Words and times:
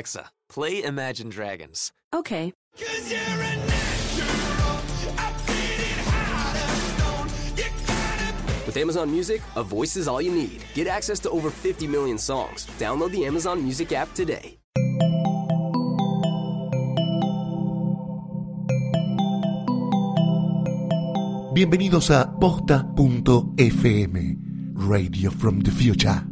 Alexa, 0.00 0.30
play 0.48 0.82
Imagine 0.82 1.28
Dragons. 1.28 1.92
Okay. 2.14 2.54
With 8.66 8.76
Amazon 8.78 9.10
Music, 9.10 9.42
a 9.56 9.62
voice 9.62 9.96
is 9.96 10.08
all 10.08 10.22
you 10.22 10.32
need. 10.32 10.64
Get 10.72 10.86
access 10.86 11.20
to 11.20 11.30
over 11.30 11.50
50 11.50 11.86
million 11.86 12.16
songs. 12.16 12.66
Download 12.78 13.10
the 13.10 13.26
Amazon 13.26 13.62
Music 13.62 13.92
app 13.92 14.14
today. 14.14 14.56
Bienvenidos 21.52 22.08
a 22.10 22.32
posta.fm, 22.40 24.16
Radio 24.76 25.30
from 25.30 25.60
the 25.60 25.70
Future. 25.70 26.29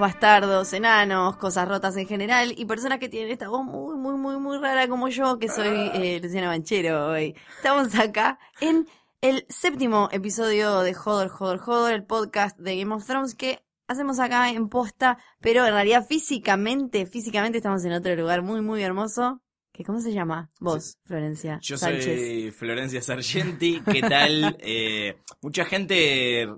Bastardos, 0.00 0.72
enanos, 0.72 1.36
cosas 1.36 1.68
rotas 1.68 1.96
en 1.96 2.08
general 2.08 2.54
y 2.56 2.64
personas 2.64 2.98
que 2.98 3.08
tienen 3.08 3.30
esta 3.30 3.48
voz 3.48 3.64
muy, 3.64 3.96
muy, 3.96 4.16
muy, 4.16 4.38
muy 4.38 4.58
rara 4.58 4.88
como 4.88 5.08
yo, 5.08 5.38
que 5.38 5.48
soy 5.48 5.90
eh, 5.94 6.20
Luciana 6.20 6.48
Banchero 6.48 7.08
hoy. 7.08 7.36
Estamos 7.56 7.94
acá 7.94 8.38
en 8.60 8.88
el 9.20 9.46
séptimo 9.48 10.08
episodio 10.10 10.80
de 10.80 10.96
Hodor, 10.96 11.30
Hodor, 11.38 11.60
Hodor, 11.64 11.92
el 11.92 12.04
podcast 12.04 12.58
de 12.58 12.78
Game 12.78 12.94
of 12.94 13.06
Thrones 13.06 13.34
que 13.34 13.62
hacemos 13.86 14.18
acá 14.18 14.50
en 14.50 14.68
posta, 14.68 15.18
pero 15.40 15.66
en 15.66 15.74
realidad 15.74 16.06
físicamente, 16.06 17.06
físicamente 17.06 17.58
estamos 17.58 17.84
en 17.84 17.92
otro 17.92 18.16
lugar 18.16 18.42
muy, 18.42 18.62
muy 18.62 18.82
hermoso. 18.82 19.42
que 19.72 19.84
¿Cómo 19.84 20.00
se 20.00 20.12
llama? 20.12 20.48
Vos, 20.60 20.98
Florencia. 21.04 21.58
Yo 21.60 21.76
Sánchez. 21.76 22.04
soy 22.04 22.50
Florencia 22.52 23.02
Sargenti, 23.02 23.82
¿qué 23.92 24.00
tal? 24.00 24.56
Eh, 24.60 25.16
mucha 25.42 25.64
gente 25.64 26.48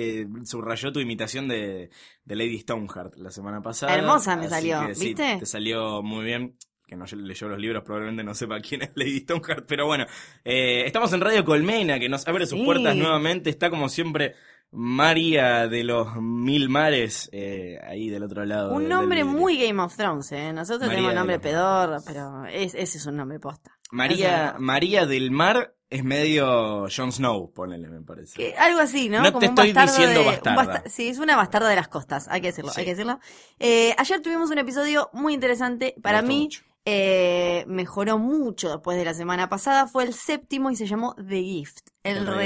eh, 0.00 0.26
subrayó 0.44 0.92
tu 0.92 1.00
imitación 1.00 1.48
de, 1.48 1.90
de 2.24 2.36
Lady 2.36 2.58
Stoneheart 2.60 3.16
la 3.16 3.30
semana 3.30 3.60
pasada. 3.60 3.94
Hermosa 3.94 4.36
me 4.36 4.48
salió, 4.48 4.86
que 4.86 4.94
sí, 4.94 5.06
¿viste? 5.08 5.36
te 5.40 5.46
salió 5.46 6.02
muy 6.02 6.24
bien. 6.24 6.56
Que 6.86 6.96
no 6.96 7.04
leyó 7.04 7.48
los 7.48 7.58
libros 7.58 7.82
probablemente 7.84 8.24
no 8.24 8.34
sepa 8.34 8.60
quién 8.60 8.80
es 8.80 8.92
Lady 8.94 9.18
Stoneheart, 9.20 9.66
pero 9.68 9.84
bueno. 9.86 10.06
eh, 10.44 10.84
estamos 10.86 11.12
en 11.12 11.20
Radio 11.20 11.44
Colmena, 11.44 11.98
que 11.98 12.08
nos 12.08 12.26
abre 12.26 12.46
sus 12.46 12.58
Sí. 12.58 12.64
puertas 12.64 12.96
nuevamente. 12.96 13.50
Está 13.50 13.68
como 13.68 13.90
siempre 13.90 14.34
María 14.70 15.66
de 15.68 15.84
los 15.84 16.16
Mil 16.20 16.68
Mares, 16.68 17.28
eh, 17.32 17.78
ahí 17.86 18.08
del 18.08 18.22
otro 18.22 18.44
lado. 18.46 18.74
Un 18.74 18.88
nombre 18.88 19.18
del 19.18 19.26
muy 19.26 19.58
Game 19.58 19.82
of 19.82 19.96
Thrones, 19.96 20.32
¿eh? 20.32 20.52
Nosotros 20.52 20.82
María 20.88 20.94
tenemos 20.96 21.14
nombre 21.14 21.38
pedorro, 21.38 21.98
pero 22.06 22.44
es, 22.46 22.74
ese 22.74 22.98
es 22.98 23.04
un 23.06 23.16
nombre 23.16 23.38
posta. 23.38 23.78
María, 23.90 24.56
María 24.58 25.04
del 25.06 25.30
Mar 25.30 25.74
es 25.90 26.04
medio 26.04 26.86
Jon 26.94 27.12
Snow, 27.12 27.52
ponele, 27.52 27.88
me 27.88 28.00
parece. 28.02 28.34
que- 28.36 28.54
algo 28.56 28.80
así, 28.80 29.08
¿no? 29.08 29.22
No 29.22 29.38
te 29.38 29.46
estoy 29.46 29.72
diciendo 29.72 30.20
de, 30.20 30.26
bastarda. 30.26 30.64
basta- 30.64 30.88
sí, 30.90 31.08
es 31.08 31.18
una 31.18 31.36
bastarda 31.36 31.68
de 31.68 31.76
las 31.76 31.88
costas, 31.88 32.28
hay 32.28 32.40
que 32.40 32.48
decirlo, 32.48 32.70
Sí. 32.72 32.80
hay 32.80 32.84
que 32.86 32.92
decirlo. 32.92 33.20
Eh, 33.58 33.94
ayer 33.98 34.20
tuvimos 34.20 34.50
un 34.50 34.58
episodio 34.58 35.08
muy 35.12 35.34
interesante. 35.34 35.94
Para 36.02 36.20
mí, 36.22 36.42
mucho. 36.44 36.62
eh, 36.84 37.64
mejoró 37.66 38.18
mucho 38.18 38.70
después 38.70 38.96
de 38.98 39.04
la 39.04 39.14
semana 39.14 39.48
pasada. 39.48 39.86
Fue 39.86 40.04
el 40.04 40.14
séptimo 40.14 40.70
y 40.70 40.76
se 40.76 40.86
llamó 40.86 41.14
The 41.16 41.42
Gift, 41.42 41.80
el, 42.04 42.18
El 42.18 42.26
regalo. 42.26 42.38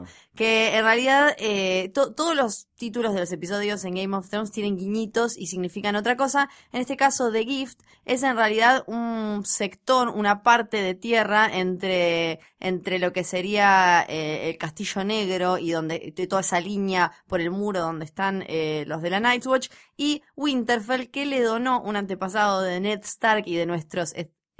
regalo. 0.00 0.04
Que 0.34 0.76
en 0.76 0.84
realidad 0.84 1.34
eh, 1.38 1.90
to- 1.92 2.14
todos 2.14 2.34
los 2.36 2.68
títulos 2.76 3.12
de 3.14 3.20
los 3.20 3.32
episodios 3.32 3.84
en 3.84 3.94
Game 3.94 4.16
of 4.16 4.28
Thrones 4.28 4.50
tienen 4.52 4.76
guiñitos 4.76 5.36
y 5.36 5.46
significan 5.48 5.96
otra 5.96 6.16
cosa. 6.16 6.48
En 6.72 6.80
este 6.80 6.96
caso, 6.96 7.30
The 7.32 7.44
Gift 7.44 7.80
es 8.04 8.22
en 8.22 8.36
realidad 8.36 8.84
un 8.86 9.42
sector, 9.44 10.08
una 10.08 10.42
parte 10.42 10.80
de 10.82 10.94
tierra 10.94 11.48
entre, 11.52 12.40
entre 12.60 12.98
lo 12.98 13.12
que 13.12 13.24
sería 13.24 14.04
eh, 14.08 14.48
el 14.50 14.58
Castillo 14.58 15.02
Negro 15.04 15.58
y 15.58 15.72
donde 15.72 16.12
de 16.14 16.26
toda 16.26 16.40
esa 16.42 16.60
línea 16.60 17.12
por 17.26 17.40
el 17.40 17.50
muro 17.50 17.80
donde 17.80 18.04
están 18.04 18.44
eh, 18.48 18.84
los 18.86 19.02
de 19.02 19.10
la 19.10 19.20
Night's 19.20 19.46
Watch 19.46 19.68
y 19.96 20.22
Winterfell 20.36 21.10
que 21.10 21.26
le 21.26 21.42
donó 21.42 21.80
un 21.82 21.96
antepasado 21.96 22.62
de 22.62 22.80
Ned 22.80 23.00
Stark 23.02 23.42
y 23.46 23.56
de 23.56 23.66
nuestros 23.66 24.14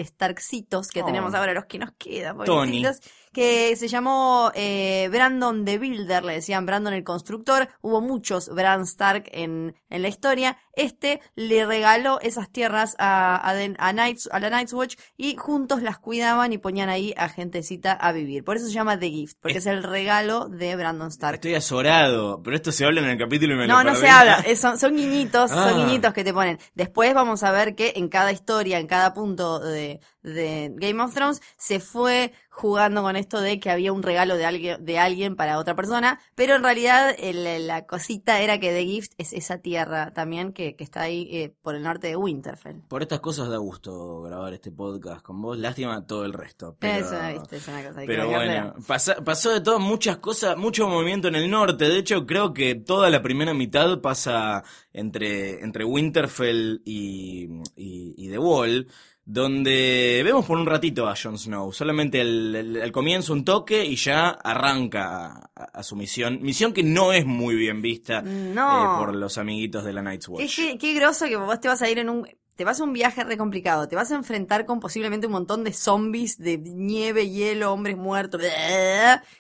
Starksitos 0.04 0.88
que 0.88 1.02
Oh. 1.02 1.06
tenemos 1.06 1.34
ahora, 1.34 1.52
los 1.52 1.66
que 1.66 1.78
nos 1.78 1.92
quedan, 1.92 2.36
Tony. 2.38 2.82
pobrecitos, 2.82 3.00
que 3.32 3.76
se 3.76 3.88
llamó 3.88 4.50
eh, 4.54 5.08
Brandon 5.10 5.64
the 5.64 5.78
Builder, 5.78 6.24
le 6.24 6.34
decían 6.34 6.66
Brandon 6.66 6.92
el 6.94 7.04
constructor, 7.04 7.68
hubo 7.80 8.00
muchos 8.00 8.48
Bran 8.48 8.82
Stark 8.82 9.28
en, 9.32 9.74
en 9.88 10.02
la 10.02 10.08
historia, 10.08 10.56
este 10.72 11.20
le 11.34 11.64
regaló 11.66 12.20
esas 12.20 12.50
tierras 12.50 12.96
a, 12.98 13.36
a, 13.36 13.50
a 13.50 13.92
Knights- 13.92 14.28
a 14.32 14.40
la 14.40 14.50
Night's 14.50 14.72
Watch 14.72 14.96
y 15.16 15.36
juntos 15.36 15.82
las 15.82 15.98
cuidaban 15.98 16.52
y 16.52 16.58
ponían 16.58 16.88
ahí 16.88 17.14
a 17.16 17.28
gentecita 17.28 17.92
a 17.92 18.12
vivir, 18.12 18.44
por 18.44 18.56
eso 18.56 18.66
se 18.66 18.72
llama 18.72 18.98
The 18.98 19.10
Gift, 19.10 19.36
porque 19.40 19.58
es, 19.58 19.66
el 19.66 19.82
regalo 19.82 20.48
de 20.48 20.74
Brandon 20.76 21.08
Stark. 21.08 21.34
Estoy 21.36 21.54
azorado, 21.54 22.42
pero 22.42 22.56
esto 22.56 22.72
se 22.72 22.84
habla 22.84 23.00
en 23.00 23.08
el 23.10 23.18
capítulo 23.18 23.54
y 23.54 23.58
me 23.58 23.66
No, 23.66 23.82
lo 23.84 23.90
no 23.90 23.96
se 23.96 24.08
habla, 24.08 24.44
son, 24.56 24.78
son 24.78 24.96
guiñitos, 24.96 25.50
Ah. 25.52 25.68
son 25.70 25.86
guiñitos 25.86 26.12
que 26.12 26.24
te 26.24 26.32
ponen. 26.32 26.58
Después 26.74 27.14
vamos 27.14 27.42
a 27.42 27.52
ver 27.52 27.74
que 27.74 27.92
en 27.96 28.08
cada 28.08 28.32
historia, 28.32 28.78
en 28.78 28.86
cada 28.86 29.14
punto 29.14 29.60
de, 29.60 30.00
de 30.22 30.72
Game 30.74 31.02
of 31.02 31.14
Thrones, 31.14 31.40
se 31.56 31.80
fue 31.80 32.32
jugando 32.60 33.02
con 33.02 33.16
esto 33.16 33.40
de 33.40 33.58
que 33.58 33.70
había 33.70 33.92
un 33.92 34.02
regalo 34.02 34.36
de 34.36 34.44
alguien, 34.46 34.84
de 34.84 34.98
alguien 34.98 35.34
para 35.36 35.58
otra 35.58 35.74
persona, 35.74 36.20
pero 36.34 36.54
en 36.56 36.62
realidad 36.62 37.14
el- 37.18 37.66
la 37.66 37.86
cosita 37.86 38.40
era 38.40 38.60
que 38.60 38.70
The 38.70 38.84
Gift 38.84 39.12
es 39.18 39.32
esa 39.32 39.58
tierra 39.58 40.12
también 40.12 40.52
que, 40.52 40.76
que 40.76 40.84
está 40.84 41.02
ahí 41.02 41.28
eh, 41.32 41.54
por 41.62 41.74
el 41.74 41.82
norte 41.82 42.08
de 42.08 42.16
Winterfell. 42.16 42.80
Por 42.88 43.02
estas 43.02 43.20
cosas 43.20 43.48
da 43.48 43.56
gusto 43.56 44.22
grabar 44.22 44.52
este 44.54 44.70
podcast 44.70 45.22
con 45.22 45.40
vos. 45.42 45.58
Lástima 45.58 46.06
todo 46.06 46.24
el 46.24 46.32
resto. 46.32 46.76
Pero, 46.78 47.06
Eso, 47.06 47.16
viste, 47.40 47.56
es 47.56 47.68
una 47.68 47.82
cosa 47.88 48.00
que 48.02 48.06
pero 48.06 48.28
bueno, 48.28 48.74
pasa- 48.86 49.16
pasó 49.24 49.50
de 49.52 49.60
todo, 49.60 49.78
muchas 49.80 50.18
cosas, 50.18 50.56
mucho 50.56 50.88
movimiento 50.88 51.28
en 51.28 51.34
el 51.36 51.50
norte. 51.50 51.86
De 51.88 51.98
hecho, 51.98 52.26
creo 52.26 52.52
que 52.52 52.74
toda 52.74 53.10
la 53.10 53.22
primera 53.22 53.54
mitad 53.54 54.00
pasa 54.00 54.62
entre, 54.92 55.62
entre 55.62 55.84
Winterfell 55.84 56.82
y, 56.84 57.44
y, 57.76 58.14
y 58.16 58.28
The 58.30 58.38
Wall. 58.38 58.86
Donde 59.32 60.22
vemos 60.24 60.44
por 60.44 60.58
un 60.58 60.66
ratito 60.66 61.08
a 61.08 61.14
Jon 61.14 61.38
Snow, 61.38 61.72
solamente 61.72 62.20
el, 62.20 62.54
el- 62.56 62.76
el 62.78 62.92
comienzo 62.92 63.32
un 63.32 63.44
toque 63.44 63.84
y 63.84 63.94
ya 63.96 64.30
arranca 64.30 65.50
a, 65.54 65.82
su 65.84 65.94
misión. 65.94 66.40
Misión 66.42 66.72
que 66.72 66.82
no 66.82 67.12
es 67.12 67.24
muy 67.24 67.54
bien 67.54 67.80
vista 67.80 68.22
No. 68.22 68.96
eh, 68.96 68.98
por 68.98 69.14
los 69.14 69.38
amiguitos 69.38 69.84
de 69.84 69.92
la 69.92 70.02
Night's 70.02 70.26
Qué, 70.26 70.32
Watch. 70.32 70.56
qué, 70.56 70.78
qué 70.78 70.94
groso 70.94 71.26
que 71.26 71.36
vos 71.36 71.60
te 71.60 71.68
vas 71.68 71.80
a 71.80 71.88
ir 71.88 71.98
en 72.00 72.10
un... 72.10 72.28
Te 72.56 72.64
vas 72.64 72.78
a 72.80 72.84
un 72.84 72.92
viaje 72.92 73.24
re 73.24 73.38
complicado, 73.38 73.88
te 73.88 73.96
vas 73.96 74.12
a 74.12 74.16
enfrentar 74.16 74.66
con 74.66 74.80
posiblemente 74.80 75.26
un 75.26 75.32
montón 75.32 75.64
de 75.64 75.72
zombies, 75.72 76.36
de 76.36 76.58
nieve, 76.58 77.30
hielo, 77.30 77.72
hombres 77.72 77.96
muertos, 77.96 78.42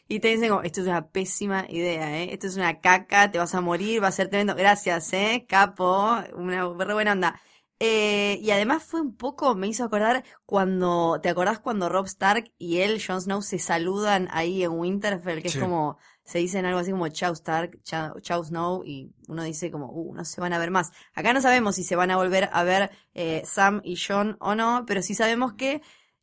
y 0.08 0.20
te 0.20 0.28
dicen 0.28 0.48
como, 0.48 0.62
esto 0.62 0.80
es 0.80 0.86
una 0.86 1.06
pésima 1.08 1.66
idea, 1.68 2.18
¿eh? 2.22 2.32
Esto 2.32 2.46
es 2.46 2.56
una 2.56 2.80
caca, 2.80 3.30
te 3.30 3.36
vas 3.36 3.54
a 3.54 3.60
morir, 3.60 4.02
va 4.02 4.08
a 4.08 4.12
ser 4.12 4.28
tremendo. 4.28 4.54
Gracias, 4.54 5.12
¿eh? 5.12 5.44
Capo, 5.46 6.16
una 6.34 6.62
re 6.78 6.94
buena 6.94 7.12
onda. 7.12 7.38
Eh, 7.82 8.38
y 8.42 8.50
además 8.50 8.82
fue 8.84 9.00
un 9.00 9.16
poco, 9.16 9.54
me 9.54 9.66
hizo 9.66 9.84
acordar 9.84 10.22
cuando, 10.44 11.18
¿te 11.22 11.30
acordás 11.30 11.60
cuando 11.60 11.88
Rob 11.88 12.04
Stark 12.04 12.52
y 12.58 12.80
él, 12.80 13.02
Jon 13.04 13.22
Snow, 13.22 13.40
se 13.40 13.58
saludan 13.58 14.28
ahí 14.32 14.62
en 14.62 14.72
Winterfell? 14.72 15.40
Que 15.42 15.48
Sí. 15.48 15.56
es 15.56 15.64
como, 15.64 15.96
se 16.22 16.38
dicen 16.38 16.66
algo 16.66 16.78
así 16.78 16.90
como 16.90 17.08
Chau 17.08 17.32
Stark, 17.32 17.82
Chau, 17.82 18.20
Chau 18.20 18.44
Snow, 18.44 18.82
y 18.84 19.14
uno 19.28 19.44
dice 19.44 19.70
como, 19.70 19.90
uh, 19.92 20.14
no 20.14 20.26
se 20.26 20.42
van 20.42 20.52
a 20.52 20.58
ver 20.58 20.70
más. 20.70 20.92
Acá 21.14 21.32
no 21.32 21.40
sabemos 21.40 21.74
si 21.76 21.82
se 21.82 21.96
van 21.96 22.10
a 22.10 22.16
volver 22.16 22.50
a 22.52 22.62
ver 22.64 22.90
eh, 23.14 23.42
Sam 23.46 23.80
y 23.82 23.96
John 23.96 24.36
o 24.40 24.54
no, 24.54 24.84
pero 24.86 25.00
sí 25.00 25.14
sabemos 25.14 25.54
que 25.54 25.80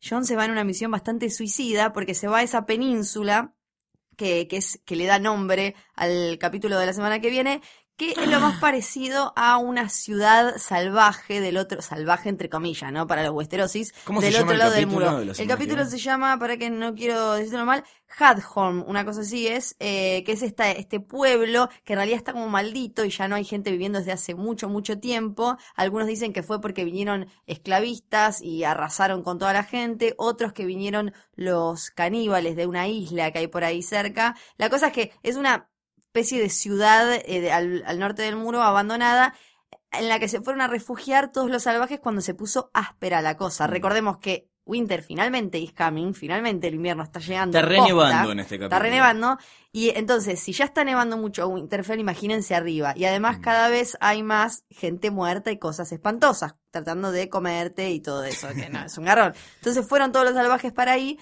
John 0.07 0.25
se 0.25 0.35
va 0.35 0.45
en 0.45 0.51
una 0.51 0.63
misión 0.63 0.91
bastante 0.91 1.27
suicida 1.31 1.91
porque 1.91 2.13
se 2.13 2.27
va 2.27 2.37
a 2.37 2.43
esa 2.43 2.67
península 2.67 3.55
que, 4.15 4.47
que 4.47 4.57
es, 4.57 4.79
que 4.85 4.95
le 4.95 5.05
da 5.07 5.17
nombre 5.17 5.73
al 5.95 6.37
capítulo 6.39 6.77
de 6.77 6.85
la 6.85 6.93
semana 6.93 7.19
que 7.19 7.31
viene, 7.31 7.61
que 7.97 8.11
es 8.11 8.27
lo 8.27 8.39
más 8.39 8.57
parecido 8.61 9.33
a 9.35 9.57
una 9.57 9.89
ciudad 9.89 10.57
salvaje 10.57 11.41
del 11.41 11.57
otro, 11.57 11.81
salvaje 11.81 12.29
entre 12.29 12.49
comillas, 12.49 12.91
¿no? 12.91 13.07
Para 13.07 13.23
los 13.23 13.33
Westerosis, 13.33 13.93
¿Cómo 14.05 14.21
se 14.21 14.27
del 14.31 14.43
otro 14.43 14.55
lado 14.55 14.71
del 14.71 14.87
muro. 14.87 15.19
El 15.19 15.47
capítulo 15.47 15.83
se 15.85 15.97
llama, 15.97 16.37
para 16.39 16.57
que 16.57 16.69
no 16.69 16.93
quiero 16.93 17.33
decirlo 17.33 17.65
mal, 17.65 17.83
Hadholm, 18.17 18.83
una 18.87 19.03
cosa 19.03 19.21
así 19.21 19.47
es, 19.47 19.75
eh, 19.79 20.23
que 20.25 20.31
es 20.31 20.41
esta, 20.41 20.71
este 20.71 20.99
pueblo 20.99 21.69
que 21.83 21.93
en 21.93 21.97
realidad 21.97 22.17
está 22.17 22.33
como 22.33 22.47
maldito 22.47 23.03
y 23.03 23.09
ya 23.09 23.27
no 23.27 23.35
hay 23.35 23.43
gente 23.43 23.71
viviendo 23.71 23.99
desde 23.99 24.11
hace 24.11 24.35
mucho, 24.35 24.69
mucho 24.69 24.99
tiempo. 24.99 25.57
Algunos 25.75 26.07
dicen 26.07 26.33
que 26.33 26.43
fue 26.43 26.61
porque 26.61 26.85
vinieron 26.85 27.27
esclavistas 27.47 28.41
y 28.41 28.63
arrasaron 28.63 29.23
con 29.23 29.39
toda 29.39 29.53
la 29.53 29.63
gente, 29.63 30.13
otros 30.17 30.53
que 30.53 30.65
vinieron 30.65 31.13
los 31.35 31.89
caníbales 31.89 32.55
de 32.55 32.67
una 32.67 32.87
isla 32.87 33.31
que 33.31 33.39
hay 33.39 33.47
por 33.47 33.63
ahí 33.63 33.81
cerca. 33.81 34.35
La 34.57 34.69
cosa 34.69 34.87
es 34.87 34.93
que 34.93 35.11
es 35.23 35.35
una 35.35 35.69
especie 36.17 36.41
de 36.41 36.49
ciudad 36.49 37.13
eh, 37.13 37.41
de- 37.41 37.51
al, 37.51 37.83
al 37.85 37.99
norte 37.99 38.21
del 38.23 38.35
muro 38.35 38.61
abandonada 38.61 39.33
en 39.91 40.09
la 40.09 40.19
que 40.19 40.27
se 40.27 40.41
fueron 40.41 40.61
a 40.61 40.67
refugiar 40.67 41.31
todos 41.31 41.49
los 41.49 41.63
salvajes 41.63 41.99
cuando 41.99 42.21
se 42.21 42.33
puso 42.33 42.69
áspera 42.73 43.21
la 43.21 43.37
cosa. 43.37 43.67
Mm. 43.67 43.71
Recordemos 43.71 44.17
que 44.17 44.49
Winter 44.65 45.01
finalmente 45.01 45.57
is 45.59 45.73
coming, 45.73 46.13
finalmente 46.13 46.67
el 46.67 46.75
invierno 46.75 47.01
está 47.03 47.19
llegando. 47.21 47.57
Está 47.57 47.69
renevando 47.69 48.31
en 48.33 48.39
este 48.41 48.55
capítulo. 48.57 48.65
Está 48.65 48.79
renevando. 48.79 49.37
Y 49.71 49.91
entonces, 49.91 50.41
si 50.41 50.51
ya 50.51 50.65
está 50.65 50.83
nevando 50.83 51.15
mucho 51.15 51.47
Winterfell, 51.47 51.99
imagínense 52.01 52.53
arriba. 52.53 52.93
Y 52.97 53.05
además, 53.05 53.37
Mm. 53.37 53.41
cada 53.41 53.69
vez 53.69 53.95
hay 54.01 54.23
más 54.23 54.65
gente 54.69 55.09
muerta 55.09 55.51
y 55.51 55.57
cosas 55.57 55.89
espantosas, 55.93 56.55
tratando 56.71 57.11
de 57.13 57.29
comerte 57.29 57.91
y 57.91 58.01
todo 58.01 58.25
eso, 58.25 58.49
que 58.49 58.69
no, 58.69 58.83
es 58.83 58.97
un 58.97 59.05
garrón. 59.05 59.33
Entonces 59.57 59.87
fueron 59.87 60.11
todos 60.11 60.25
los 60.25 60.33
salvajes 60.35 60.73
para 60.73 60.91
ahí. 60.91 61.17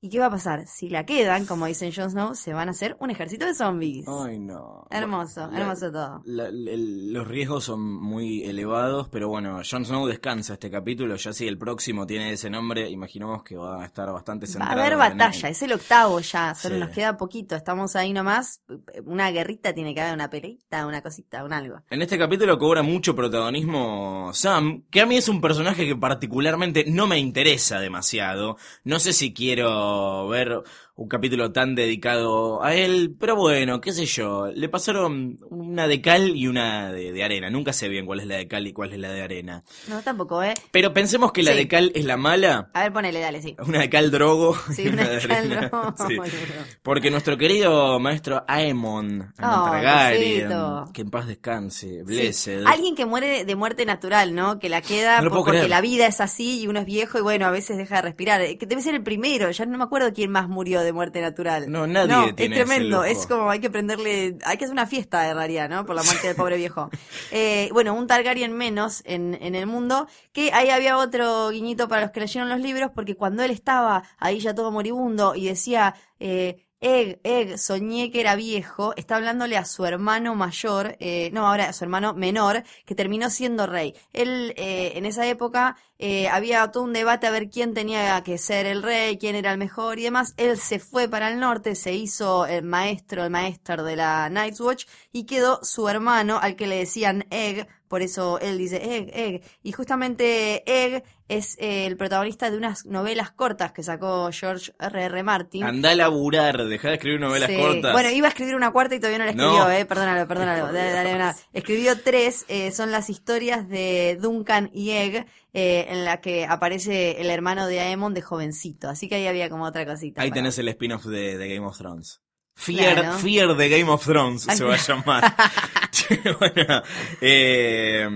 ¿Y 0.00 0.10
qué 0.10 0.18
va 0.18 0.26
a 0.26 0.30
pasar? 0.30 0.66
Si 0.66 0.88
la 0.90 1.04
quedan, 1.06 1.46
como 1.46 1.66
dicen 1.66 1.90
Jon 1.92 2.10
Snow, 2.10 2.34
se 2.34 2.52
van 2.52 2.68
a 2.68 2.72
hacer 2.72 2.96
un 3.00 3.10
ejército 3.10 3.46
de 3.46 3.54
zombies. 3.54 4.06
Ay, 4.06 4.38
no. 4.38 4.86
Hermoso, 4.90 5.50
hermoso 5.52 5.90
todo. 5.90 6.20
la- 6.26 6.48
el- 6.48 7.12
los 7.12 7.26
riesgos 7.26 7.64
son 7.64 7.80
muy 7.82 8.44
elevados, 8.44 9.08
pero 9.08 9.28
bueno, 9.28 9.60
Jon 9.68 9.84
Snow 9.86 10.06
descansa 10.06 10.52
este 10.54 10.70
capítulo, 10.70 11.16
ya 11.16 11.32
si 11.32 11.48
el 11.48 11.56
próximo 11.58 12.06
tiene 12.06 12.32
ese 12.32 12.50
nombre, 12.50 12.88
imaginamos 12.90 13.42
que 13.42 13.56
va 13.56 13.82
a 13.82 13.86
estar 13.86 14.12
bastante 14.12 14.46
Va 14.46 14.50
a 14.50 14.52
centrado. 14.52 14.80
haber 14.80 14.96
batalla, 14.96 15.48
es 15.48 15.62
el 15.62 15.72
octavo 15.72 16.20
ya, 16.20 16.54
solo 16.54 16.74
Sí. 16.74 16.80
nos 16.80 16.90
queda 16.90 17.16
poquito, 17.16 17.56
estamos 17.56 17.96
ahí 17.96 18.12
nomás. 18.12 18.60
Una 19.04 19.30
guerrita 19.30 19.72
tiene 19.72 19.94
que 19.94 20.02
haber, 20.02 20.14
una 20.14 20.28
peleita, 20.30 20.86
una 20.86 21.00
cosita, 21.02 21.42
un 21.42 21.52
algo. 21.54 21.80
En 21.90 22.02
este 22.02 22.18
capítulo 22.18 22.58
cobra 22.58 22.82
mucho 22.82 23.16
protagonismo 23.16 24.30
Sam, 24.34 24.84
que 24.90 25.00
a 25.00 25.06
mí 25.06 25.16
es 25.16 25.28
un 25.28 25.40
personaje 25.40 25.86
que 25.86 25.96
particularmente 25.96 26.84
no 26.86 27.06
me 27.06 27.18
interesa 27.18 27.80
demasiado. 27.80 28.56
No 28.84 28.98
sé 29.00 29.12
si 29.12 29.32
quiero 29.32 29.85
ver 30.28 30.62
un 30.98 31.08
capítulo 31.08 31.52
tan 31.52 31.74
dedicado 31.74 32.62
a 32.64 32.74
él, 32.74 33.14
pero 33.20 33.36
bueno, 33.36 33.82
qué 33.82 33.92
sé 33.92 34.06
yo. 34.06 34.46
Le 34.54 34.68
pasaron 34.70 35.36
una 35.50 35.86
de 35.86 36.00
cal 36.00 36.34
y 36.34 36.46
una 36.46 36.90
de, 36.90 37.12
de 37.12 37.22
arena. 37.22 37.50
Nunca 37.50 37.74
sé 37.74 37.88
bien 37.90 38.06
cuál 38.06 38.20
es 38.20 38.26
la 38.26 38.36
de 38.36 38.48
cal 38.48 38.66
y 38.66 38.72
cuál 38.72 38.94
es 38.94 38.98
la 38.98 39.10
de 39.12 39.20
arena. 39.22 39.62
No, 39.88 40.00
tampoco, 40.00 40.42
¿eh? 40.42 40.54
Pero 40.70 40.94
pensemos 40.94 41.32
que 41.32 41.42
la 41.42 41.52
Sí. 41.52 41.58
de 41.58 41.68
cal 41.68 41.92
es 41.94 42.06
la 42.06 42.16
mala. 42.16 42.70
A 42.72 42.84
ver, 42.84 42.92
ponele, 42.94 43.20
dale, 43.20 43.42
sí. 43.42 43.54
Una 43.66 43.80
de 43.80 43.90
cal 43.90 44.10
drogo. 44.10 44.56
Sí, 44.72 44.84
y 44.84 44.88
una 44.88 45.06
de 45.06 45.16
de 45.16 45.28
cal 45.28 45.36
arena. 45.36 45.68
drogo, 45.68 45.94
Sí. 46.08 46.16
Porque 46.82 47.10
nuestro 47.10 47.36
querido 47.36 48.00
maestro 48.00 48.44
Aemon, 48.48 49.34
Aemon 49.38 49.60
Oh, 49.60 49.64
Targaryen, 49.70 50.48
Diosito. 50.48 50.84
que 50.94 51.02
en 51.02 51.10
paz 51.10 51.26
descanse, 51.26 51.86
Sí. 51.88 52.02
blessed. 52.04 52.64
Alguien 52.66 52.94
que 52.94 53.04
muere 53.04 53.44
de, 53.44 53.54
muerte 53.56 53.84
natural, 53.84 54.34
¿no? 54.34 54.58
Que 54.58 54.70
la 54.70 54.80
queda 54.80 55.20
No 55.20 55.28
por- 55.28 55.38
porque 55.40 55.50
creer. 55.52 55.68
la 55.70 55.80
vida 55.82 56.06
es 56.06 56.20
así 56.22 56.60
y 56.62 56.68
uno 56.68 56.80
es 56.80 56.86
viejo 56.86 57.18
y 57.18 57.22
bueno, 57.22 57.44
a 57.46 57.50
veces 57.50 57.76
deja 57.76 57.96
de 57.96 58.02
respirar. 58.02 58.40
Eh, 58.40 58.56
Que 58.56 58.64
debe 58.64 58.80
ser 58.80 58.94
el 58.94 59.02
primero, 59.02 59.50
ya 59.50 59.66
no 59.66 59.76
me 59.76 59.84
acuerdo 59.84 60.12
quién 60.14 60.30
más 60.30 60.48
murió 60.48 60.85
de 60.86 60.92
muerte 60.92 61.20
natural. 61.20 61.70
No, 61.70 61.86
nadie 61.86 62.32
tiene 62.32 62.56
es 62.56 62.62
ese 62.62 62.68
tremendo, 62.70 62.98
lujo. 62.98 63.04
es 63.04 63.26
como 63.26 63.50
hay 63.50 63.60
que 63.60 63.68
prenderle, 63.70 64.38
hay 64.44 64.56
que 64.56 64.64
hacer 64.64 64.72
una 64.72 64.86
fiesta 64.86 65.28
en 65.28 65.36
realidad, 65.36 65.68
¿no? 65.68 65.84
Por 65.84 65.96
la 65.96 66.02
muerte 66.02 66.26
del 66.28 66.36
pobre 66.36 66.56
viejo. 66.56 66.90
Eh, 67.32 67.68
bueno, 67.72 67.94
un 67.94 68.06
Targaryen 68.06 68.52
menos 68.52 69.02
en, 69.04 69.36
en 69.40 69.54
el 69.54 69.66
mundo, 69.66 70.06
que 70.32 70.52
ahí 70.52 70.70
había 70.70 70.96
otro 70.96 71.50
guiñito 71.50 71.88
para 71.88 72.02
los 72.02 72.10
que 72.12 72.20
leyeron 72.20 72.48
los 72.48 72.60
libros, 72.60 72.90
porque 72.94 73.16
cuando 73.16 73.42
él 73.42 73.50
estaba 73.50 74.04
ahí 74.18 74.38
ya 74.38 74.54
todo 74.54 74.70
moribundo 74.70 75.34
y 75.34 75.46
decía, 75.46 75.94
eh, 76.20 76.65
Egg, 76.80 77.20
Egg, 77.24 77.58
soñé 77.58 78.10
que 78.10 78.20
era 78.20 78.36
viejo, 78.36 78.92
está 78.96 79.16
hablándole 79.16 79.56
a 79.56 79.64
su 79.64 79.86
hermano 79.86 80.34
mayor, 80.34 80.96
eh, 81.00 81.30
no, 81.32 81.46
ahora 81.46 81.70
a 81.70 81.72
su 81.72 81.84
hermano 81.84 82.12
menor, 82.12 82.64
que 82.84 82.94
terminó 82.94 83.30
siendo 83.30 83.66
rey. 83.66 83.94
Él, 84.12 84.52
eh, 84.56 84.92
en 84.94 85.06
esa 85.06 85.26
época, 85.26 85.76
eh, 85.98 86.28
había 86.28 86.70
todo 86.70 86.82
un 86.84 86.92
debate 86.92 87.26
a 87.26 87.30
ver 87.30 87.48
quién 87.48 87.72
tenía 87.72 88.22
que 88.22 88.36
ser 88.36 88.66
el 88.66 88.82
rey, 88.82 89.16
quién 89.16 89.34
era 89.36 89.52
el 89.52 89.58
mejor 89.58 89.98
y 89.98 90.02
demás. 90.02 90.34
Él 90.36 90.58
se 90.58 90.78
fue 90.78 91.08
para 91.08 91.28
el 91.28 91.40
norte, 91.40 91.74
se 91.74 91.94
hizo 91.94 92.44
el 92.46 92.62
maestro, 92.62 93.24
el 93.24 93.30
maestro 93.30 93.82
de 93.82 93.96
la 93.96 94.28
Night's 94.28 94.60
Watch 94.60 94.84
y 95.12 95.24
quedó 95.24 95.60
su 95.62 95.88
hermano 95.88 96.38
al 96.40 96.56
que 96.56 96.66
le 96.66 96.76
decían 96.76 97.26
Egg, 97.30 97.66
por 97.88 98.02
eso 98.02 98.38
él 98.40 98.58
dice 98.58 98.76
Egg, 98.96 99.10
Egg. 99.14 99.42
Y 99.62 99.72
justamente 99.72 100.62
Egg 100.66 101.04
es 101.28 101.56
eh, 101.58 101.86
el 101.86 101.96
protagonista 101.96 102.50
de 102.50 102.56
unas 102.56 102.86
novelas 102.86 103.30
cortas 103.32 103.72
que 103.72 103.82
sacó 103.82 104.30
George 104.32 104.72
R.R. 104.78 105.04
R. 105.06 105.22
Martin. 105.22 105.64
Anda 105.64 105.90
a 105.90 105.94
laburar, 105.94 106.64
deja 106.66 106.88
de 106.88 106.94
escribir 106.94 107.20
novelas 107.20 107.50
Sí. 107.50 107.56
cortas. 107.56 107.92
Bueno, 107.92 108.10
iba 108.10 108.26
a 108.26 108.30
escribir 108.30 108.54
una 108.54 108.70
cuarta 108.70 108.94
y 108.94 108.98
todavía 108.98 109.18
no 109.18 109.24
la 109.24 109.30
escribió, 109.30 109.58
No. 109.58 109.70
eh. 109.70 109.84
Perdónalo, 109.84 110.26
perdónalo. 110.28 110.66
Por 110.66 110.74
Dale, 110.74 110.90
dale, 110.92 111.08
Dios. 111.10 111.18
nada. 111.18 111.36
Escribió 111.52 112.00
tres, 112.00 112.44
eh, 112.48 112.70
son 112.72 112.90
las 112.92 113.10
historias 113.10 113.68
de 113.68 114.18
Duncan 114.20 114.70
y 114.72 114.90
Egg, 114.90 115.26
eh, 115.52 115.86
en 115.88 116.04
la 116.04 116.20
que 116.20 116.44
aparece 116.46 117.20
el 117.20 117.30
hermano 117.30 117.66
de 117.66 117.80
Aemon 117.80 118.14
de 118.14 118.22
jovencito. 118.22 118.88
Así 118.88 119.08
que 119.08 119.14
ahí 119.16 119.26
había 119.26 119.48
como 119.50 119.64
otra 119.64 119.84
cosita. 119.86 120.22
Ahí 120.22 120.28
para- 120.30 120.40
tenés 120.42 120.58
el 120.58 120.68
spin-off 120.68 121.06
de, 121.06 121.38
de 121.38 121.48
Game 121.54 121.66
of 121.66 121.76
Thrones. 121.78 122.20
Fear, 122.58 122.94
Claro. 123.00 123.18
Fear 123.18 123.54
de 123.56 123.68
Game 123.68 123.90
of 123.90 124.04
Thrones 124.04 124.48
Ay, 124.48 124.56
se 124.56 124.64
va 124.64 124.74
a 124.74 124.76
llamar. 124.86 125.34
bueno, 126.38 126.82
eh, 127.20 128.08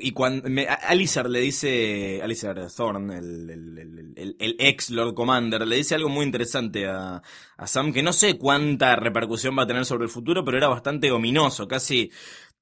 y 0.00 0.12
cuando 0.12 0.48
me, 0.48 0.66
Alizar 0.66 1.28
le 1.30 1.40
dice, 1.40 2.20
Alizar 2.22 2.68
Thorne, 2.70 3.18
el, 3.18 3.50
el- 4.16 4.36
el- 4.38 4.56
ex 4.58 4.90
Lord 4.90 5.14
Commander, 5.14 5.66
le 5.66 5.76
dice 5.76 5.94
algo 5.94 6.08
muy 6.08 6.24
interesante 6.24 6.86
a, 6.86 7.22
a 7.56 7.66
Sam 7.66 7.92
que 7.92 8.02
no 8.02 8.12
sé 8.12 8.36
cuánta 8.38 8.96
repercusión 8.96 9.56
va 9.58 9.62
a 9.62 9.66
tener 9.66 9.84
sobre 9.84 10.04
el 10.04 10.10
futuro, 10.10 10.44
pero 10.44 10.56
era 10.58 10.68
bastante 10.68 11.10
ominoso, 11.12 11.68
casi 11.68 12.10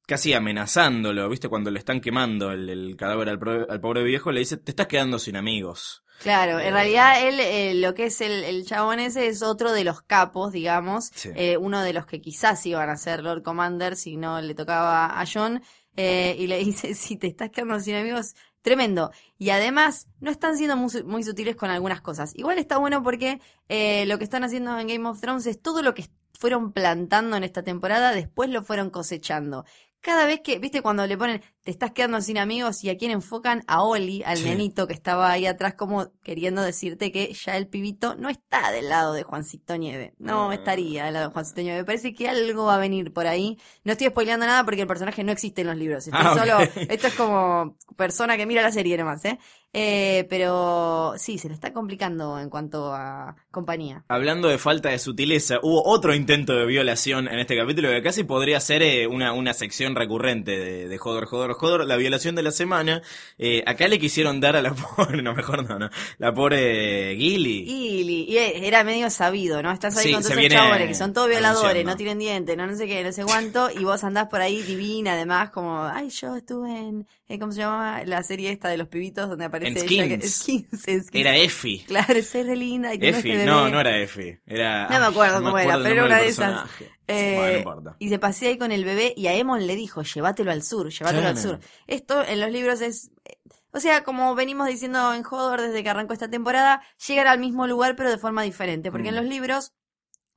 casi 0.06 0.34
amenazándolo, 0.34 1.28
¿viste? 1.28 1.48
Cuando 1.48 1.70
le 1.70 1.78
están 1.80 2.00
quemando 2.00 2.52
el, 2.52 2.68
el 2.70 2.96
cadáver 2.96 3.28
al, 3.30 3.38
pro- 3.38 3.70
al 3.70 3.80
pobre 3.80 4.04
viejo, 4.04 4.32
le 4.32 4.40
dice, 4.40 4.56
te 4.58 4.72
estás 4.72 4.86
quedando 4.88 5.18
sin 5.18 5.36
amigos. 5.36 6.04
Claro, 6.18 6.60
en 6.60 6.72
Eh, 6.72 6.72
realidad 6.72 7.26
él, 7.26 7.40
eh, 7.40 7.74
lo 7.74 7.94
que 7.94 8.04
es 8.06 8.20
el, 8.20 8.44
el 8.44 8.64
chabón 8.64 9.00
ese 9.00 9.26
es 9.26 9.42
otro 9.42 9.72
de 9.72 9.82
los 9.82 10.02
capos, 10.02 10.52
digamos, 10.52 11.10
Sí. 11.14 11.30
eh, 11.34 11.56
uno 11.56 11.82
de 11.82 11.92
los 11.92 12.06
que 12.06 12.20
quizás 12.20 12.64
iban 12.64 12.88
a 12.90 12.96
ser 12.96 13.24
Lord 13.24 13.42
Commander 13.42 13.96
si 13.96 14.16
no 14.16 14.40
le 14.40 14.54
tocaba 14.54 15.20
a 15.20 15.24
John, 15.26 15.62
eh, 15.96 16.36
y 16.38 16.46
le 16.46 16.58
dice, 16.58 16.94
si 16.94 17.16
te 17.16 17.26
estás 17.26 17.50
quedando 17.50 17.80
sin 17.80 17.94
amigos, 17.94 18.34
tremendo. 18.62 19.10
Y 19.38 19.50
además, 19.50 20.08
no 20.20 20.30
están 20.30 20.56
siendo 20.56 20.76
muy, 20.76 20.90
muy 21.04 21.24
sutiles 21.24 21.56
con 21.56 21.70
algunas 21.70 22.00
cosas. 22.00 22.32
Igual 22.36 22.58
está 22.58 22.78
bueno 22.78 23.02
porque 23.02 23.40
eh, 23.68 24.06
lo 24.06 24.18
que 24.18 24.24
están 24.24 24.44
haciendo 24.44 24.78
en 24.78 24.86
Game 24.86 25.08
of 25.08 25.20
Thrones 25.20 25.46
es 25.46 25.60
todo 25.60 25.82
lo 25.82 25.94
que 25.94 26.06
fueron 26.38 26.72
plantando 26.72 27.36
en 27.36 27.44
esta 27.44 27.62
temporada, 27.62 28.12
después 28.12 28.50
lo 28.50 28.64
fueron 28.64 28.90
cosechando. 28.90 29.64
Cada 30.02 30.26
vez 30.26 30.40
que, 30.40 30.58
viste, 30.58 30.82
cuando 30.82 31.06
le 31.06 31.16
ponen, 31.16 31.40
te 31.62 31.70
estás 31.70 31.92
quedando 31.92 32.20
sin 32.20 32.36
amigos 32.36 32.82
y 32.82 32.90
a 32.90 32.96
quién 32.98 33.12
enfocan, 33.12 33.62
a 33.68 33.82
Oli, 33.84 34.22
al 34.24 34.36
Sí. 34.38 34.44
nenito 34.46 34.88
que 34.88 34.94
estaba 34.94 35.30
ahí 35.30 35.46
atrás, 35.46 35.74
como 35.74 36.10
queriendo 36.24 36.60
decirte 36.60 37.12
que 37.12 37.32
ya 37.32 37.56
el 37.56 37.68
pibito 37.68 38.16
no 38.16 38.28
está 38.28 38.72
del 38.72 38.88
lado 38.88 39.12
de 39.14 39.22
Juancito 39.22 39.76
Nieve. 39.76 40.12
No 40.18 40.50
estaría 40.52 41.04
del 41.04 41.14
lado 41.14 41.28
de 41.28 41.32
Juancito 41.32 41.60
Nieve. 41.60 41.84
Parece 41.84 42.12
que 42.14 42.28
algo 42.28 42.64
va 42.64 42.74
a 42.74 42.78
venir 42.78 43.12
por 43.12 43.28
ahí. 43.28 43.58
No 43.84 43.92
estoy 43.92 44.08
spoileando 44.08 44.44
nada 44.44 44.64
porque 44.64 44.80
el 44.82 44.88
personaje 44.88 45.22
no 45.22 45.30
existe 45.30 45.60
en 45.60 45.68
los 45.68 45.76
libros. 45.76 46.04
Estoy 46.08 46.20
Ah, 46.20 46.34
solo, 46.36 46.58
esto 46.88 47.06
es 47.06 47.14
como 47.14 47.76
persona 47.96 48.36
que 48.36 48.44
mira 48.44 48.60
la 48.62 48.72
serie 48.72 48.98
nomás, 48.98 49.24
¿eh? 49.24 49.38
Eh, 49.74 50.26
pero 50.28 51.14
sí, 51.16 51.38
se 51.38 51.48
le 51.48 51.54
está 51.54 51.72
complicando 51.72 52.38
en 52.38 52.50
cuanto 52.50 52.92
a 52.92 53.36
compañía. 53.50 54.04
Hablando 54.08 54.48
de 54.48 54.58
falta 54.58 54.90
de 54.90 54.98
sutileza, 54.98 55.60
hubo 55.62 55.82
otro 55.86 56.14
intento 56.14 56.54
de 56.54 56.66
violación 56.66 57.26
en 57.26 57.38
este 57.38 57.56
capítulo 57.56 57.88
que 57.88 58.02
casi 58.02 58.24
podría 58.24 58.60
ser 58.60 58.82
eh, 58.82 59.06
una, 59.06 59.32
una 59.32 59.54
sección 59.54 59.96
recurrente 59.96 60.58
de, 60.58 60.88
de 60.88 60.98
Joder, 60.98 61.24
Joder, 61.24 61.52
Joder, 61.52 61.86
la 61.86 61.96
violación 61.96 62.34
de 62.34 62.42
la 62.42 62.50
semana. 62.50 63.00
Eh, 63.38 63.62
acá 63.66 63.88
le 63.88 63.98
quisieron 63.98 64.40
dar 64.40 64.56
a 64.56 64.62
la 64.62 64.74
pobre, 64.96 65.22
no, 65.22 65.32
mejor 65.34 65.66
no, 65.66 65.78
no, 65.78 65.88
la 66.18 66.34
pobre 66.34 67.16
Gilly. 67.16 67.64
Y, 67.66 68.02
y 68.30 68.36
era 68.36 68.84
medio 68.84 69.08
sabido, 69.08 69.62
¿no? 69.62 69.72
Estás 69.72 69.96
ahí 69.96 70.08
Sí, 70.08 70.12
con 70.12 70.22
todos 70.22 70.36
esos 70.36 70.48
chabones 70.52 70.88
que 70.88 70.94
son 70.94 71.14
todos 71.14 71.30
violadores, 71.30 71.82
no 71.86 71.96
tienen 71.96 72.18
dientes, 72.18 72.56
no, 72.58 72.66
no 72.66 72.76
sé 72.76 72.86
qué, 72.86 73.02
no 73.02 73.12
sé 73.12 73.24
cuánto, 73.24 73.70
y 73.70 73.84
vos 73.84 74.04
andás 74.04 74.28
por 74.28 74.42
ahí 74.42 74.60
divina, 74.62 75.12
además, 75.12 75.48
como, 75.50 75.82
ay, 75.82 76.10
yo 76.10 76.36
estuve 76.36 76.76
en, 76.76 77.06
eh, 77.28 77.38
¿cómo 77.38 77.52
se 77.52 77.60
llama? 77.60 78.02
La 78.04 78.22
serie 78.22 78.50
esta 78.50 78.68
de 78.68 78.76
los 78.76 78.88
pibitos 78.88 79.30
donde 79.30 79.46
aparece 79.46 79.61
En 79.66 79.76
ella, 79.76 79.80
Skins. 79.86 80.34
Skins, 80.42 80.88
en 80.88 81.04
Skins. 81.04 81.20
Era 81.26 81.36
Effie. 81.36 81.84
Claro, 81.86 82.14
es 82.14 82.32
re 82.32 82.56
linda. 82.56 82.94
Y 82.94 82.98
Effie, 83.06 83.44
no, 83.46 83.58
bebé. 83.60 83.70
no 83.72 83.80
era 83.80 83.98
Effie. 83.98 84.40
Era, 84.46 84.88
No 84.88 84.98
me 85.00 85.06
acuerdo 85.06 85.40
no 85.40 85.44
cómo 85.46 85.58
era, 85.58 85.74
acuerdo 85.74 85.84
pero 85.84 85.94
era 85.96 86.04
una 86.06 86.18
de 86.22 86.28
esas. 86.28 86.70
Eh, 87.08 87.34
Bueno, 87.36 87.52
no 87.52 87.58
importa. 87.58 87.96
y 87.98 88.08
se 88.08 88.18
pasea 88.18 88.48
ahí 88.50 88.58
con 88.58 88.72
el 88.72 88.84
bebé 88.84 89.12
y 89.16 89.26
a 89.26 89.34
Emon 89.34 89.66
le 89.66 89.76
dijo, 89.76 90.02
llévatelo 90.02 90.50
al 90.52 90.62
sur, 90.62 90.88
llévatelo 90.90 91.28
al 91.28 91.38
sur. 91.38 91.60
Esto 91.86 92.24
en 92.24 92.40
los 92.40 92.50
libros 92.50 92.80
es... 92.80 93.10
eh, 93.24 93.36
O 93.72 93.80
sea, 93.80 94.04
como 94.04 94.34
venimos 94.34 94.68
diciendo 94.68 95.12
en 95.14 95.24
Hodor 95.24 95.60
desde 95.62 95.82
que 95.82 95.90
arrancó 95.90 96.12
esta 96.12 96.28
temporada, 96.30 96.82
llegar 97.06 97.26
al 97.26 97.38
mismo 97.38 97.66
lugar 97.66 97.96
pero 97.96 98.10
de 98.10 98.18
forma 98.18 98.42
diferente. 98.42 98.90
Porque 98.90 99.08
en 99.08 99.14
Mm. 99.14 99.18
los 99.18 99.26
libros, 99.26 99.72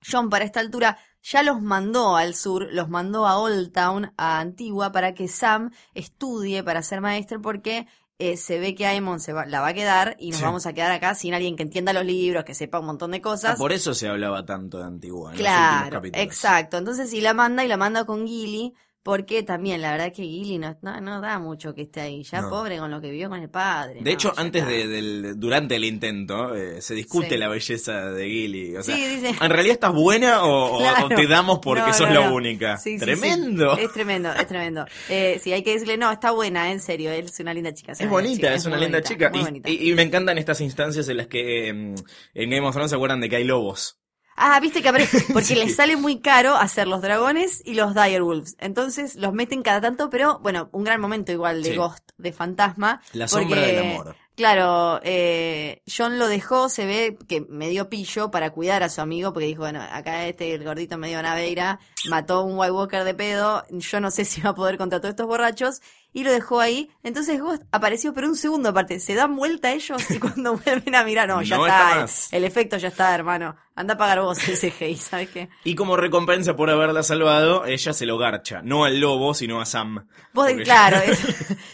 John 0.09 0.29
para 0.29 0.45
esta 0.45 0.59
altura 0.59 0.97
ya 1.21 1.41
los 1.43 1.61
mandó 1.61 2.15
al 2.17 2.35
sur, 2.35 2.67
los 2.71 2.87
mandó 2.89 3.25
a 3.25 3.39
Old 3.39 3.71
Town, 3.71 4.13
a 4.17 4.39
Antigua, 4.39 4.91
para 4.91 5.13
que 5.15 5.27
Sam 5.27 5.71
estudie 5.95 6.61
para 6.63 6.83
ser 6.83 7.01
maestro, 7.01 7.41
porque 7.41 7.87
eh, 8.17 8.37
se 8.37 8.59
ve 8.59 8.75
que 8.75 8.85
Aemon 8.85 9.19
se 9.19 9.33
va- 9.33 9.45
la 9.45 9.59
va 9.61 9.67
a 9.69 9.73
quedar 9.73 10.15
y 10.19 10.29
nos 10.29 10.37
Sí. 10.39 10.43
vamos 10.45 10.65
a 10.65 10.73
quedar 10.73 10.91
acá 10.91 11.15
sin 11.15 11.33
alguien 11.33 11.55
que 11.57 11.63
entienda 11.63 11.91
los 11.93 12.05
libros, 12.05 12.45
que 12.45 12.53
sepa 12.53 12.79
un 12.79 12.85
montón 12.85 13.11
de 13.11 13.17
Ah, 13.17 13.21
cosas. 13.21 13.57
por 13.57 13.73
eso 13.73 13.93
se 13.93 14.07
hablaba 14.07 14.45
tanto 14.45 14.77
de 14.77 14.85
Antigua 14.85 15.31
en 15.31 15.37
los 15.37 15.41
Claro, 15.45 15.73
últimos 15.75 15.91
capítulos. 15.91 16.25
exacto. 16.25 16.77
Entonces, 16.77 17.09
si 17.09 17.19
la 17.21 17.33
manda 17.33 17.65
y 17.65 17.67
la 17.67 17.77
manda 17.77 18.05
con 18.05 18.25
Gilly, 18.27 18.73
porque 19.05 19.43
también 19.43 19.83
la 19.83 19.91
verdad 19.91 20.11
que 20.11 20.23
Gilly 20.23 20.57
no, 20.57 20.75
no, 20.81 20.99
no 20.99 21.21
da 21.21 21.37
mucho 21.37 21.75
que 21.75 21.83
esté 21.83 22.01
ahí. 22.01 22.23
Ya 22.23 22.41
No. 22.41 22.49
pobre 22.49 22.79
con 22.79 22.89
lo 22.89 22.99
que 22.99 23.11
vivió 23.11 23.29
con 23.29 23.39
el 23.39 23.49
padre. 23.49 23.99
De 24.01 24.11
hecho, 24.11 24.33
antes 24.35 24.65
de, 24.65 24.87
del, 24.87 25.39
durante 25.39 25.75
el 25.75 25.83
intento, 25.83 26.55
eh, 26.55 26.81
se 26.81 26.95
discute 26.95 27.29
Sí. 27.29 27.37
la 27.37 27.47
belleza 27.47 28.09
de 28.09 28.25
Gilly. 28.27 28.75
O 28.75 28.81
sea, 28.81 28.95
Sí, 28.95 29.05
dice- 29.05 29.35
¿en 29.39 29.49
realidad 29.51 29.73
estás 29.75 29.93
buena 29.93 30.43
o, 30.43 30.73
o- 30.75 30.79
Claro. 30.79 31.05
o 31.05 31.09
te 31.09 31.27
damos 31.27 31.59
porque 31.59 31.81
No, 31.83 31.93
sos 31.93 32.07
no, 32.09 32.19
la 32.21 32.29
no. 32.29 32.35
única? 32.35 32.77
Sí. 32.77 32.97
Tremendo. 32.97 33.77
Es 33.77 33.93
tremendo, 33.93 34.33
es 34.33 34.47
tremendo. 34.47 34.85
Eh, 35.07 35.39
sí, 35.39 35.53
hay 35.53 35.61
que 35.61 35.73
decirle, 35.73 35.97
no, 35.97 36.11
está 36.11 36.31
buena, 36.31 36.71
en 36.71 36.79
serio, 36.79 37.11
es 37.11 37.39
una 37.39 37.53
linda 37.53 37.75
chica. 37.75 37.91
Es 37.91 38.09
bonita, 38.09 38.55
es 38.55 38.65
una 38.65 38.77
linda 38.77 39.01
bonita, 39.01 39.07
chica. 39.07 39.31
Y, 39.65 39.71
y- 39.71 39.91
y 39.91 39.93
me 39.93 40.01
encantan 40.01 40.39
estas 40.39 40.61
instancias 40.61 41.07
en 41.09 41.17
las 41.17 41.27
que 41.27 41.67
em, 41.67 41.93
en 42.33 42.49
Game 42.49 42.65
of 42.65 42.73
Thrones 42.73 42.89
se 42.89 42.95
acuerdan 42.95 43.21
de 43.21 43.29
que 43.29 43.35
hay 43.35 43.43
lobos. 43.43 43.99
Ah, 44.35 44.59
viste 44.59 44.81
que 44.81 44.89
aparece, 44.89 45.21
porque 45.33 45.45
Sí. 45.45 45.55
les 45.55 45.75
sale 45.75 45.95
muy 45.95 46.19
caro 46.19 46.55
hacer 46.55 46.87
los 46.87 47.01
dragones 47.01 47.61
y 47.65 47.73
los 47.75 47.93
direwolves. 47.95 48.55
Entonces 48.59 49.15
los 49.15 49.33
meten 49.33 49.61
cada 49.63 49.79
tanto, 49.81 50.09
pero 50.09 50.39
bueno, 50.39 50.69
un 50.73 50.83
gran 50.83 50.99
momento 50.99 51.31
igual 51.31 51.63
de 51.63 51.71
Sí. 51.71 51.75
Ghost, 51.77 52.09
de 52.17 52.33
fantasma. 52.33 53.01
La 53.13 53.27
porque, 53.27 53.43
sombra 53.45 53.61
del 53.61 53.79
amor. 53.79 54.15
Claro, 54.35 54.99
eh, 55.03 55.81
John 55.87 56.19
lo 56.19 56.27
dejó, 56.27 56.67
se 56.67 56.85
ve 56.85 57.17
que 57.29 57.45
me 57.47 57.69
dio 57.69 57.87
pillo 57.89 58.31
para 58.31 58.49
cuidar 58.51 58.83
a 58.83 58.89
su 58.89 58.99
amigo, 58.99 59.31
porque 59.31 59.45
dijo, 59.47 59.61
bueno, 59.61 59.81
acá 59.81 60.27
este, 60.27 60.53
el 60.53 60.65
gordito 60.65 60.97
medio 60.97 61.21
naveira, 61.21 61.79
mató 62.09 62.39
a 62.39 62.43
un 62.43 62.57
White 62.59 62.71
Walker 62.73 63.03
de 63.05 63.13
pedo, 63.13 63.63
yo 63.69 64.01
no 64.01 64.11
sé 64.11 64.25
si 64.25 64.41
va 64.41 64.49
a 64.49 64.55
poder 64.55 64.77
contra 64.77 64.99
todos 64.99 65.11
estos 65.11 65.27
borrachos, 65.27 65.81
y 66.15 66.23
lo 66.23 66.31
dejó 66.31 66.61
ahí. 66.61 66.89
Entonces 67.03 67.41
Ghost 67.41 67.63
apareció, 67.73 68.13
pero 68.13 68.29
un 68.29 68.37
segundo 68.37 68.69
aparte, 68.69 69.01
se 69.01 69.15
dan 69.15 69.35
vuelta 69.35 69.73
ellos 69.73 70.09
y 70.09 70.17
cuando 70.19 70.55
vuelven 70.57 70.95
a 70.95 71.03
mirar, 71.03 71.27
no, 71.27 71.41
ya 71.41 71.57
No 71.57 71.67
está, 71.67 72.05
está 72.05 72.37
el- 72.37 72.45
efecto 72.45 72.77
ya 72.77 72.87
está, 72.87 73.13
hermano. 73.13 73.57
Anda 73.75 73.95
a 73.95 73.97
pagar 73.97 74.21
vos 74.21 74.37
ese 74.47 74.71
CGI, 74.71 74.95
¿sabes 74.95 75.29
qué? 75.29 75.49
Y 75.65 75.75
como 75.75 75.97
recompensa 75.97 76.55
por 76.55 76.69
haberla 76.69 77.03
salvado, 77.03 77.65
ella 77.65 77.91
se 77.91 78.05
lo 78.05 78.17
garcha. 78.17 78.61
No 78.63 78.85
al 78.85 79.01
lobo, 79.01 79.33
sino 79.33 79.59
a 79.59 79.65
Sam. 79.65 80.07
Vos, 80.33 80.47
Porque- 80.47 80.63
claro, 80.63 80.97
es- 81.05 81.19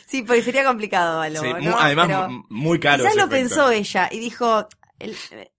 sí, 0.08 0.24
porque 0.24 0.42
sería 0.42 0.66
complicado, 0.66 1.22
Aló, 1.22 1.40
Sí, 1.42 1.48
¿no? 1.62 1.78
además, 1.80 2.08
Pero- 2.08 2.28
muy 2.50 2.80
caro. 2.80 3.04
Quizás 3.04 3.16
lo 3.16 3.26
efecto. 3.26 3.36
pensó 3.56 3.70
ella 3.72 4.10
y 4.12 4.18
dijo, 4.20 4.68
el- 4.98 5.16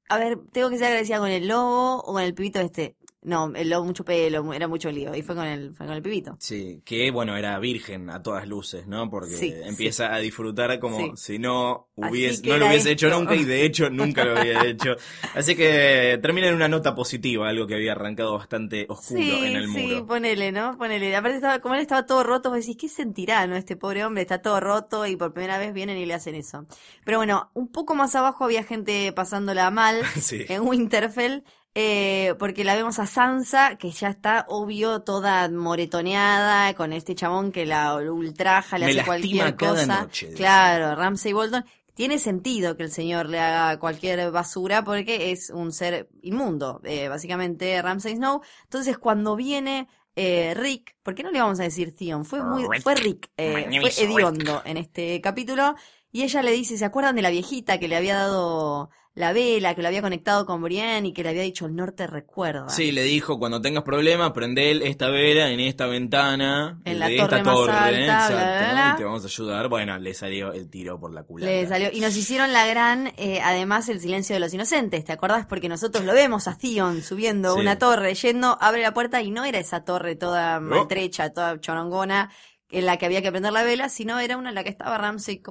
a 0.09 0.19
ver, 0.19 0.39
tengo 0.53 0.69
que 0.69 0.77
ser 0.79 0.89
agradecida 0.89 1.19
con 1.21 1.29
el 1.31 1.47
lobo 1.47 2.01
o 2.03 2.13
con 2.15 2.23
el 2.23 2.35
pibito 2.35 2.59
este. 2.61 2.97
No, 3.25 3.53
el 3.55 3.71
lobo 3.71 3.85
mucho 3.85 4.05
pelo, 4.05 4.53
era 4.53 4.67
mucho 4.67 4.91
lío. 4.91 5.15
Y 5.15 5.23
fue 5.23 5.37
con 5.37 5.47
el, 5.47 5.73
fue 5.75 5.87
con 5.87 5.95
el 5.95 6.03
pibito. 6.03 6.37
Sí, 6.41 6.83
que 6.85 7.11
bueno, 7.13 7.37
era 7.37 7.57
virgen 7.61 8.11
a 8.11 8.21
todas 8.21 8.49
luces, 8.49 8.89
¿no? 8.89 9.09
Porque 9.09 9.31
Sí, 9.37 9.55
empieza 9.65 10.13
a 10.13 10.19
disfrutar 10.19 10.77
como 10.81 10.99
Sí. 10.99 11.13
si 11.15 11.39
no 11.39 11.87
hubiese, 11.95 12.49
no 12.49 12.59
lo 12.59 12.67
hubiese 12.67 12.91
hecho 12.91 13.09
nunca 13.11 13.37
y 13.37 13.45
de 13.45 13.65
hecho 13.65 13.89
nunca 13.91 14.25
lo 14.25 14.37
había 14.39 14.65
hecho. 14.67 14.97
Así 15.35 15.55
que 15.55 16.19
termina 16.21 16.49
en 16.49 16.55
una 16.57 16.67
nota 16.67 16.97
positiva, 16.97 17.49
algo 17.49 17.67
que 17.69 17.77
había 17.77 17.93
arrancado 17.93 18.37
bastante 18.37 18.87
oscuro 18.89 19.21
Sí, 19.21 19.31
en 19.47 19.57
el 19.57 19.69
sí, 19.73 19.87
muro. 19.87 20.07
ponele, 20.09 20.51
¿no? 20.51 20.77
Ponele. 20.77 21.15
Aparte, 21.15 21.37
estaba, 21.37 21.61
como 21.61 21.77
él 21.77 21.81
estaba 21.81 22.05
todo 22.07 22.25
roto, 22.25 22.51
vos 22.51 22.59
decís, 22.59 22.77
¿qué 22.77 22.89
sentirá, 22.89 23.47
no? 23.47 23.55
Este 23.55 23.77
pobre 23.77 24.05
hombre 24.05 24.23
está 24.23 24.43
todo 24.43 24.59
roto 24.59 25.07
y 25.07 25.15
por 25.15 25.33
primera 25.33 25.59
vez 25.59 25.73
vienen 25.73 25.97
y 25.97 26.07
le 26.07 26.15
hacen 26.15 26.35
eso. 26.35 26.67
Pero 27.05 27.19
bueno, 27.19 27.53
un 27.55 27.69
poco 27.71 27.95
más 27.95 28.17
abajo 28.17 28.45
había 28.45 28.65
gente 28.65 29.13
pasándola 29.13 29.71
mal 29.71 30.03
Sí. 30.21 30.45
en 30.49 30.63
Winterfell. 30.67 31.43
Eh, 31.75 32.35
porque 32.39 32.65
la 32.65 32.75
vemos 32.75 32.99
a 32.99 33.07
Sansa, 33.07 33.77
que 33.77 33.91
ya 33.91 34.09
está, 34.09 34.45
obvio, 34.49 35.01
toda 35.03 35.49
moretoneada, 35.49 36.75
con 36.75 36.93
este 36.93 37.15
chabón 37.15 37.53
que 37.53 37.67
la 37.67 37.95
ultraja, 37.97 38.79
le 38.79 38.87
Me 38.87 38.91
hace 38.91 39.03
cualquier 39.03 39.57
cada 39.57 39.57
cosa. 39.71 39.87
noche, 39.89 40.29
dice. 40.29 40.37
claro, 40.37 40.95
Ramsay 40.97 41.33
Bolton. 41.33 41.65
Tiene 41.95 42.19
sentido 42.19 42.77
que 42.77 42.85
el 42.85 42.91
señor 42.91 43.29
le 43.29 43.39
haga 43.39 43.79
cualquier 43.79 44.31
basura 44.31 44.83
porque 44.83 45.31
es 45.31 45.51
un 45.51 45.73
ser 45.73 46.09
inmundo, 46.23 46.81
eh, 46.85 47.09
básicamente 47.09 47.81
Ramsay 47.83 48.17
Snow. 48.17 48.41
Entonces 48.65 48.97
cuando 48.99 49.37
viene 49.37 49.89
eh, 50.17 50.55
Rick, 50.55 50.97
¿por 51.03 51.15
qué 51.15 51.23
no 51.23 51.31
le 51.31 51.41
vamos 51.41 51.61
a 51.61 51.65
decir 51.65 51.95
Theon? 51.95 52.25
Fue 52.25 52.43
muy, 52.43 52.67
Rick. 52.67 52.83
fue 52.83 52.95
Rick, 52.95 53.31
eh, 53.37 53.69
fue 53.75 53.91
Rick. 53.91 53.99
hediondo 53.99 54.63
en 54.65 54.79
este 54.79 55.21
capítulo. 55.21 55.75
Y 56.13 56.23
ella 56.23 56.43
le 56.43 56.53
dice, 56.53 56.77
¿se 56.77 56.85
acuerdan 56.85 57.17
de 57.17 57.23
la 57.23 57.31
viejita 57.31 57.79
que 57.79 57.89
le 57.89 57.97
había 57.97 58.17
dado 58.17 58.91
la 59.15 59.33
vela, 59.35 59.75
que 59.75 59.83
lo 59.83 59.89
había 59.89 60.01
conectado 60.03 60.47
con 60.47 60.63
Brienne 60.63 61.09
y 61.09 61.13
que 61.13 61.23
le 61.23 61.31
había 61.31 61.43
dicho 61.43 61.65
el 61.67 61.75
norte 61.75 62.07
recuerda? 62.07 62.69
Sí, 62.69 62.93
le 62.93 63.03
dijo, 63.03 63.39
cuando 63.39 63.61
tengas 63.63 63.83
problemas, 63.83 64.33
prende 64.33 64.71
esta 64.89 65.09
vela 65.09 65.51
en 65.51 65.61
esta 65.61 65.87
ventana, 65.87 66.81
En 66.85 66.95
de 66.95 66.99
la 66.99 67.11
esta 67.11 67.29
torre 67.29 67.43
más 67.45 67.55
torre, 67.55 67.73
alta, 67.73 68.01
exacto, 68.01 68.35
bla, 68.37 68.59
bla, 68.59 68.73
bla. 68.73 68.93
y 68.95 68.97
te 68.99 69.05
vamos 69.05 69.23
a 69.23 69.27
ayudar. 69.27 69.69
Bueno, 69.69 69.99
le 69.99 70.13
salió 70.15 70.53
el 70.53 70.69
tiro 70.69 71.01
por 71.01 71.13
la 71.15 71.23
culata. 71.25 71.51
Le 71.51 71.67
salió. 71.67 71.89
Y 71.93 72.01
nos 72.01 72.15
hicieron 72.17 72.53
la 72.53 72.67
gran, 72.67 73.13
eh, 73.17 73.41
además, 73.43 73.89
el 73.89 74.01
silencio 74.01 74.35
de 74.37 74.41
los 74.41 74.53
inocentes. 74.53 75.05
¿Te 75.05 75.13
acordás? 75.13 75.47
Porque 75.47 75.69
nosotros 75.71 76.05
lo 76.05 76.13
vemos 76.13 76.47
a 76.47 76.57
Theon 76.59 77.03
subiendo 77.03 77.55
Sí. 77.55 77.61
una 77.61 77.79
torre, 77.79 78.15
yendo, 78.15 78.59
abre 78.61 78.83
la 78.83 78.93
puerta 78.95 79.23
y 79.23 79.31
no 79.31 79.45
era 79.47 79.59
esa 79.59 79.85
torre 79.85 80.15
toda 80.17 80.61
No. 80.61 80.77
maltrecha, 80.77 81.31
toda 81.33 81.59
chorongona, 81.59 82.31
en 82.71 82.87
la 82.87 82.97
que 82.97 83.05
había 83.07 83.21
que 83.21 83.31
prender 83.31 83.53
la 83.53 83.63
vela, 83.65 83.91
sino 83.91 84.19
era 84.19 84.39
una 84.39 84.49
en 84.49 84.55
la 84.55 84.65
que 84.65 84.71
estaba 84.71 84.97
Ramsey 84.97 85.43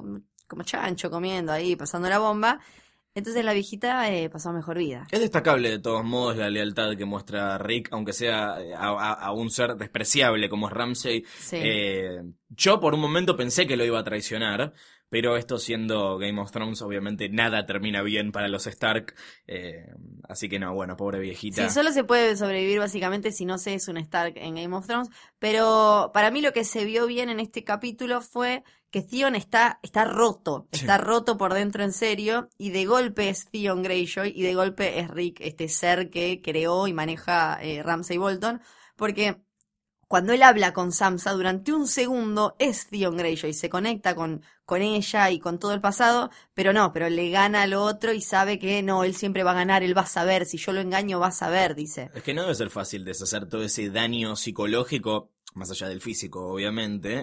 como, 0.52 0.64
chancho 0.64 1.10
comiendo 1.10 1.52
ahí, 1.52 1.74
pasando 1.76 2.08
la 2.08 2.18
bomba. 2.18 2.60
Entonces 3.14 3.44
la 3.44 3.52
viejita 3.52 4.10
eh, 4.10 4.30
pasó 4.30 4.52
mejor 4.54 4.78
vida. 4.78 5.06
Es 5.10 5.20
destacable 5.20 5.68
de 5.68 5.78
todos 5.78 6.02
modos 6.02 6.36
la 6.38 6.48
lealtad 6.48 6.96
que 6.96 7.04
muestra 7.04 7.58
Rick, 7.58 7.88
aunque 7.92 8.14
sea 8.14 8.56
eh, 8.58 8.72
a, 8.74 8.88
a- 8.88 9.12
a 9.12 9.32
un 9.32 9.50
ser 9.50 9.76
despreciable 9.76 10.48
como 10.48 10.68
es 10.68 10.72
Ramsey. 10.72 11.24
Sí. 11.38 11.56
Eh, 11.60 12.22
yo 12.48 12.80
por 12.80 12.94
un 12.94 13.00
momento 13.00 13.36
pensé 13.36 13.66
que 13.66 13.76
lo 13.76 13.84
iba 13.84 13.98
a 13.98 14.04
traicionar, 14.04 14.72
pero 15.12 15.36
esto 15.36 15.58
siendo 15.58 16.16
Game 16.16 16.40
of 16.40 16.52
Thrones, 16.52 16.80
obviamente 16.80 17.28
nada 17.28 17.66
termina 17.66 18.00
bien 18.00 18.32
para 18.32 18.48
los 18.48 18.66
Stark. 18.66 19.14
eh, 19.46 19.84
así 20.26 20.48
que 20.48 20.58
no, 20.58 20.72
bueno, 20.72 20.96
pobre 20.96 21.18
viejita. 21.18 21.68
Sí, 21.68 21.74
solo 21.74 21.92
se 21.92 22.02
puede 22.02 22.34
sobrevivir 22.34 22.78
básicamente 22.78 23.30
si 23.30 23.44
no 23.44 23.58
se 23.58 23.74
es 23.74 23.88
un 23.88 23.98
Stark 23.98 24.32
en 24.36 24.54
Game 24.54 24.74
of 24.74 24.86
Thrones. 24.86 25.10
Pero 25.38 26.12
para 26.14 26.30
mí 26.30 26.40
lo 26.40 26.54
que 26.54 26.64
se 26.64 26.86
vio 26.86 27.06
bien 27.06 27.28
en 27.28 27.40
este 27.40 27.62
capítulo 27.62 28.22
fue 28.22 28.64
que 28.90 29.02
Theon 29.02 29.34
está, 29.34 29.80
está 29.82 30.06
roto. 30.06 30.66
Sí. 30.72 30.80
Está 30.80 30.96
roto 30.96 31.36
por 31.36 31.52
dentro 31.52 31.84
en 31.84 31.92
serio. 31.92 32.48
Y 32.56 32.70
de 32.70 32.86
golpe 32.86 33.28
es 33.28 33.50
Theon 33.50 33.82
Greyjoy 33.82 34.32
y 34.34 34.40
de 34.40 34.54
golpe 34.54 34.98
es 34.98 35.10
Rick, 35.10 35.42
este 35.42 35.68
ser 35.68 36.08
que 36.08 36.40
creó 36.40 36.88
y 36.88 36.94
maneja 36.94 37.62
eh, 37.62 37.82
Ramsay 37.82 38.16
Bolton. 38.16 38.62
Porque 38.96 39.42
cuando 40.12 40.34
él 40.34 40.42
habla 40.42 40.74
con 40.74 40.92
Samsa 40.92 41.32
durante 41.32 41.72
un 41.72 41.88
segundo 41.88 42.54
es 42.58 42.86
Theon 42.88 43.16
Greyjoy, 43.16 43.54
se 43.54 43.70
conecta 43.70 44.14
con, 44.14 44.42
con 44.66 44.82
ella 44.82 45.30
y 45.30 45.38
con 45.38 45.58
todo 45.58 45.72
el 45.72 45.80
pasado, 45.80 46.28
pero 46.52 46.74
no, 46.74 46.92
pero 46.92 47.08
le 47.08 47.30
gana 47.30 47.62
al 47.62 47.72
otro 47.72 48.12
y 48.12 48.20
sabe 48.20 48.58
que 48.58 48.82
no, 48.82 49.04
él 49.04 49.14
siempre 49.14 49.42
va 49.42 49.52
a 49.52 49.54
ganar, 49.54 49.82
él 49.82 49.96
va 49.96 50.02
a 50.02 50.06
saber, 50.06 50.44
si 50.44 50.58
yo 50.58 50.74
lo 50.74 50.82
engaño 50.82 51.18
va 51.18 51.28
a 51.28 51.32
saber, 51.32 51.74
dice. 51.74 52.10
Es 52.14 52.22
que 52.22 52.34
no 52.34 52.42
debe 52.42 52.54
ser 52.54 52.68
fácil 52.68 53.06
deshacer 53.06 53.48
todo 53.48 53.62
ese 53.62 53.88
daño 53.88 54.36
psicológico, 54.36 55.30
más 55.54 55.70
allá 55.70 55.88
del 55.88 56.02
físico, 56.02 56.46
obviamente, 56.52 57.22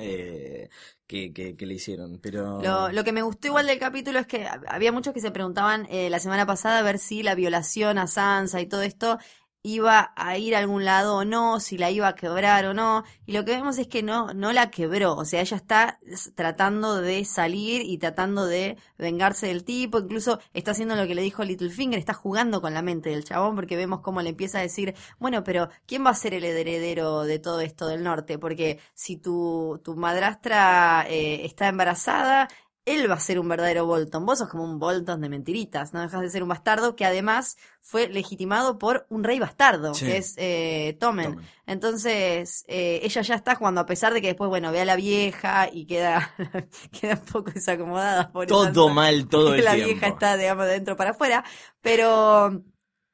eh, 0.64 0.70
que, 1.08 1.32
que, 1.34 1.56
que 1.56 1.66
le 1.66 1.76
hicieron. 1.76 2.20
Pero. 2.22 2.62
Lo, 2.62 2.92
lo 2.92 3.04
que 3.04 3.12
me 3.12 3.22
gustó 3.24 3.48
igual 3.48 3.68
del 3.68 3.80
capítulo 3.80 4.20
es 4.20 4.28
que 4.28 4.46
hab- 4.46 4.66
había 4.68 4.92
muchos 4.92 5.14
que 5.14 5.22
se 5.22 5.32
preguntaban 5.32 5.88
eh, 5.90 6.10
la 6.10 6.20
semana 6.20 6.46
pasada 6.46 6.80
a 6.80 6.84
ver 6.84 7.00
si 7.00 7.24
la 7.24 7.34
violación 7.36 7.98
a 7.98 8.06
Sansa 8.08 8.62
y 8.62 8.68
todo 8.68 8.82
esto 8.84 9.18
iba 9.62 10.14
a 10.16 10.38
ir 10.38 10.56
a 10.56 10.60
algún 10.60 10.86
lado 10.86 11.18
o 11.18 11.26
no, 11.26 11.60
si 11.60 11.78
la 11.78 11.92
iba 11.92 12.08
a 12.08 12.16
quebrar 12.16 12.66
o 12.66 12.74
no, 12.74 13.04
y 13.26 13.34
lo 13.34 13.44
que 13.44 13.52
vemos 13.52 13.78
es 13.78 13.88
que 13.88 14.04
no, 14.04 14.34
no 14.34 14.54
la 14.54 14.72
quebró, 14.72 15.16
o 15.16 15.26
sea, 15.26 15.42
ella 15.42 15.58
está 15.58 16.00
tratando 16.36 17.02
de 17.02 17.26
salir 17.26 17.82
y 17.82 17.98
tratando 17.98 18.46
de 18.46 18.78
vengarse 18.98 19.48
del 19.48 19.64
tipo, 19.66 20.00
incluso 20.00 20.40
está 20.54 20.72
haciendo 20.72 20.96
lo 20.96 21.08
que 21.08 21.16
le 21.16 21.22
dijo 21.22 21.44
Littlefinger, 21.44 22.00
está 22.00 22.14
jugando 22.14 22.62
con 22.62 22.74
la 22.74 22.82
mente 22.82 23.10
del 23.10 23.26
chabón, 23.26 23.56
porque 23.56 23.76
vemos 23.76 24.02
cómo 24.02 24.22
le 24.22 24.30
empieza 24.30 24.60
a 24.60 24.62
decir, 24.62 24.96
bueno, 25.20 25.44
pero 25.44 25.70
¿quién 25.86 26.06
va 26.06 26.12
a 26.12 26.16
ser 26.16 26.34
el 26.34 26.46
heredero 26.46 27.24
de 27.24 27.40
todo 27.40 27.60
esto 27.60 27.88
del 27.88 28.04
norte? 28.04 28.40
Porque 28.40 28.80
si 28.94 29.18
tu, 29.18 29.82
tu 29.84 29.96
madrastra 29.96 31.06
eh, 31.10 31.46
está 31.46 31.68
embarazada, 31.68 32.48
él 32.96 33.10
va 33.10 33.16
a 33.16 33.20
ser 33.20 33.40
un 33.40 33.48
verdadero 33.48 33.86
Bolton. 33.86 34.26
Vos 34.26 34.40
sos 34.40 34.50
como 34.50 34.64
un 34.64 34.80
Bolton 34.80 35.22
de 35.22 35.30
mentiritas, 35.30 35.94
no 35.94 36.02
dejas 36.02 36.22
de 36.22 36.30
ser 36.30 36.44
un 36.44 36.50
bastardo 36.50 36.96
que 36.96 37.06
además 37.06 37.58
fue 37.82 38.08
legitimado 38.10 38.78
por 38.78 39.06
un 39.10 39.24
rey 39.24 39.40
bastardo, 39.40 39.94
Sí. 39.94 40.06
que 40.06 40.18
es 40.18 40.34
eh. 40.38 40.98
Tommen. 41.00 41.38
Entonces, 41.66 42.66
eh, 42.68 43.00
ella 43.04 43.22
ya 43.22 43.36
está 43.36 43.56
jugando, 43.56 43.82
a 43.82 43.86
pesar 43.86 44.14
de 44.14 44.22
que 44.22 44.28
después, 44.28 44.50
bueno, 44.50 44.72
ve 44.72 44.82
a 44.82 44.86
la 44.86 44.96
vieja 44.96 45.70
y 45.72 45.86
queda, 45.86 46.32
queda 47.02 47.16
un 47.16 47.26
poco 47.32 47.52
desacomodada. 47.52 48.32
pobre 48.32 48.48
Todo 48.48 48.90
mal 48.94 49.28
todo 49.28 49.52
que 49.54 49.60
el 49.60 49.66
la 49.66 49.74
tiempo. 49.76 49.92
vieja 49.94 50.08
está, 50.08 50.36
digamos, 50.38 50.66
de 50.66 50.72
dentro 50.74 50.96
para 50.96 51.12
afuera. 51.12 51.44
Pero 51.82 52.64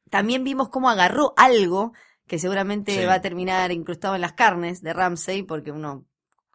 también 0.10 0.44
vimos 0.44 0.70
cómo 0.70 0.90
agarró 0.90 1.34
algo 1.38 1.94
que 2.28 2.40
seguramente 2.40 2.98
Sí. 3.00 3.06
va 3.06 3.16
a 3.16 3.22
terminar 3.22 3.72
incrustado 3.72 4.16
en 4.16 4.22
las 4.22 4.34
carnes 4.34 4.82
de 4.82 4.94
Ramsey, 4.94 5.44
porque 5.44 5.72
uno 5.72 6.06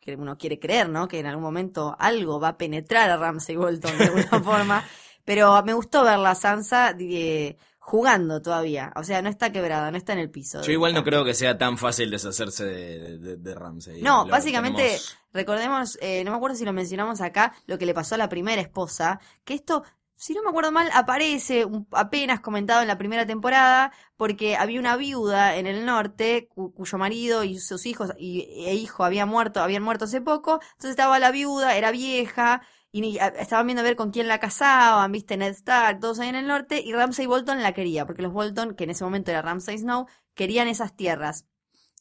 que 0.00 0.14
uno 0.16 0.38
quiere 0.38 0.59
creer, 0.59 0.88
¿no? 0.88 1.07
Que 1.09 1.21
en 1.21 1.26
algún 1.26 1.42
momento 1.45 1.95
algo 1.99 2.40
va 2.40 2.49
a 2.49 2.57
penetrar 2.59 3.11
a 3.11 3.16
Ramsey 3.16 3.57
Bolton 3.57 3.97
de 3.99 4.04
alguna 4.04 4.40
forma. 4.42 4.85
Pero 5.25 5.62
me 5.62 5.75
gustó 5.75 6.02
verla, 6.02 6.35
Sansa, 6.35 6.97
eh, 6.99 7.57
jugando 7.78 8.40
todavía. 8.40 8.92
O 8.97 9.04
sea, 9.04 9.21
no 9.23 9.28
está 9.28 9.52
quebrada, 9.52 9.90
no 9.90 9.97
está 9.99 10.12
en 10.14 10.21
el 10.21 10.30
piso. 10.30 10.62
Yo 10.62 10.73
igual 10.73 10.95
no 10.95 11.04
creo 11.04 11.25
que 11.25 11.35
sea 11.35 11.59
tan 11.59 11.76
fácil 11.78 12.11
deshacerse 12.11 12.64
de, 12.64 13.19
de, 13.19 13.37
de 13.37 13.54
Ramsey. 13.54 14.00
No, 14.02 14.25
Lo 14.25 14.30
básicamente, 14.30 14.83
tenemos- 14.83 15.16
recordemos, 15.33 15.99
eh, 16.00 16.25
no 16.25 16.30
me 16.30 16.37
acuerdo 16.38 16.57
si 16.57 16.64
lo 16.64 16.73
mencionamos 16.73 17.21
acá, 17.21 17.52
lo 17.66 17.78
que 17.78 17.87
le 17.87 17.95
pasó 17.95 18.14
a 18.14 18.19
la 18.19 18.28
primera 18.28 18.61
esposa, 18.62 19.21
que 19.45 19.54
esto, 19.54 19.85
si 20.20 20.34
no 20.34 20.42
me 20.42 20.50
acuerdo 20.50 20.70
mal, 20.72 20.90
aparece 20.92 21.66
apenas 21.92 22.40
comentado 22.40 22.82
en 22.82 22.88
la 22.88 22.98
primera 22.98 23.26
temporada, 23.26 23.92
porque 24.16 24.56
había 24.56 24.78
una 24.80 24.96
viuda 24.96 25.56
en 25.56 25.66
el 25.66 25.84
norte 25.86 26.48
cu- 26.54 26.72
cuyo 26.74 26.98
marido 26.98 27.42
y 27.44 27.58
sus 27.58 27.86
hijos 27.86 28.12
y, 28.18 28.42
e 28.66 28.74
hijo 28.74 29.04
habían 29.04 29.28
muerto, 29.28 29.62
habían 29.62 29.82
muerto 29.82 30.04
hace 30.04 30.20
poco, 30.20 30.60
entonces 30.62 30.90
estaba 30.90 31.18
la 31.18 31.30
viuda, 31.30 31.76
era 31.76 31.90
vieja, 31.90 32.62
y 32.92 33.18
estaban 33.18 33.66
viendo 33.66 33.80
a 33.80 33.84
ver 33.84 33.96
con 33.96 34.10
quién 34.10 34.28
la 34.28 34.40
casaban, 34.40 35.12
viste, 35.12 35.36
Ned 35.36 35.52
Stark, 35.52 36.00
todos 36.00 36.18
ahí 36.20 36.28
en 36.28 36.34
el 36.36 36.46
norte, 36.46 36.82
y 36.84 36.92
Ramsay 36.92 37.26
Bolton 37.26 37.62
la 37.62 37.72
quería, 37.72 38.04
porque 38.06 38.22
los 38.22 38.32
Bolton, 38.32 38.74
que 38.74 38.84
en 38.84 38.90
ese 38.90 39.04
momento 39.04 39.30
era 39.30 39.42
Ramsay 39.42 39.78
Snow, 39.78 40.06
querían 40.34 40.68
esas 40.68 40.94
tierras. 40.96 41.46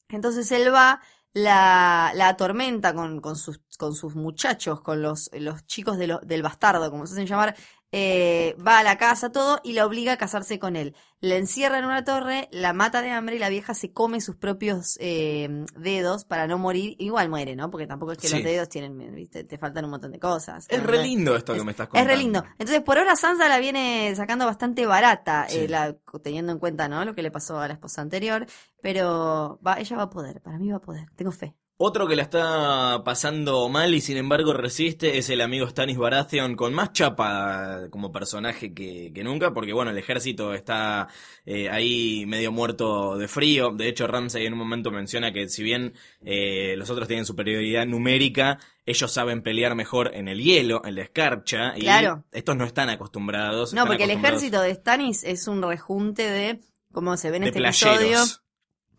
Entonces 0.10 0.52
él 0.52 0.74
va, 0.74 1.02
la, 1.34 2.12
la 2.16 2.30
atormenta 2.30 2.94
con, 2.94 3.22
con, 3.22 3.36
sus, 3.36 3.60
con 3.78 3.94
sus 3.96 4.16
muchachos, 4.16 4.82
con 4.82 5.02
los, 5.02 5.30
los 5.34 5.66
chicos 5.68 5.98
del 5.98 6.42
bastardo, 6.42 6.90
como 6.90 7.06
se 7.06 7.14
hacen 7.14 7.28
llamar, 7.28 7.56
eh, 7.92 8.56
va 8.66 8.80
a 8.80 8.84
la 8.84 8.98
casa, 8.98 9.32
todo, 9.32 9.60
y 9.64 9.74
la 9.74 9.86
obliga 9.86 10.14
a 10.14 10.18
casarse 10.18 10.60
con 10.60 10.76
él. 10.76 10.96
La 11.22 11.36
encierra 11.36 11.80
en 11.80 11.86
una 11.86 12.04
torre, 12.04 12.48
la 12.52 12.72
mata 12.72 13.02
de 13.02 13.10
hambre 13.12 13.36
y 13.36 13.40
la 13.40 13.50
vieja 13.50 13.74
se 13.74 13.92
come 13.92 14.22
sus 14.22 14.36
propios 14.38 14.96
eh, 15.02 15.66
dedos 15.76 16.24
para 16.24 16.48
no 16.48 16.58
morir. 16.58 16.96
Igual 17.00 17.30
muere, 17.30 17.56
¿no? 17.56 17.70
Porque 17.70 17.88
tampoco 17.88 18.14
es 18.14 18.18
que 18.20 18.28
Sí. 18.28 18.36
los 18.36 18.44
dedos 18.44 18.70
tienen, 18.70 19.14
¿viste? 19.16 19.44
Te 19.44 19.58
faltan 19.58 19.86
un 19.86 19.92
montón 19.92 20.12
de 20.12 20.20
cosas. 20.20 20.66
Es 20.70 20.80
¿no? 20.82 20.88
re 20.88 21.04
lindo 21.04 21.36
esto 21.36 21.54
que 21.54 21.64
me 21.64 21.72
estás 21.72 21.86
Es 21.88 21.90
contando. 21.90 22.10
re 22.14 22.18
lindo. 22.18 22.44
Entonces, 22.58 22.82
por 22.84 22.98
ahora 23.00 23.16
Sansa 23.16 23.50
la 23.50 23.60
viene 23.60 24.14
sacando 24.16 24.46
bastante 24.46 24.86
barata, 24.86 25.48
Sí. 25.50 25.58
eh, 25.62 25.68
la- 25.68 25.98
teniendo 26.24 26.52
en 26.54 26.60
cuenta, 26.60 26.88
¿no? 26.88 27.04
Lo 27.04 27.16
que 27.16 27.22
le 27.24 27.32
pasó 27.32 27.60
a 27.60 27.68
la 27.68 27.74
esposa 27.74 28.02
anterior. 28.02 28.46
Pero 28.82 29.60
va, 29.66 29.80
ella 29.80 29.98
va 29.98 30.04
a 30.04 30.10
poder, 30.10 30.42
para 30.42 30.58
mí 30.58 30.70
va 30.70 30.78
a 30.78 30.82
poder. 30.82 31.08
Tengo 31.16 31.32
fe. 31.32 31.54
Otro 31.82 32.10
que 32.10 32.18
la 32.18 32.24
está 32.24 33.04
pasando 33.06 33.70
mal 33.70 33.94
y 33.94 34.02
sin 34.02 34.18
embargo 34.18 34.52
resiste 34.52 35.18
es 35.18 35.30
el 35.30 35.40
amigo 35.40 35.66
Stannis 35.66 35.98
Baratheon 35.98 36.58
con 36.58 36.74
más 36.74 36.92
chapa 36.92 37.88
como 37.90 38.12
personaje 38.12 38.74
que, 38.74 39.14
que 39.16 39.24
nunca, 39.24 39.54
porque 39.54 39.72
bueno, 39.72 39.92
el 39.92 39.98
ejército 39.98 40.54
está 40.54 41.08
eh, 41.46 41.70
ahí 41.70 42.26
medio 42.26 42.52
muerto 42.52 43.18
de 43.18 43.30
frío. 43.30 43.72
De 43.72 43.88
hecho, 43.88 44.08
Ramsay 44.08 44.46
en 44.46 44.52
un 44.52 44.60
momento 44.60 44.92
menciona 44.92 45.32
que 45.32 45.48
si 45.48 45.64
bien 45.64 45.94
eh, 46.22 46.76
los 46.76 46.90
otros 46.90 47.08
tienen 47.08 47.26
superioridad 47.26 47.86
numérica, 47.86 48.60
ellos 48.86 49.10
saben 49.10 49.42
pelear 49.42 49.74
mejor 49.74 50.12
en 50.14 50.28
el 50.28 50.42
hielo, 50.44 50.82
en 50.84 50.96
la 50.96 51.04
escarcha, 51.04 51.78
y 51.78 51.84
Claro. 51.84 52.26
estos 52.34 52.58
no 52.58 52.66
están 52.66 52.90
acostumbrados. 52.90 53.72
No, 53.72 53.84
están 53.84 53.88
porque 53.88 54.04
el 54.04 54.12
ejército 54.12 54.60
de 54.60 54.76
Stannis 54.76 55.24
es 55.24 55.48
un 55.48 55.62
rejunte 55.62 56.30
de, 56.30 56.60
como 56.92 57.16
se 57.16 57.30
ve 57.32 57.38
en 57.38 57.44
de 57.44 57.48
este 57.52 57.60
episodio. 57.64 58.18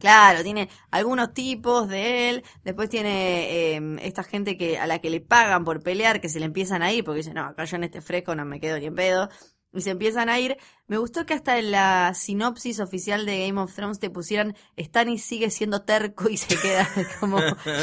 Claro, 0.00 0.42
tiene 0.42 0.70
algunos 0.90 1.34
tipos 1.34 1.86
de 1.86 2.30
él, 2.30 2.44
después 2.64 2.88
tiene 2.88 3.76
eh, 3.76 3.96
esta 4.00 4.22
gente 4.24 4.56
que 4.56 4.78
a 4.78 4.86
la 4.86 4.98
que 4.98 5.10
le 5.10 5.20
pagan 5.20 5.62
por 5.62 5.82
pelear, 5.82 6.22
que 6.22 6.30
se 6.30 6.40
le 6.40 6.46
empiezan 6.46 6.82
a 6.82 6.90
ir, 6.90 7.04
porque 7.04 7.18
dicen, 7.18 7.34
no, 7.34 7.44
acá 7.44 7.64
yo 7.66 7.76
en 7.76 7.84
este 7.84 8.00
fresco 8.00 8.34
no 8.34 8.46
me 8.46 8.60
quedo 8.60 8.78
ni 8.78 8.86
en 8.86 8.94
pedo, 8.94 9.28
y 9.74 9.82
se 9.82 9.90
empiezan 9.90 10.30
a 10.30 10.38
ir. 10.40 10.56
Me 10.86 10.96
gustó 10.96 11.26
que 11.26 11.34
hasta 11.34 11.58
en 11.58 11.70
la 11.70 12.14
sinopsis 12.14 12.80
oficial 12.80 13.26
de 13.26 13.46
Game 13.46 13.60
of 13.60 13.74
Thrones 13.74 13.98
te 14.00 14.08
pusieran, 14.08 14.56
Stannis 14.78 15.22
sigue 15.22 15.50
siendo 15.50 15.82
terco 15.82 16.30
y 16.30 16.38
se 16.38 16.56
queda 16.56 16.88
como, 17.20 17.38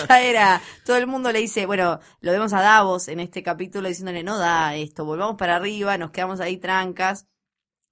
ya 0.09 0.21
era, 0.21 0.61
todo 0.85 0.97
el 0.97 1.05
mundo 1.05 1.31
le 1.31 1.39
dice, 1.39 1.67
bueno, 1.67 1.99
lo 2.21 2.31
vemos 2.31 2.51
a 2.53 2.61
Davos 2.61 3.09
en 3.09 3.19
este 3.19 3.43
capítulo 3.43 3.87
diciéndole, 3.87 4.23
no 4.23 4.39
da 4.39 4.75
esto, 4.75 5.05
volvamos 5.05 5.35
para 5.37 5.55
arriba, 5.55 5.99
nos 5.99 6.09
quedamos 6.09 6.39
ahí 6.39 6.57
trancas. 6.57 7.27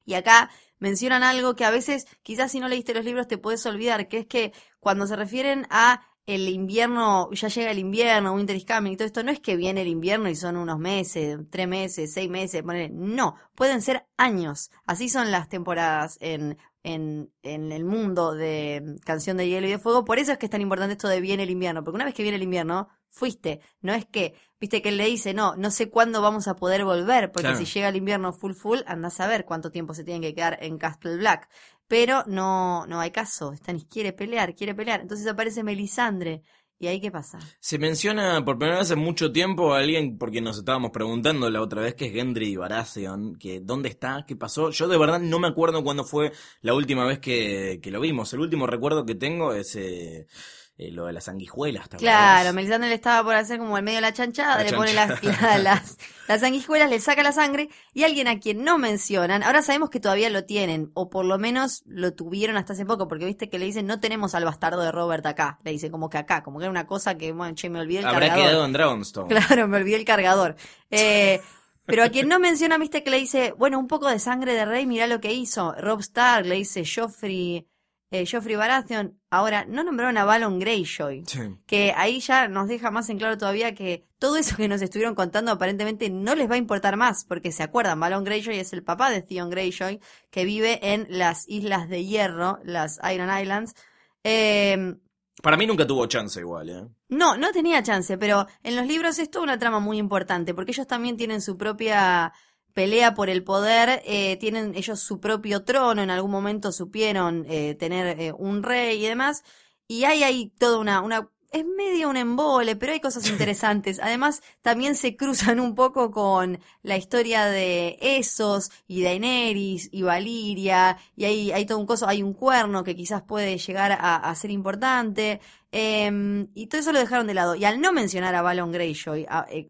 Y 0.08 0.14
acá 0.14 0.52
mencionan 0.86 1.24
algo 1.24 1.56
que 1.56 1.66
a 1.66 1.72
veces, 1.72 2.06
quizás 2.22 2.52
si 2.52 2.60
no 2.60 2.68
leíste 2.68 2.94
los 2.94 3.04
libros 3.04 3.28
te 3.28 3.40
puedes 3.40 3.66
olvidar, 3.66 4.08
que 4.08 4.20
es 4.20 4.28
que 4.28 4.54
cuando 4.80 5.08
se 5.08 5.16
refieren 5.16 5.66
a 5.72 6.06
el 6.28 6.48
invierno, 6.48 7.32
ya 7.32 7.48
llega 7.48 7.72
el 7.72 7.80
invierno, 7.80 8.34
Winter 8.34 8.56
is 8.56 8.66
coming 8.66 8.96
todo 8.96 9.08
esto, 9.08 9.24
no 9.24 9.32
es 9.32 9.40
que 9.40 9.56
viene 9.56 9.82
el 9.82 9.88
invierno 9.88 10.30
y 10.30 10.36
son 10.36 10.58
unos 10.58 10.78
meses, 10.78 11.40
tres 11.50 11.68
meses, 11.68 12.14
seis 12.14 12.30
meses, 12.30 12.64
no, 12.92 13.36
pueden 13.56 13.82
ser 13.82 14.06
años. 14.16 14.70
Así 14.86 15.10
son 15.10 15.32
las 15.32 15.50
temporadas 15.50 16.18
en, 16.22 16.60
en, 16.84 17.32
en 17.42 17.72
el 17.72 17.84
mundo 17.84 18.34
de 18.36 18.96
Canción 19.06 19.38
de 19.38 19.48
Hielo 19.48 19.66
y 19.66 19.72
de 19.72 19.80
Fuego. 19.80 20.06
Por 20.06 20.20
eso 20.20 20.32
es 20.34 20.38
que 20.38 20.46
es 20.46 20.52
tan 20.52 20.62
importante 20.62 20.94
esto 20.94 21.08
de 21.08 21.20
viene 21.20 21.44
el 21.44 21.50
invierno, 21.50 21.84
porque 21.84 21.96
una 21.96 22.06
vez 22.06 22.14
que 22.14 22.24
viene 22.24 22.38
el 22.38 22.44
invierno, 22.44 22.90
fuiste. 23.16 23.62
No 23.82 23.94
es 23.94 24.06
que, 24.06 24.34
viste 24.60 24.82
que 24.82 24.90
él 24.90 24.98
le 24.98 25.06
dice, 25.06 25.34
no, 25.34 25.56
no 25.56 25.72
sé 25.72 25.90
cuándo 25.90 26.22
vamos 26.22 26.48
a 26.48 26.56
poder 26.56 26.84
volver, 26.84 27.32
porque 27.32 27.48
Claro. 27.50 27.58
si 27.58 27.66
llega 27.66 27.90
el 27.90 27.96
invierno 27.96 28.34
full 28.34 28.54
full, 28.54 28.80
anda 28.86 29.08
a 29.08 29.12
saber 29.12 29.46
cuánto 29.46 29.72
tiempo 29.72 29.94
se 29.94 30.04
tienen 30.04 30.22
que 30.22 30.36
quedar 30.36 30.58
en 30.62 30.78
Castle 30.78 31.16
Black. 31.18 31.50
Pero 31.88 32.24
no, 32.28 32.86
no 32.88 33.00
hay 33.00 33.12
caso. 33.12 33.54
Stannis 33.56 33.86
quiere 33.86 34.12
pelear, 34.12 34.54
quiere 34.56 34.76
pelear. 34.76 35.02
Entonces 35.02 35.26
aparece 35.28 35.64
Melisandre. 35.64 36.42
¿Y 36.78 36.88
ahí 36.88 37.00
qué 37.00 37.10
pasa? 37.10 37.40
Se 37.62 37.80
menciona 37.80 38.44
por 38.44 38.58
primera 38.58 38.80
vez 38.80 38.92
en 38.92 39.00
mucho 39.00 39.32
tiempo 39.32 39.74
a 39.74 39.78
alguien 39.80 40.18
por 40.18 40.30
quien 40.30 40.44
nos 40.44 40.58
estábamos 40.58 40.92
preguntando 40.92 41.50
la 41.50 41.62
otra 41.62 41.82
vez, 41.82 41.94
que 41.96 42.08
es 42.08 42.12
Gendry 42.12 42.58
Baratheon, 42.58 43.36
que 43.38 43.62
dónde 43.62 43.88
está, 43.88 44.26
qué 44.28 44.36
pasó. 44.36 44.72
Yo 44.72 44.90
de 44.90 44.98
verdad 44.98 45.22
no 45.22 45.40
me 45.40 45.48
acuerdo 45.48 45.82
cuándo 45.86 46.04
fue 46.04 46.34
la 46.62 46.74
última 46.74 47.06
vez 47.06 47.20
que, 47.20 47.80
que 47.82 47.92
lo 47.92 48.02
vimos. 48.02 48.34
El 48.34 48.42
último 48.42 48.68
recuerdo 48.68 49.06
que 49.06 49.16
tengo 49.16 49.54
es 49.54 49.74
eh, 49.78 50.28
eh, 50.78 50.92
lo 50.92 51.06
de 51.06 51.14
las 51.14 51.24
sanguijuelas. 51.26 51.88
¿te 51.90 51.98
Claro? 51.98 52.52
Melisandre 52.54 52.90
le 52.90 52.96
estaba 52.96 53.24
por 53.24 53.36
hacer 53.36 53.60
como 53.60 53.78
el 53.78 53.84
medio 53.84 53.98
de 53.98 54.02
la 54.02 54.14
chanchada, 54.14 54.58
La 54.58 54.64
le 54.70 54.74
pone 54.76 54.94
las, 54.94 55.24
la- 55.24 55.58
las, 55.64 55.98
las 56.28 56.42
sanguijuelas, 56.42 56.90
le 56.90 57.00
saca 57.00 57.24
la 57.24 57.32
sangre, 57.32 57.70
y 57.94 58.04
alguien 58.04 58.28
a 58.28 58.40
quien 58.40 58.64
no 58.64 58.78
mencionan, 58.78 59.42
ahora 59.44 59.62
sabemos 59.62 59.90
que 59.90 60.00
todavía 60.00 60.30
lo 60.30 60.44
tienen, 60.44 60.92
o 60.94 61.10
por 61.10 61.24
lo 61.26 61.38
menos 61.38 61.82
lo 61.86 62.14
tuvieron 62.14 62.58
hasta 62.58 62.74
hace 62.74 62.86
poco, 62.86 63.08
porque 63.08 63.26
viste 63.26 63.50
que 63.50 63.58
le 63.58 63.66
dicen, 63.66 63.86
no 63.88 64.00
tenemos 64.00 64.36
al 64.36 64.44
bastardo 64.46 64.82
de 64.82 64.92
Robert 64.92 65.26
acá, 65.26 65.60
le 65.64 65.72
dicen 65.72 65.92
como 65.92 66.10
que 66.10 66.18
acá, 66.18 66.44
como 66.44 66.60
que 66.60 66.66
era 66.66 66.72
una 66.72 66.88
cosa 66.88 67.18
que, 67.18 67.32
bueno, 67.32 67.56
che, 67.56 67.70
me 67.70 67.80
olvidé 67.80 68.00
el 68.00 68.08
Habrá 68.08 68.28
cargador. 68.28 68.46
quedado 68.50 68.66
en 68.66 68.74
Dragonstone. 68.74 69.28
Claro, 69.36 69.68
me 69.68 69.78
olvidé 69.78 69.96
el 69.98 70.06
cargador. 70.06 70.56
Eh, 70.92 71.40
pero 71.86 72.04
a 72.04 72.10
quien 72.10 72.28
no 72.28 72.40
menciona, 72.40 72.78
viste 72.80 73.04
que 73.04 73.12
le 73.12 73.18
dice, 73.18 73.54
bueno, 73.58 73.78
un 73.80 73.88
poco 73.88 74.10
de 74.10 74.18
sangre 74.20 74.54
de 74.56 74.66
rey, 74.66 74.88
mirá 74.88 75.06
lo 75.08 75.22
que 75.22 75.32
hizo. 75.34 75.72
Rob 75.74 76.00
Stark 76.02 76.46
le 76.48 76.56
dice 76.56 76.84
Joffrey, 76.84 77.68
eh, 78.12 78.26
Joffrey 78.30 78.56
Baratheon. 78.56 79.20
Ahora, 79.30 79.66
no 79.66 79.84
nombraron 79.84 80.18
a 80.18 80.26
Balon 80.26 80.60
Greyjoy. 80.60 81.24
Sí. 81.28 81.40
Que 81.66 81.94
ahí 81.96 82.20
ya 82.20 82.48
nos 82.48 82.68
deja 82.68 82.92
más 82.92 83.10
en 83.10 83.18
claro 83.18 83.38
todavía 83.38 83.76
que 83.76 84.06
todo 84.20 84.38
eso 84.38 84.56
que 84.56 84.68
nos 84.68 84.82
estuvieron 84.82 85.16
contando 85.16 85.52
aparentemente 85.52 86.10
no 86.10 86.36
les 86.36 86.50
va 86.50 86.56
a 86.56 86.58
importar 86.58 86.98
más, 86.98 87.26
porque 87.26 87.52
se 87.52 87.64
acuerdan, 87.64 88.00
Balon 88.00 88.24
Greyjoy 88.24 88.58
es 88.58 88.74
el 88.74 88.84
papá 88.84 89.10
de 89.10 89.22
Theon 89.22 89.50
Greyjoy, 89.50 90.00
que 90.32 90.46
vive 90.46 90.80
en 90.94 91.06
las 91.10 91.48
Islas 91.48 91.90
de 91.90 92.06
Hierro, 92.06 92.60
las 92.64 93.00
Iron 93.14 93.30
Islands. 93.38 93.76
Eh, 94.24 94.96
Para 95.42 95.58
mí 95.58 95.68
nunca 95.68 95.86
tuvo 95.86 96.06
chance 96.08 96.40
igual, 96.40 96.70
¿eh? 96.70 96.88
no, 97.10 97.38
no 97.38 97.52
tenía 97.52 97.84
chance, 97.84 98.18
pero 98.18 98.48
en 98.64 98.76
los 98.76 98.88
libros 98.88 99.20
es 99.20 99.30
toda 99.30 99.44
una 99.44 99.60
trama 99.60 99.80
muy 99.80 99.98
importante, 99.98 100.54
porque 100.54 100.72
ellos 100.72 100.88
también 100.88 101.18
tienen 101.18 101.42
su 101.42 101.58
propia 101.58 102.34
pelea 102.76 103.16
por 103.16 103.30
el 103.30 103.44
poder, 103.44 104.04
eh, 104.06 104.36
tienen 104.38 104.76
ellos 104.76 105.00
su 105.00 105.20
propio 105.20 105.64
trono, 105.64 106.04
en 106.04 106.12
algún 106.12 106.30
momento 106.30 106.74
supieron 106.74 107.46
eh, 107.48 107.74
tener 107.76 108.20
eh, 108.20 108.34
un 108.38 108.64
rey 108.64 109.04
y 109.04 109.08
demás, 109.08 109.44
y 109.88 110.04
hay 110.04 110.24
ahí 110.24 110.52
toda 110.60 110.78
una, 110.80 111.02
una, 111.02 111.30
es 111.52 111.64
medio 111.66 112.10
un 112.10 112.18
embole, 112.18 112.76
pero 112.76 112.92
hay 112.92 113.00
cosas 113.00 113.30
interesantes. 113.30 114.02
Además, 114.02 114.42
también 114.62 114.96
se 114.96 115.16
cruzan 115.16 115.62
un 115.62 115.74
poco 115.74 116.12
con 116.12 116.60
la 116.84 116.98
historia 116.98 117.46
de 117.46 117.98
Esos 118.02 118.72
y 118.88 119.04
Daenerys 119.04 119.88
y 119.94 120.02
Valiria, 120.02 120.98
y 121.16 121.24
hay, 121.24 121.52
hay 121.54 121.66
todo 121.66 121.78
un 121.78 121.86
coso, 121.86 122.10
hay 122.10 122.24
un 122.24 122.34
cuerno 122.34 122.84
que 122.84 122.96
quizás 122.96 123.22
puede 123.22 123.58
llegar 123.58 123.94
a, 123.94 124.18
a 124.18 124.36
ser 124.36 124.52
importante. 124.52 125.40
Eh, 125.78 126.48
y 126.54 126.68
todo 126.68 126.80
eso 126.80 126.94
lo 126.94 127.00
dejaron 127.00 127.28
de 127.28 127.34
lado. 127.34 127.54
Y 127.56 127.66
al 127.66 127.82
no 127.82 127.92
mencionar 127.92 128.34
a 128.34 128.42
Balon 128.42 128.72
Greyjoy, 128.72 129.26
a- 129.30 129.46
eh, 129.50 129.68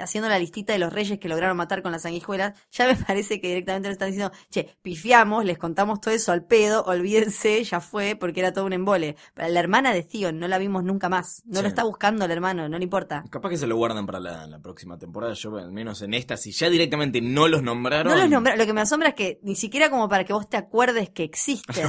haciendo 0.00 0.28
la 0.30 0.38
listita 0.38 0.72
de 0.72 0.78
los 0.78 0.90
reyes 0.92 1.18
que 1.18 1.28
lograron 1.28 1.56
matar 1.58 1.82
con 1.82 1.92
las 1.92 2.02
sanguijuelas, 2.02 2.58
ya 2.70 2.86
me 2.86 2.94
parece 3.06 3.40
que 3.40 3.48
directamente 3.48 3.88
le 3.88 3.92
están 3.92 4.08
diciendo, 4.08 4.32
che, 4.50 4.76
pifiamos, 4.82 5.44
les 5.44 5.58
contamos 5.58 6.00
todo 6.00 6.14
eso 6.14 6.32
al 6.32 6.44
pedo, 6.44 6.82
olvídense, 6.84 7.62
ya 7.64 7.80
fue, 7.80 8.16
porque 8.16 8.40
era 8.40 8.52
todo 8.52 8.64
un 8.64 8.72
embole. 8.72 9.16
Pero 9.34 9.48
la 9.48 9.60
hermana 9.60 9.92
de 9.92 10.02
Theon 10.04 10.38
no 10.38 10.48
la 10.48 10.56
vimos 10.58 10.84
nunca 10.84 11.08
más. 11.10 11.42
No 11.44 11.56
Sí. 11.56 11.62
lo 11.62 11.68
está 11.68 11.84
buscando 11.84 12.24
el 12.24 12.30
hermano, 12.30 12.68
no 12.68 12.78
le 12.78 12.84
importa. 12.84 13.22
Capaz 13.30 13.50
que 13.50 13.58
se 13.58 13.66
lo 13.66 13.76
guardan 13.76 14.06
para 14.06 14.20
la, 14.20 14.46
la 14.46 14.58
próxima 14.58 14.98
temporada. 14.98 15.34
Yo, 15.34 15.54
al 15.58 15.70
menos 15.72 16.00
en 16.00 16.14
esta, 16.14 16.36
si 16.38 16.52
ya 16.52 16.70
directamente 16.70 17.20
no 17.20 17.46
los 17.46 17.62
nombraron. 17.62 18.12
No 18.12 18.18
los 18.18 18.30
nombra, 18.30 18.56
lo 18.56 18.64
que 18.64 18.72
me 18.72 18.80
asombra 18.80 19.10
es 19.10 19.14
que 19.14 19.38
ni 19.42 19.54
siquiera 19.54 19.90
como 19.90 20.08
para 20.08 20.24
que 20.24 20.32
vos 20.32 20.48
te 20.48 20.56
acuerdes 20.56 21.10
que 21.10 21.24
existen. 21.30 21.86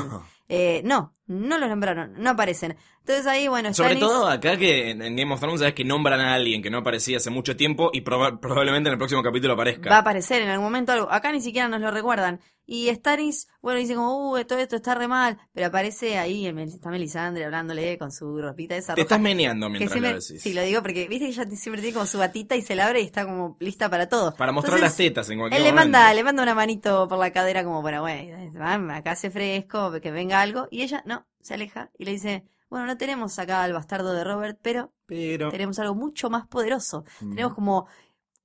Eh, 0.49 0.81
no, 0.85 1.13
no 1.27 1.57
los 1.57 1.67
nombraron, 1.67 2.13
no 2.17 2.29
aparecen. 2.29 2.77
Entonces 2.99 3.27
ahí, 3.27 3.47
bueno, 3.49 3.73
Sobre 3.73 3.95
Stannis- 3.95 3.99
todo 3.99 4.27
acá 4.27 4.55
que 4.57 4.91
en 4.91 4.99
Game 5.15 5.33
of 5.33 5.39
Thrones 5.39 5.59
sabes 5.59 5.73
que 5.75 5.83
nombran 5.83 6.19
a 6.21 6.33
alguien 6.33 6.61
que 6.61 6.69
no 6.69 6.77
aparecía 6.79 7.17
hace 7.17 7.29
mucho 7.29 7.55
tiempo 7.57 7.89
y 7.93 8.01
proba- 8.01 8.39
probablemente 8.39 8.87
en 8.89 8.93
el 8.93 8.97
próximo 8.97 9.21
capítulo 9.23 9.53
aparezca. 9.53 9.89
Va 9.89 9.97
a 9.97 9.99
aparecer 9.99 10.41
en 10.41 10.49
algún 10.49 10.65
momento 10.65 10.93
algo. 10.93 11.11
Acá 11.11 11.31
ni 11.31 11.41
siquiera 11.41 11.67
nos 11.67 11.81
lo 11.81 11.91
recuerdan. 11.91 12.39
Y 12.69 12.93
Stannis, 12.93 13.47
bueno, 13.61 13.79
dice 13.79 13.95
como, 13.95 14.31
uh, 14.33 14.43
todo 14.43 14.59
esto 14.59 14.75
está 14.75 14.93
re 14.93 15.07
mal, 15.07 15.37
pero 15.53 15.67
aparece 15.67 16.17
ahí, 16.17 16.45
está 16.47 16.89
Melisandre 16.89 17.45
hablándole 17.45 17.97
con 17.97 18.11
su 18.11 18.41
ropita 18.41 18.75
esa 18.75 18.93
Te 18.93 19.01
roja. 19.01 19.03
estás 19.03 19.19
meneando 19.21 19.69
mientras 19.69 19.93
siempre- 19.93 20.11
lo 20.11 20.19
decís. 20.19 20.41
Sí, 20.41 20.53
lo 20.53 20.61
digo 20.63 20.81
porque, 20.81 21.07
viste 21.07 21.25
que 21.27 21.31
ella 21.31 21.45
siempre 21.55 21.81
tiene 21.81 21.93
como 21.93 22.05
su 22.05 22.17
batita 22.17 22.57
y 22.57 22.61
se 22.61 22.75
la 22.75 22.87
abre 22.87 22.99
y 23.01 23.05
está 23.05 23.23
como 23.25 23.55
lista 23.61 23.89
para 23.89 24.09
todo. 24.09 24.35
Para 24.35 24.51
mostrar 24.51 24.79
Entonces, 24.79 24.91
las 24.91 24.97
tetas 24.97 25.29
en 25.29 25.39
cualquier 25.39 25.61
Él 25.61 25.63
le 25.65 25.71
momento. 25.71 25.91
manda, 25.97 26.13
le 26.13 26.23
manda 26.25 26.43
una 26.43 26.53
manito 26.55 27.07
por 27.07 27.17
la 27.17 27.31
cadera 27.31 27.63
como, 27.63 27.81
bueno, 27.81 28.01
bueno, 28.01 28.93
acá 28.93 29.11
hace 29.11 29.31
fresco, 29.31 29.91
que 30.01 30.11
venga 30.11 30.41
algo. 30.41 30.67
Y 30.69 30.81
ella, 30.81 31.01
no, 31.05 31.25
se 31.41 31.53
aleja 31.53 31.89
y 31.97 32.03
le 32.03 32.11
dice, 32.11 32.43
bueno, 32.69 32.85
no 32.85 32.97
tenemos 32.97 33.39
acá 33.39 33.63
al 33.63 33.71
bastardo 33.71 34.11
de 34.11 34.25
Robert, 34.25 34.59
pero 34.61 34.91
Pero... 35.05 35.51
tenemos 35.51 35.79
algo 35.79 35.95
mucho 35.95 36.29
más 36.29 36.45
poderoso. 36.47 37.05
Mm. 37.21 37.29
Tenemos 37.29 37.53
como 37.53 37.87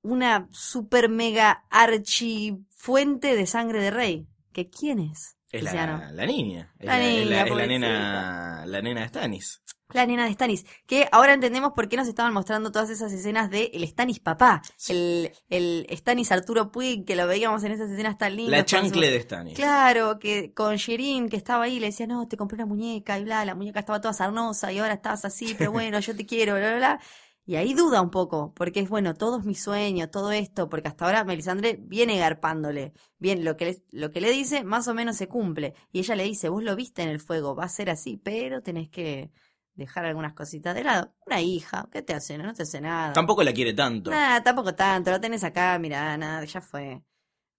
una 0.02 0.48
super 0.52 1.08
mega 1.08 1.64
archi 1.70 2.56
fuente 2.82 3.36
de 3.36 3.46
sangre 3.46 3.80
de 3.80 3.90
rey. 3.92 4.26
¿Que 4.52 4.68
quién 4.68 4.98
es? 4.98 5.36
Es 5.52 5.62
la, 5.62 6.10
la 6.12 6.26
niña. 6.26 6.74
Es 6.80 6.86
La 6.86 7.00
es 7.00 7.06
niña, 7.24 7.36
la- 7.36 7.42
es 7.46 7.54
la 7.56 7.66
nena, 7.66 8.64
la 8.66 8.82
nena 8.82 9.00
de 9.02 9.08
Stannis. 9.08 9.62
La 9.92 10.06
nena 10.06 10.24
de 10.24 10.32
Stannis. 10.32 10.64
Que 10.86 11.06
ahora 11.12 11.34
entendemos 11.34 11.72
por 11.76 11.88
qué 11.88 11.96
nos 11.98 12.08
estaban 12.08 12.32
mostrando 12.32 12.72
todas 12.72 12.88
esas 12.90 13.12
escenas 13.12 13.50
de 13.50 13.70
el 13.74 13.86
Stannis 13.86 14.18
papá. 14.18 14.62
El, 14.88 15.30
el 15.50 15.86
Stannis 15.92 16.32
Arturo 16.32 16.72
Puig, 16.72 17.04
que 17.04 17.14
lo 17.14 17.26
veíamos 17.26 17.62
en 17.64 17.72
esas 17.72 17.90
escenas 17.90 18.16
tan 18.18 18.34
lindas. 18.34 18.52
La 18.52 18.58
su- 18.60 18.64
chancle 18.64 19.10
de 19.10 19.20
Stannis. 19.20 19.54
Claro, 19.54 20.18
que 20.18 20.52
con 20.54 20.76
Sherin, 20.76 21.28
que 21.28 21.36
estaba 21.36 21.64
ahí, 21.64 21.78
le 21.78 21.86
decía, 21.86 22.06
no, 22.06 22.26
te 22.26 22.36
compré 22.38 22.56
una 22.56 22.66
muñeca 22.66 23.18
y 23.18 23.24
bla, 23.24 23.44
la 23.44 23.54
muñeca 23.54 23.80
estaba 23.80 24.00
toda 24.00 24.14
sarnosa 24.14 24.72
y 24.72 24.78
ahora 24.78 24.94
estás 24.94 25.24
así, 25.26 25.54
pero 25.56 25.70
bueno, 25.72 26.00
yo 26.00 26.16
te 26.16 26.24
quiero, 26.26 26.54
bla, 26.56 26.68
bla, 26.70 26.76
bla. 26.78 27.00
Y 27.44 27.56
ahí 27.56 27.74
duda 27.74 28.00
un 28.00 28.10
poco, 28.10 28.52
porque 28.54 28.80
es 28.80 28.88
bueno, 28.88 29.14
todo 29.14 29.40
es 29.40 29.44
mi 29.44 29.56
sueño, 29.56 30.08
todo 30.10 30.30
esto, 30.30 30.68
porque 30.68 30.88
hasta 30.88 31.06
ahora 31.06 31.24
Melisandre 31.24 31.76
viene 31.80 32.16
garpándole. 32.18 32.92
Bien, 33.18 33.44
lo 33.44 33.56
que, 33.56 33.64
le, 33.64 33.82
lo 33.90 34.10
que 34.12 34.20
le 34.20 34.30
dice 34.30 34.62
más 34.62 34.86
o 34.86 34.94
menos 34.94 35.16
se 35.16 35.28
cumple. 35.28 35.74
Y 35.90 35.98
ella 35.98 36.14
le 36.14 36.24
dice, 36.24 36.48
vos 36.48 36.62
lo 36.62 36.76
viste 36.76 37.02
en 37.02 37.08
el 37.08 37.20
fuego, 37.20 37.56
va 37.56 37.64
a 37.64 37.68
ser 37.68 37.90
así, 37.90 38.16
pero 38.16 38.62
tenés 38.62 38.88
que 38.90 39.32
dejar 39.74 40.04
algunas 40.04 40.34
cositas 40.34 40.74
de 40.74 40.84
lado. 40.84 41.14
Una 41.26 41.40
hija, 41.40 41.88
¿qué 41.90 42.02
te 42.02 42.14
hace? 42.14 42.38
No, 42.38 42.44
no 42.44 42.54
te 42.54 42.62
hace 42.62 42.80
nada. 42.80 43.12
Tampoco 43.12 43.42
la 43.42 43.52
quiere 43.52 43.74
tanto. 43.74 44.10
Nada, 44.10 44.42
tampoco 44.42 44.74
tanto, 44.74 45.10
lo 45.10 45.20
tenés 45.20 45.42
acá, 45.42 45.78
mirá, 45.80 46.16
nada, 46.16 46.44
ya 46.44 46.60
fue. 46.60 47.02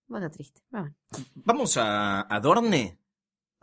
Bueno, 0.08 0.30
triste. 0.30 0.62
Bueno. 0.70 0.96
¿Vamos 1.36 1.76
a, 1.76 2.34
a 2.34 2.40
Dorne? 2.40 3.00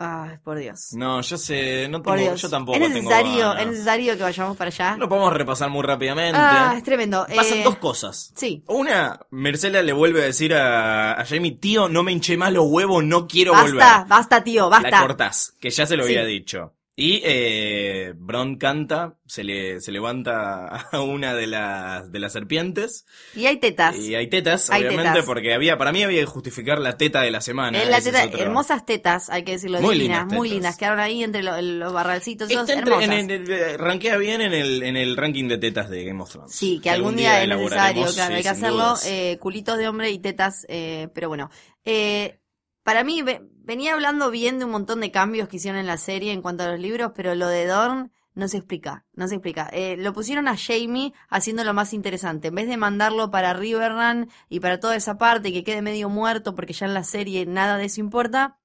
Ay, 0.02 0.38
por 0.42 0.56
Dios. 0.56 0.94
No, 0.94 1.20
yo 1.20 1.36
sé, 1.36 1.86
no 1.90 2.02
Por 2.02 2.16
tengo, 2.16 2.30
Dios. 2.30 2.40
yo 2.40 2.48
tampoco 2.48 2.78
es 2.78 2.82
tengo 2.84 2.94
necesario, 2.94 3.48
ganas. 3.50 3.60
es 3.62 3.68
necesario 3.68 4.16
que 4.16 4.22
vayamos 4.22 4.56
para 4.56 4.68
allá. 4.68 4.96
Lo 4.96 5.10
podemos 5.10 5.30
repasar 5.34 5.68
muy 5.68 5.82
rápidamente. 5.82 6.38
ah, 6.40 6.72
es 6.74 6.82
tremendo. 6.82 7.26
Pasan 7.36 7.58
Eh, 7.58 7.62
dos 7.64 7.76
cosas. 7.76 8.32
Sí. 8.34 8.64
Una, 8.68 9.20
Mercela 9.30 9.82
le 9.82 9.92
vuelve 9.92 10.22
a 10.22 10.24
decir 10.24 10.54
a, 10.54 11.20
a 11.20 11.24
Jamie, 11.26 11.52
tío, 11.52 11.90
no 11.90 12.02
me 12.02 12.12
hinché 12.12 12.38
más 12.38 12.50
los 12.50 12.64
huevos, 12.66 13.04
no 13.04 13.28
quiero 13.28 13.52
Basta, 13.52 13.66
volver. 13.68 14.08
basta, 14.08 14.42
tío, 14.42 14.70
basta. 14.70 14.90
La 14.90 15.00
cortás, 15.02 15.54
que 15.60 15.68
ya 15.68 15.84
se 15.84 15.98
lo 15.98 16.04
Sí. 16.04 16.16
había 16.16 16.24
dicho. 16.24 16.72
Y 17.02 17.22
eh, 17.24 18.12
Bron 18.14 18.56
canta, 18.56 19.16
se 19.26 19.42
le 19.42 19.80
se 19.80 19.90
levanta 19.90 20.66
a 20.92 21.00
una 21.00 21.32
de 21.34 21.46
las 21.46 22.12
de 22.12 22.18
las 22.18 22.32
serpientes 22.34 23.06
Y 23.34 23.46
hay 23.46 23.56
tetas. 23.56 23.96
y 23.96 24.14
hay 24.14 24.26
tetas, 24.28 24.68
Hay 24.68 24.82
obviamente, 24.82 25.12
tetas. 25.12 25.24
porque 25.24 25.54
había 25.54 25.78
para 25.78 25.92
mí 25.92 26.02
había 26.02 26.20
que 26.20 26.26
justificar 26.26 26.78
la 26.78 26.98
teta 26.98 27.22
de 27.22 27.30
la 27.30 27.40
semana. 27.40 27.82
Eh, 27.82 27.86
la 27.86 27.98
es 27.98 28.06
hermosas 28.06 28.84
tetas, 28.84 29.30
hay 29.30 29.44
que 29.44 29.52
decirlo, 29.52 29.80
Muy 29.80 29.94
divinas, 29.94 30.20
lindas 30.24 30.36
muy 30.36 30.50
lindas. 30.50 30.76
Quedaron 30.76 31.00
ahí 31.00 31.24
entre 31.24 31.42
lo- 31.42 31.60
los 31.62 31.92
barralcitos, 31.92 32.50
Está 32.50 32.60
entre- 32.74 32.92
hermosas. 32.92 33.18
en 33.18 33.30
el- 33.30 33.50
eh, 33.50 33.76
rankea 33.78 34.18
bien 34.18 34.42
en 34.42 34.52
el, 34.52 34.82
en 34.82 34.96
el 34.98 35.16
ranking 35.16 35.48
de 35.48 35.56
tetas 35.56 35.88
de 35.88 36.04
Game 36.04 36.22
of 36.22 36.30
Thrones. 36.30 36.52
Sí, 36.54 36.80
que 36.82 36.90
algún 36.90 37.16
día, 37.16 37.42
es 37.42 37.48
necesario, 37.48 38.02
claro, 38.12 38.30
sí, 38.30 38.36
hay 38.36 38.42
que 38.42 38.48
hacerlo. 38.50 38.94
eh, 39.06 39.38
culitos 39.40 39.78
de 39.78 39.88
hombre 39.88 40.10
y 40.10 40.18
tetas, 40.18 40.66
eh, 40.68 41.08
pero 41.14 41.28
bueno. 41.28 41.50
Eh, 41.84 42.36
para 42.82 43.04
mí, 43.04 43.22
venía 43.70 43.94
hablando 43.94 44.32
bien 44.32 44.58
de 44.58 44.64
un 44.64 44.72
montón 44.72 45.00
de 45.00 45.12
cambios 45.12 45.48
que 45.48 45.58
hicieron 45.58 45.78
en 45.78 45.86
la 45.86 45.96
serie 45.96 46.32
en 46.32 46.42
cuanto 46.42 46.64
a 46.64 46.72
los 46.72 46.80
libros, 46.80 47.12
pero 47.14 47.36
lo 47.36 47.46
de 47.46 47.66
Dorn 47.66 48.10
no 48.34 48.48
se 48.48 48.56
explica, 48.56 49.04
no 49.14 49.28
se 49.28 49.36
explica. 49.36 49.68
Eh, 49.72 49.96
lo 49.96 50.12
pusieron 50.12 50.48
a 50.48 50.56
Jamie 50.56 51.12
haciéndolo 51.28 51.72
más 51.72 51.92
interesante. 51.92 52.48
En 52.48 52.56
vez 52.56 52.66
de 52.66 52.76
mandarlo 52.76 53.30
para 53.30 53.54
Riverrun 53.54 54.28
y 54.48 54.58
para 54.58 54.80
toda 54.80 54.96
esa 54.96 55.18
parte 55.18 55.52
que 55.52 55.62
quede 55.62 55.82
medio 55.82 56.08
muerto 56.08 56.56
porque 56.56 56.72
ya 56.72 56.86
en 56.86 56.94
la 56.94 57.04
serie 57.04 57.46
nada 57.46 57.76
de 57.76 57.84
eso 57.84 58.00
importa, 58.00 58.58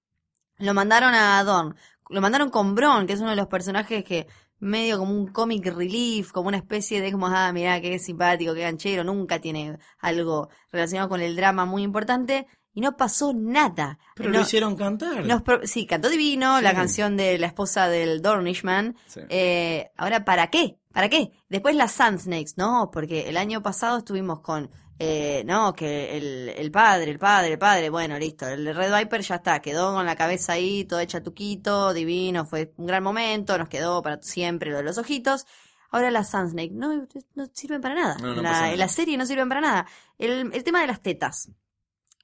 lo 0.57 0.73
mandaron 0.73 1.13
a 1.13 1.43
Dorn. 1.43 1.75
Lo 2.09 2.19
mandaron 2.19 2.49
con 2.49 2.73
Bron, 2.73 3.05
que 3.05 3.13
es 3.13 3.19
uno 3.19 3.29
de 3.29 3.35
los 3.35 3.47
personajes 3.47 4.03
que 4.03 4.25
medio 4.57 4.97
como 4.97 5.11
un 5.11 5.27
comic 5.27 5.67
relief, 5.67 6.31
como 6.31 6.47
una 6.47 6.57
especie 6.57 6.99
de 6.99 7.11
como, 7.11 7.27
ah, 7.27 7.51
mirá, 7.53 7.79
qué 7.79 7.99
simpático, 7.99 8.55
qué 8.55 8.61
ganchero, 8.61 9.03
nunca 9.03 9.37
tiene 9.37 9.77
algo 9.99 10.49
relacionado 10.71 11.09
con 11.09 11.21
el 11.21 11.35
drama 11.35 11.65
muy 11.65 11.83
importante, 11.83 12.47
y 12.75 12.81
no 12.81 12.95
pasó 12.97 13.33
nada. 13.33 13.97
Pero 14.15 14.29
lo 14.29 14.41
hicieron 14.41 14.75
cantar. 14.75 15.25
nos 15.25 15.41
sí, 15.63 15.87
cantó 15.87 16.09
divino, 16.09 16.61
la 16.61 16.75
canción 16.75 17.17
de 17.17 17.39
la 17.39 17.47
esposa 17.47 17.87
del 17.87 18.21
Dornishman. 18.21 18.95
Sí. 19.07 19.21
Eh, 19.29 19.91
ahora, 19.95 20.25
¿para 20.25 20.49
qué? 20.51 20.77
¿Para 20.91 21.09
qué? 21.09 21.31
Después 21.49 21.75
las 21.75 21.93
Sand 21.93 22.19
Snakes, 22.19 22.53
no, 22.57 22.91
porque 22.91 23.29
el 23.29 23.37
año 23.37 23.63
pasado 23.63 23.97
estuvimos 23.97 24.41
con, 24.41 24.69
eh, 24.99 25.43
no, 25.45 25.73
que 25.73 26.17
el, 26.17 26.49
el 26.49 26.69
padre, 26.69 27.11
el 27.11 27.19
padre, 27.19 27.53
el 27.53 27.59
padre, 27.59 27.89
bueno, 27.89 28.19
listo, 28.19 28.45
el 28.45 28.75
Red 28.75 28.93
Viper 28.93 29.21
ya 29.21 29.35
está, 29.35 29.61
quedó 29.61 29.93
con 29.93 30.05
la 30.05 30.17
cabeza 30.17 30.53
ahí, 30.53 30.83
todo 30.83 30.99
hecha 30.99 31.23
tuquito, 31.23 31.93
divino, 31.93 32.45
fue 32.45 32.73
un 32.75 32.87
gran 32.87 33.03
momento, 33.03 33.57
nos 33.57 33.69
quedó 33.69 34.01
para 34.01 34.21
siempre 34.21 34.71
lo 34.71 34.77
de 34.77 34.83
los 34.83 34.97
ojitos. 34.97 35.47
Ahora 35.91 36.11
las 36.11 36.31
Sand 36.31 36.51
Snake, 36.51 36.71
no, 36.73 37.07
no 37.35 37.45
sirven 37.53 37.79
para 37.79 37.95
nada. 37.95 38.17
No, 38.17 38.35
no 38.35 38.41
la, 38.41 38.73
en 38.73 38.79
la 38.79 38.89
serie 38.89 39.17
no 39.17 39.25
sirven 39.25 39.47
para 39.47 39.61
nada. 39.61 39.85
El, 40.17 40.51
el 40.53 40.63
tema 40.63 40.81
de 40.81 40.87
las 40.87 41.01
tetas. 41.01 41.49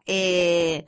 Eh, 0.06 0.86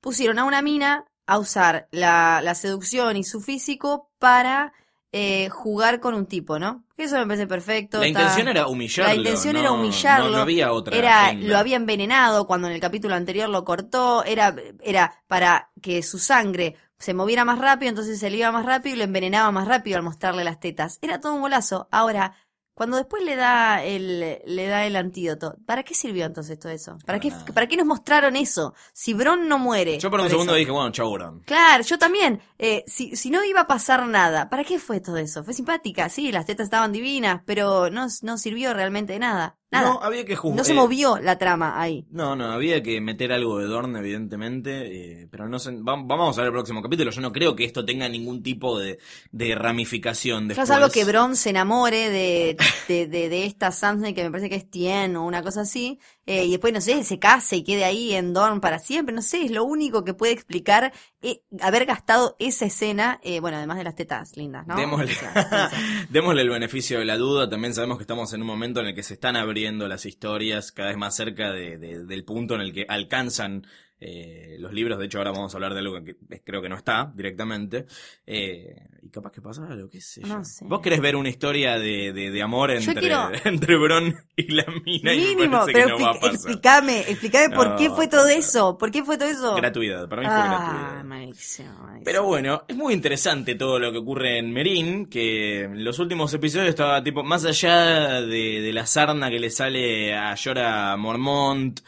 pusieron 0.00 0.38
a 0.38 0.44
una 0.44 0.62
mina 0.62 1.04
a 1.26 1.38
usar 1.38 1.88
la, 1.90 2.40
la 2.42 2.54
seducción 2.54 3.16
y 3.16 3.24
su 3.24 3.40
físico 3.40 4.10
para 4.18 4.72
eh, 5.12 5.48
jugar 5.48 6.00
con 6.00 6.14
un 6.14 6.26
tipo, 6.26 6.58
¿no? 6.58 6.84
Que 6.96 7.04
eso 7.04 7.16
me 7.18 7.26
parece 7.26 7.46
perfecto. 7.46 7.98
La 8.00 8.06
está- 8.06 8.20
intención 8.20 8.48
era 8.48 8.66
humillarlo. 8.66 9.12
La 9.12 9.16
intención 9.18 9.54
no- 9.54 9.60
era 9.60 9.72
humillarlo. 9.72 10.26
No, 10.26 10.32
no 10.36 10.42
había 10.42 10.72
otra. 10.72 10.96
Era, 10.96 11.26
agenda. 11.26 11.46
lo 11.48 11.58
había 11.58 11.76
envenenado 11.76 12.46
cuando 12.46 12.66
en 12.68 12.74
el 12.74 12.80
capítulo 12.80 13.14
anterior 13.14 13.48
lo 13.48 13.64
cortó, 13.64 14.24
era, 14.24 14.54
era 14.82 15.22
para 15.28 15.70
que 15.80 16.02
su 16.02 16.18
sangre 16.18 16.76
se 16.98 17.14
moviera 17.14 17.44
más 17.44 17.58
rápido, 17.58 17.90
entonces 17.90 18.18
se 18.18 18.28
le 18.30 18.38
iba 18.38 18.50
más 18.52 18.66
rápido 18.66 18.94
y 18.94 18.98
lo 18.98 19.04
envenenaba 19.04 19.50
más 19.50 19.66
rápido 19.68 19.96
al 19.96 20.02
mostrarle 20.02 20.42
las 20.44 20.58
tetas. 20.60 20.98
Era 21.00 21.20
todo 21.20 21.34
un 21.34 21.42
golazo. 21.42 21.88
Ahora, 21.90 22.34
cuando 22.74 22.96
después 22.96 23.22
le 23.22 23.36
da 23.36 23.82
el, 23.84 24.38
le 24.44 24.66
da 24.66 24.84
el 24.84 24.96
antídoto, 24.96 25.56
¿para 25.64 25.82
qué 25.84 25.94
sirvió 25.94 26.26
entonces 26.26 26.58
todo 26.58 26.72
eso? 26.72 26.98
¿Para 27.06 27.20
qué, 27.20 27.30
nada. 27.30 27.44
¿para 27.46 27.66
qué 27.66 27.76
nos 27.76 27.86
mostraron 27.86 28.36
eso? 28.36 28.74
Si 28.92 29.14
Bron 29.14 29.48
no 29.48 29.58
muere. 29.58 29.98
Yo 29.98 30.10
por 30.10 30.20
un 30.20 30.24
por 30.24 30.30
segundo 30.30 30.52
eso. 30.52 30.58
dije, 30.58 30.70
bueno, 30.70 30.90
chau, 30.90 31.12
Bron. 31.12 31.40
Claro, 31.40 31.84
yo 31.84 31.98
también. 31.98 32.40
Eh, 32.58 32.84
si, 32.86 33.14
si 33.16 33.30
no 33.30 33.44
iba 33.44 33.60
a 33.60 33.66
pasar 33.66 34.06
nada, 34.06 34.48
¿para 34.50 34.64
qué 34.64 34.78
fue 34.78 35.00
todo 35.00 35.16
eso? 35.18 35.44
Fue 35.44 35.54
simpática, 35.54 36.08
sí, 36.08 36.32
las 36.32 36.46
tetas 36.46 36.64
estaban 36.64 36.92
divinas, 36.92 37.42
pero 37.46 37.90
no, 37.90 38.06
no 38.22 38.38
sirvió 38.38 38.74
realmente 38.74 39.14
de 39.14 39.18
nada. 39.20 39.56
Nada. 39.74 39.88
No, 39.94 40.00
había 40.02 40.24
que 40.24 40.36
juzgar. 40.36 40.56
No 40.58 40.64
se 40.64 40.74
movió 40.74 41.18
la 41.18 41.36
trama 41.38 41.80
ahí. 41.80 42.06
No, 42.10 42.34
no, 42.36 42.50
había 42.52 42.82
que 42.82 43.00
meter 43.00 43.32
algo 43.32 43.58
de 43.58 43.66
Dorn, 43.66 43.96
evidentemente, 43.96 45.22
eh, 45.22 45.28
pero 45.30 45.48
no 45.48 45.58
va- 45.58 46.02
vamos 46.04 46.36
a 46.38 46.40
ver 46.40 46.48
el 46.48 46.52
próximo 46.52 46.82
capítulo. 46.82 47.10
Yo 47.10 47.20
no 47.20 47.32
creo 47.32 47.54
que 47.56 47.64
esto 47.64 47.84
tenga 47.84 48.08
ningún 48.08 48.42
tipo 48.42 48.78
de, 48.78 48.98
de 49.32 49.54
ramificación 49.54 50.48
después. 50.48 50.68
salvo 50.68 50.90
que 50.90 51.04
Bron 51.04 51.36
se 51.36 51.50
enamore 51.50 52.10
de, 52.10 52.56
de, 52.88 53.06
de, 53.06 53.28
de 53.28 53.46
esta 53.46 53.70
Sansa 53.70 54.12
que 54.12 54.22
me 54.24 54.30
parece 54.30 54.48
que 54.48 54.56
es 54.56 54.70
Tien 54.70 55.16
o 55.16 55.26
una 55.26 55.42
cosa 55.42 55.62
así, 55.62 55.98
eh, 56.26 56.44
y 56.44 56.50
después, 56.52 56.72
no 56.72 56.80
sé, 56.80 57.02
se 57.04 57.18
case 57.18 57.56
y 57.56 57.64
quede 57.64 57.84
ahí 57.84 58.14
en 58.14 58.32
Dorn 58.32 58.60
para 58.60 58.78
siempre, 58.78 59.14
no 59.14 59.22
sé, 59.22 59.42
es 59.44 59.50
lo 59.50 59.64
único 59.64 60.04
que 60.04 60.14
puede 60.14 60.32
explicar 60.32 60.92
eh, 61.22 61.42
haber 61.60 61.86
gastado 61.86 62.36
esa 62.38 62.66
escena, 62.66 63.20
eh, 63.22 63.40
bueno, 63.40 63.56
además 63.56 63.78
de 63.78 63.84
las 63.84 63.94
tetas 63.96 64.36
lindas, 64.36 64.66
¿no? 64.66 64.76
Démosle, 64.76 65.12
O 65.12 65.14
sea, 65.14 65.70
démosle 66.10 66.42
el 66.42 66.50
beneficio 66.50 66.98
de 66.98 67.04
la 67.04 67.16
duda. 67.16 67.48
También 67.48 67.74
sabemos 67.74 67.98
que 67.98 68.02
estamos 68.04 68.32
en 68.32 68.40
un 68.42 68.46
momento 68.46 68.80
en 68.80 68.86
el 68.88 68.94
que 68.94 69.02
se 69.02 69.14
están 69.14 69.36
abriendo 69.36 69.88
las 69.88 70.06
historias 70.06 70.72
cada 70.72 70.88
vez 70.88 70.98
más 70.98 71.14
cerca 71.16 71.50
de- 71.52 71.78
de- 71.78 72.04
del 72.04 72.24
punto 72.24 72.54
en 72.54 72.60
el 72.60 72.72
que 72.72 72.86
alcanzan 72.88 73.66
eh, 74.06 74.56
los 74.58 74.72
libros. 74.72 74.98
De 74.98 75.06
hecho, 75.06 75.16
ahora 75.18 75.30
vamos 75.30 75.54
a 75.54 75.56
hablar 75.56 75.72
de 75.72 75.78
algo 75.80 76.04
que 76.04 76.16
creo 76.44 76.60
que 76.60 76.68
no 76.68 76.76
está 76.76 77.10
directamente. 77.14 77.86
Eh, 78.26 78.76
y 79.02 79.08
capaz 79.08 79.32
que 79.32 79.40
pasa 79.40 79.66
algo, 79.66 79.88
qué 79.88 80.00
sé 80.02 80.20
yo. 80.20 80.26
No 80.28 80.44
sé. 80.44 80.66
¿Vos 80.66 80.80
querés 80.80 81.00
ver 81.00 81.16
una 81.16 81.30
historia 81.30 81.78
de, 81.78 82.12
de, 82.12 82.30
de 82.30 82.42
amor 82.42 82.70
entre, 82.70 82.94
quiero- 82.94 83.30
entre 83.44 83.76
Bron 83.76 84.14
y 84.36 84.52
la 84.52 84.66
mina? 84.84 85.14
y 85.14 85.18
Mínimo, 85.34 85.60
parece 85.60 85.72
pero 85.72 85.84
que 85.96 86.02
no 86.02 86.06
va 86.06 86.10
a 86.10 86.14
pasar. 86.20 86.34
explícame, 86.34 87.00
explícame 87.00 87.54
por 87.56 87.76
qué 87.76 87.88
fue 87.90 88.08
todo 88.08 88.28
eso, 88.28 88.76
por 88.76 88.90
qué 88.90 89.02
fue 89.04 89.16
todo 89.16 89.28
eso. 89.28 89.54
Gratuidad, 89.56 90.06
para 90.08 90.20
mí 90.22 90.28
fue 90.28 90.36
Ah, 90.36 90.46
gratuidad. 90.48 91.04
maldición, 91.04 91.68
maldición. 91.78 92.04
Pero 92.04 92.24
bueno, 92.24 92.64
es 92.68 92.76
muy 92.76 92.92
interesante 92.92 93.54
todo 93.54 93.78
lo 93.78 93.90
que 93.90 93.98
ocurre 93.98 94.38
en 94.38 94.52
Merín, 94.52 95.06
que 95.06 95.62
en 95.62 95.82
los 95.82 95.98
últimos 95.98 96.32
episodios 96.34 96.68
estaba 96.68 97.02
tipo, 97.02 97.22
más 97.22 97.44
allá 97.46 98.20
de, 98.20 98.60
de 98.60 98.72
la 98.74 98.84
sarna 98.86 99.30
que 99.30 99.40
le 99.40 99.48
sale 99.50 100.14
a 100.14 100.34
Llora 100.34 100.94
Mormont, 100.98 101.80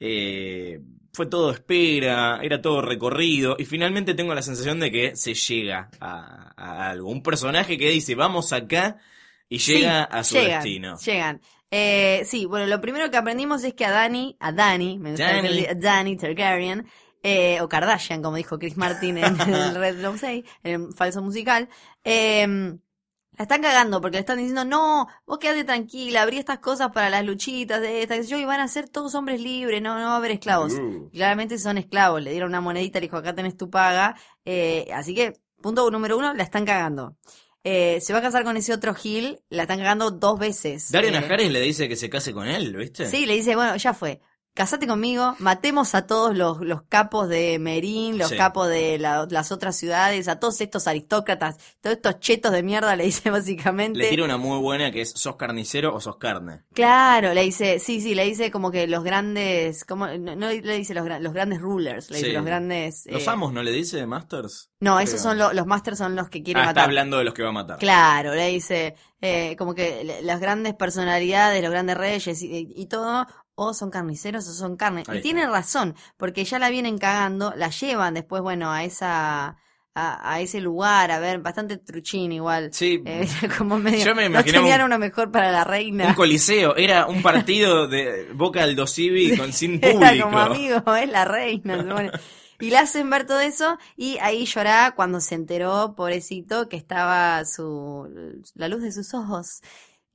eh, 0.00 0.80
fue 1.14 1.26
todo 1.26 1.50
espera, 1.52 2.40
era 2.42 2.60
todo 2.60 2.82
recorrido, 2.82 3.56
y 3.58 3.64
finalmente 3.64 4.12
tengo 4.14 4.34
la 4.34 4.42
sensación 4.42 4.80
de 4.80 4.90
que 4.92 5.16
se 5.16 5.32
llega 5.32 5.88
a, 6.00 6.52
a 6.56 6.90
algo. 6.90 7.08
Un 7.08 7.22
personaje 7.22 7.78
que 7.78 7.88
dice, 7.90 8.14
vamos 8.14 8.52
acá, 8.52 8.98
y 9.48 9.58
llega 9.58 10.02
Sí, 10.10 10.16
a 10.18 10.24
su 10.24 10.34
llegan, 10.34 10.50
destino. 10.62 10.98
Llegan. 10.98 11.40
Eh, 11.70 12.22
sí, 12.24 12.44
bueno, 12.44 12.66
lo 12.66 12.80
primero 12.80 13.10
que 13.10 13.16
aprendimos 13.16 13.64
es 13.64 13.74
que 13.74 13.84
a 13.84 13.90
Dani, 13.90 14.36
a 14.40 14.52
Dani, 14.52 14.98
me 14.98 15.10
gusta 15.12 15.40
decir- 15.42 15.68
a 15.70 15.74
Dani 15.74 16.16
Targaryen, 16.16 16.86
eh, 17.22 17.58
o 17.62 17.68
Kardashian, 17.68 18.20
como 18.22 18.36
dijo 18.36 18.58
Chris 18.58 18.76
Martin 18.76 19.16
en 19.18 19.24
el 19.40 19.74
Red 19.74 19.98
Blood 19.98 20.16
6, 20.18 20.44
en 20.64 20.82
el 20.88 20.92
falso 20.94 21.22
musical. 21.22 21.68
Eh, 22.04 22.76
la 23.36 23.42
están 23.42 23.62
cagando 23.62 24.00
porque 24.00 24.16
le 24.16 24.20
están 24.20 24.38
diciendo, 24.38 24.64
no, 24.64 25.08
vos 25.26 25.38
quédate 25.38 25.64
tranquila, 25.64 26.22
abrí 26.22 26.38
estas 26.38 26.58
cosas 26.58 26.90
para 26.92 27.10
las 27.10 27.24
luchitas 27.24 27.80
de 27.80 28.02
esta, 28.02 28.16
qué 28.16 28.22
sé 28.22 28.30
yo, 28.30 28.38
y 28.38 28.44
van 28.44 28.60
a 28.60 28.68
ser 28.68 28.88
todos 28.88 29.14
hombres 29.14 29.40
libres, 29.40 29.82
no, 29.82 29.98
no 29.98 30.06
va 30.06 30.14
a 30.14 30.16
haber 30.16 30.32
esclavos. 30.32 30.74
Uh. 30.74 31.10
Claramente 31.10 31.58
son 31.58 31.78
esclavos, 31.78 32.22
le 32.22 32.30
dieron 32.30 32.50
una 32.50 32.60
monedita, 32.60 33.00
le 33.00 33.06
dijo, 33.06 33.16
acá 33.16 33.34
tenés 33.34 33.56
tu 33.56 33.70
paga. 33.70 34.16
Eh, 34.44 34.88
así 34.94 35.14
que, 35.14 35.34
punto 35.60 35.90
número 35.90 36.16
uno, 36.16 36.34
la 36.34 36.42
están 36.42 36.64
cagando. 36.64 37.16
Eh, 37.66 37.98
se 38.02 38.12
va 38.12 38.18
a 38.18 38.22
casar 38.22 38.44
con 38.44 38.56
ese 38.58 38.74
otro 38.74 38.94
Gil, 38.94 39.40
la 39.48 39.62
están 39.62 39.78
cagando 39.78 40.10
dos 40.10 40.38
veces. 40.38 40.92
Dario 40.92 41.08
Eh, 41.08 41.12
Najares 41.12 41.50
le 41.50 41.60
dice 41.60 41.88
que 41.88 41.96
se 41.96 42.10
case 42.10 42.34
con 42.34 42.46
él, 42.46 42.76
¿viste? 42.76 43.06
Sí, 43.06 43.24
le 43.24 43.34
dice, 43.34 43.56
bueno, 43.56 43.76
ya 43.76 43.94
fue. 43.94 44.20
Casate 44.54 44.86
conmigo, 44.86 45.34
matemos 45.40 45.96
a 45.96 46.06
todos 46.06 46.36
los, 46.36 46.60
los 46.60 46.82
capos 46.82 47.28
de 47.28 47.58
Merín, 47.58 48.18
los 48.18 48.28
Sí. 48.28 48.36
capos 48.36 48.68
de 48.68 48.98
la- 49.00 49.26
las 49.28 49.50
otras 49.50 49.74
ciudades, 49.76 50.28
a 50.28 50.38
todos 50.38 50.60
estos 50.60 50.86
aristócratas, 50.86 51.56
todos 51.80 51.96
estos 51.96 52.20
chetos 52.20 52.52
de 52.52 52.62
mierda, 52.62 52.94
le 52.94 53.02
dice 53.02 53.30
básicamente. 53.30 53.98
Le 53.98 54.10
tira 54.10 54.24
una 54.24 54.36
muy 54.36 54.58
buena 54.60 54.92
que 54.92 55.00
es 55.00 55.10
sos 55.10 55.34
carnicero 55.34 55.92
o 55.92 56.00
sos 56.00 56.18
carne. 56.18 56.62
Claro, 56.72 57.34
le 57.34 57.42
dice, 57.42 57.80
sí, 57.80 58.00
sí, 58.00 58.14
le 58.14 58.26
dice 58.26 58.52
como 58.52 58.70
que 58.70 58.86
los 58.86 59.02
grandes, 59.02 59.84
como, 59.84 60.06
no, 60.06 60.36
no 60.36 60.48
le 60.50 60.76
dice 60.78 60.94
los, 60.94 61.04
los 61.20 61.32
grandes 61.32 61.60
rulers, 61.60 62.08
le 62.12 62.18
dice 62.18 62.32
los 62.32 62.44
grandes... 62.44 63.06
¿Los 63.10 63.26
eh, 63.26 63.30
amos 63.30 63.52
no 63.52 63.60
le 63.60 63.72
dice 63.72 64.06
Masters? 64.06 64.70
No, 64.78 65.00
esos 65.00 65.20
Creo. 65.20 65.22
son 65.32 65.38
lo- 65.38 65.52
los 65.52 65.66
masters 65.66 65.98
son 65.98 66.14
los 66.14 66.28
que 66.28 66.44
quiere 66.44 66.60
Ah, 66.60 66.64
está 66.64 66.70
matar. 66.74 66.84
hablando 66.84 67.18
de 67.18 67.24
los 67.24 67.34
que 67.34 67.42
va 67.42 67.48
a 67.48 67.52
matar. 67.52 67.78
Claro, 67.78 68.32
le 68.34 68.48
dice 68.50 68.94
eh, 69.20 69.56
como 69.56 69.74
que 69.74 70.20
las 70.22 70.38
grandes 70.38 70.74
personalidades, 70.74 71.62
los 71.62 71.70
grandes 71.72 71.96
reyes 71.96 72.42
y, 72.42 72.68
y 72.76 72.86
todo, 72.86 73.26
o 73.56 73.74
son 73.74 73.90
carniceros 73.90 74.46
o 74.48 74.52
son 74.52 74.76
carne. 74.76 75.04
Ahí 75.06 75.18
y 75.18 75.22
tiene 75.22 75.46
razón, 75.46 75.94
porque 76.16 76.44
ya 76.44 76.58
la 76.58 76.70
vienen 76.70 76.98
cagando, 76.98 77.52
la 77.56 77.70
llevan 77.70 78.14
después, 78.14 78.42
bueno, 78.42 78.70
a 78.72 78.84
esa 78.84 79.56
a, 79.96 80.32
a 80.34 80.40
ese 80.40 80.60
lugar, 80.60 81.12
a 81.12 81.20
ver, 81.20 81.38
bastante 81.38 81.76
truchín 81.78 82.32
igual. 82.32 82.70
Sí. 82.72 83.00
Eh, 83.06 83.28
como 83.56 83.78
medio, 83.78 84.04
Yo 84.04 84.14
me 84.16 84.22
no 84.22 84.26
imaginaba 84.40 84.62
tenían 84.64 84.80
un- 84.80 84.86
uno 84.86 84.98
mejor 84.98 85.30
para 85.30 85.52
la 85.52 85.62
reina. 85.62 86.08
Un 86.08 86.14
coliseo, 86.14 86.74
era 86.76 87.06
un 87.06 87.22
partido 87.22 87.86
de 87.86 88.28
Boca 88.34 88.64
Aldo 88.64 88.88
Civi 88.88 89.36
con 89.38 89.52
sin 89.52 89.78
Era 89.80 89.92
público. 89.92 90.24
como 90.26 90.38
amigo, 90.40 90.94
es 90.96 91.08
la 91.08 91.24
reina. 91.24 92.10
Y 92.60 92.70
le 92.70 92.78
hacen 92.78 93.08
ver 93.10 93.26
todo 93.26 93.38
eso 93.40 93.78
y 93.96 94.16
ahí 94.18 94.46
llora 94.46 94.94
cuando 94.96 95.20
se 95.20 95.34
enteró, 95.36 95.94
pobrecito, 95.96 96.68
que 96.68 96.76
estaba 96.76 97.44
su 97.44 98.08
la 98.54 98.68
luz 98.68 98.82
de 98.82 98.90
sus 98.92 99.12
ojos. 99.14 99.60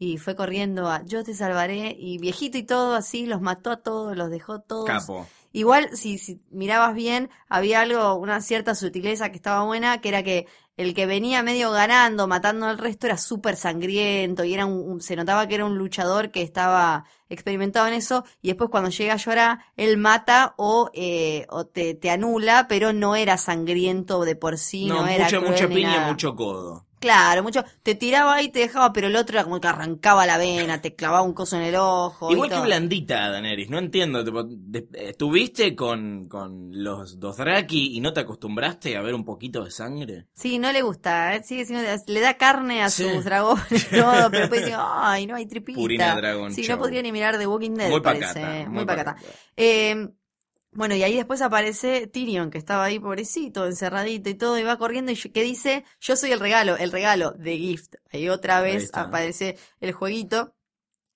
Y 0.01 0.17
fue 0.17 0.35
corriendo 0.35 0.89
a 0.89 1.03
yo 1.03 1.23
te 1.23 1.33
salvaré 1.33 1.95
y 1.99 2.17
viejito 2.17 2.57
y 2.57 2.63
todo 2.63 2.95
así, 2.95 3.25
los 3.25 3.41
mató 3.41 3.69
a 3.69 3.77
todos, 3.77 4.15
los 4.15 4.29
dejó 4.31 4.62
todos. 4.62 4.85
Capo. 4.85 5.27
Igual, 5.51 5.89
si, 5.97 6.17
si 6.17 6.39
mirabas 6.51 6.93
bien, 6.93 7.29
había 7.49 7.81
algo, 7.81 8.15
una 8.15 8.39
cierta 8.39 8.75
sutileza 8.75 9.29
que 9.29 9.38
estaba 9.38 9.65
buena, 9.65 9.99
que 9.99 10.09
era 10.09 10.23
que 10.23 10.47
el 10.77 10.93
que 10.93 11.05
venía 11.05 11.43
medio 11.43 11.71
ganando, 11.71 12.27
matando 12.27 12.67
al 12.67 12.77
resto, 12.77 13.07
era 13.07 13.17
súper 13.17 13.57
sangriento 13.57 14.45
y 14.45 14.53
era 14.53 14.65
un, 14.65 15.01
se 15.01 15.17
notaba 15.17 15.45
que 15.45 15.55
era 15.55 15.65
un 15.65 15.77
luchador 15.77 16.31
que 16.31 16.41
estaba 16.41 17.03
experimentado 17.27 17.88
en 17.88 17.95
eso 17.95 18.23
y 18.41 18.47
después 18.47 18.69
cuando 18.69 18.89
llega 18.89 19.13
a 19.13 19.17
llorar, 19.17 19.59
él 19.75 19.97
mata 19.97 20.53
o, 20.57 20.89
eh, 20.93 21.45
o 21.49 21.65
te, 21.65 21.95
te 21.95 22.09
anula, 22.09 22.67
pero 22.69 22.93
no 22.93 23.17
era 23.17 23.38
sangriento 23.38 24.23
de 24.23 24.38
por 24.38 24.57
sí, 24.57 24.85
no, 24.85 25.01
no, 25.01 25.07
era 25.07 25.25
mucho, 25.25 25.41
cruel 25.41 25.69
ni 25.69 25.75
piña, 25.75 25.97
nada. 25.97 26.12
mucho 26.12 26.33
codo. 26.35 26.85
Claro, 26.99 27.43
mucho, 27.43 27.63
te 27.83 27.95
tiraba 27.95 28.35
ahí, 28.35 28.49
te 28.49 28.59
dejaba, 28.59 28.91
pero 28.91 29.07
el 29.07 29.15
otro 29.15 29.38
era 29.38 29.43
como 29.45 29.59
que 29.62 29.67
arrancaba 29.67 30.25
la 30.25 30.38
vena, 30.38 30.81
te 30.81 30.95
clavaba 30.95 31.21
un 31.21 31.33
coso 31.33 31.55
en 31.55 31.63
el 31.63 31.75
ojo. 31.75 32.29
y 32.29 32.33
Igual 32.33 32.49
que 32.49 32.55
todo. 32.55 32.65
blandita, 32.65 33.29
Daenerys, 33.29 33.69
no 33.69 33.77
entiendo. 33.79 34.23
tipo, 34.23 34.43
de- 34.43 34.88
¿Estuviste 34.93 35.75
con, 35.75 36.27
con 36.27 36.69
los 36.83 37.19
Dothraki 37.19 37.95
y 37.95 38.01
no 38.01 38.12
te 38.13 38.19
acostumbraste 38.19 38.97
a 38.97 39.01
ver 39.01 39.13
un 39.15 39.23
poquito 39.25 39.63
de 39.63 39.71
sangre? 39.71 40.27
Sí, 40.33 40.59
no 40.59 40.71
le 40.71 40.81
gusta, 40.81 41.35
¿eh? 41.35 41.43
sigue 41.43 41.65
siendo, 41.65 41.88
le 42.07 42.19
da 42.19 42.35
carne 42.35 42.83
a 42.83 42.89
Sí. 42.89 43.03
sus 43.03 43.23
dragones 43.23 43.65
y 43.71 43.95
todo, 43.95 44.29
pero 44.29 44.41
después 44.41 44.65
dice, 44.65 44.75
ay, 44.77 45.25
no 45.25 45.35
hay 45.35 45.45
tripita. 45.45 45.79
Purina 45.79 46.15
Dragon 46.15 46.53
Sí, 46.53 46.67
no 46.67 46.77
podría 46.77 47.01
ni 47.01 47.12
mirar 47.12 47.38
The 47.38 47.47
Walking 47.47 47.75
Dead, 47.75 47.89
muy 47.89 48.01
parece, 48.01 48.25
pacata. 48.27 48.59
¿eh? 48.59 48.65
Muy, 48.65 48.73
muy 48.75 48.85
pacata. 48.85 49.15
pacata. 49.15 49.33
Eh, 49.55 50.09
bueno, 50.71 50.95
y 50.95 51.03
ahí 51.03 51.15
después 51.15 51.41
aparece 51.41 52.08
Tyrion, 52.08 52.51
que 52.51 52.58
estaba 52.60 52.84
ahí 52.86 52.99
pobrecito, 52.99 53.65
encerradito 53.65 54.29
y 54.29 54.36
todo, 54.36 54.58
y 54.58 54.63
va 54.63 54.77
corriendo 54.77 55.12
y 55.12 55.15
que 55.15 55.43
dice, 55.43 55.84
yo 55.99 56.15
soy 56.15 56.32
el 56.32 56.39
regalo, 56.39 56.77
el 56.77 56.91
regalo 56.91 57.32
de 57.32 57.58
Gift. 57.58 57.95
Ahí 58.12 58.29
otra 58.29 58.62
vez 58.62 58.91
aparece 58.93 59.58
el 59.79 59.93
jueguito. 59.93 60.55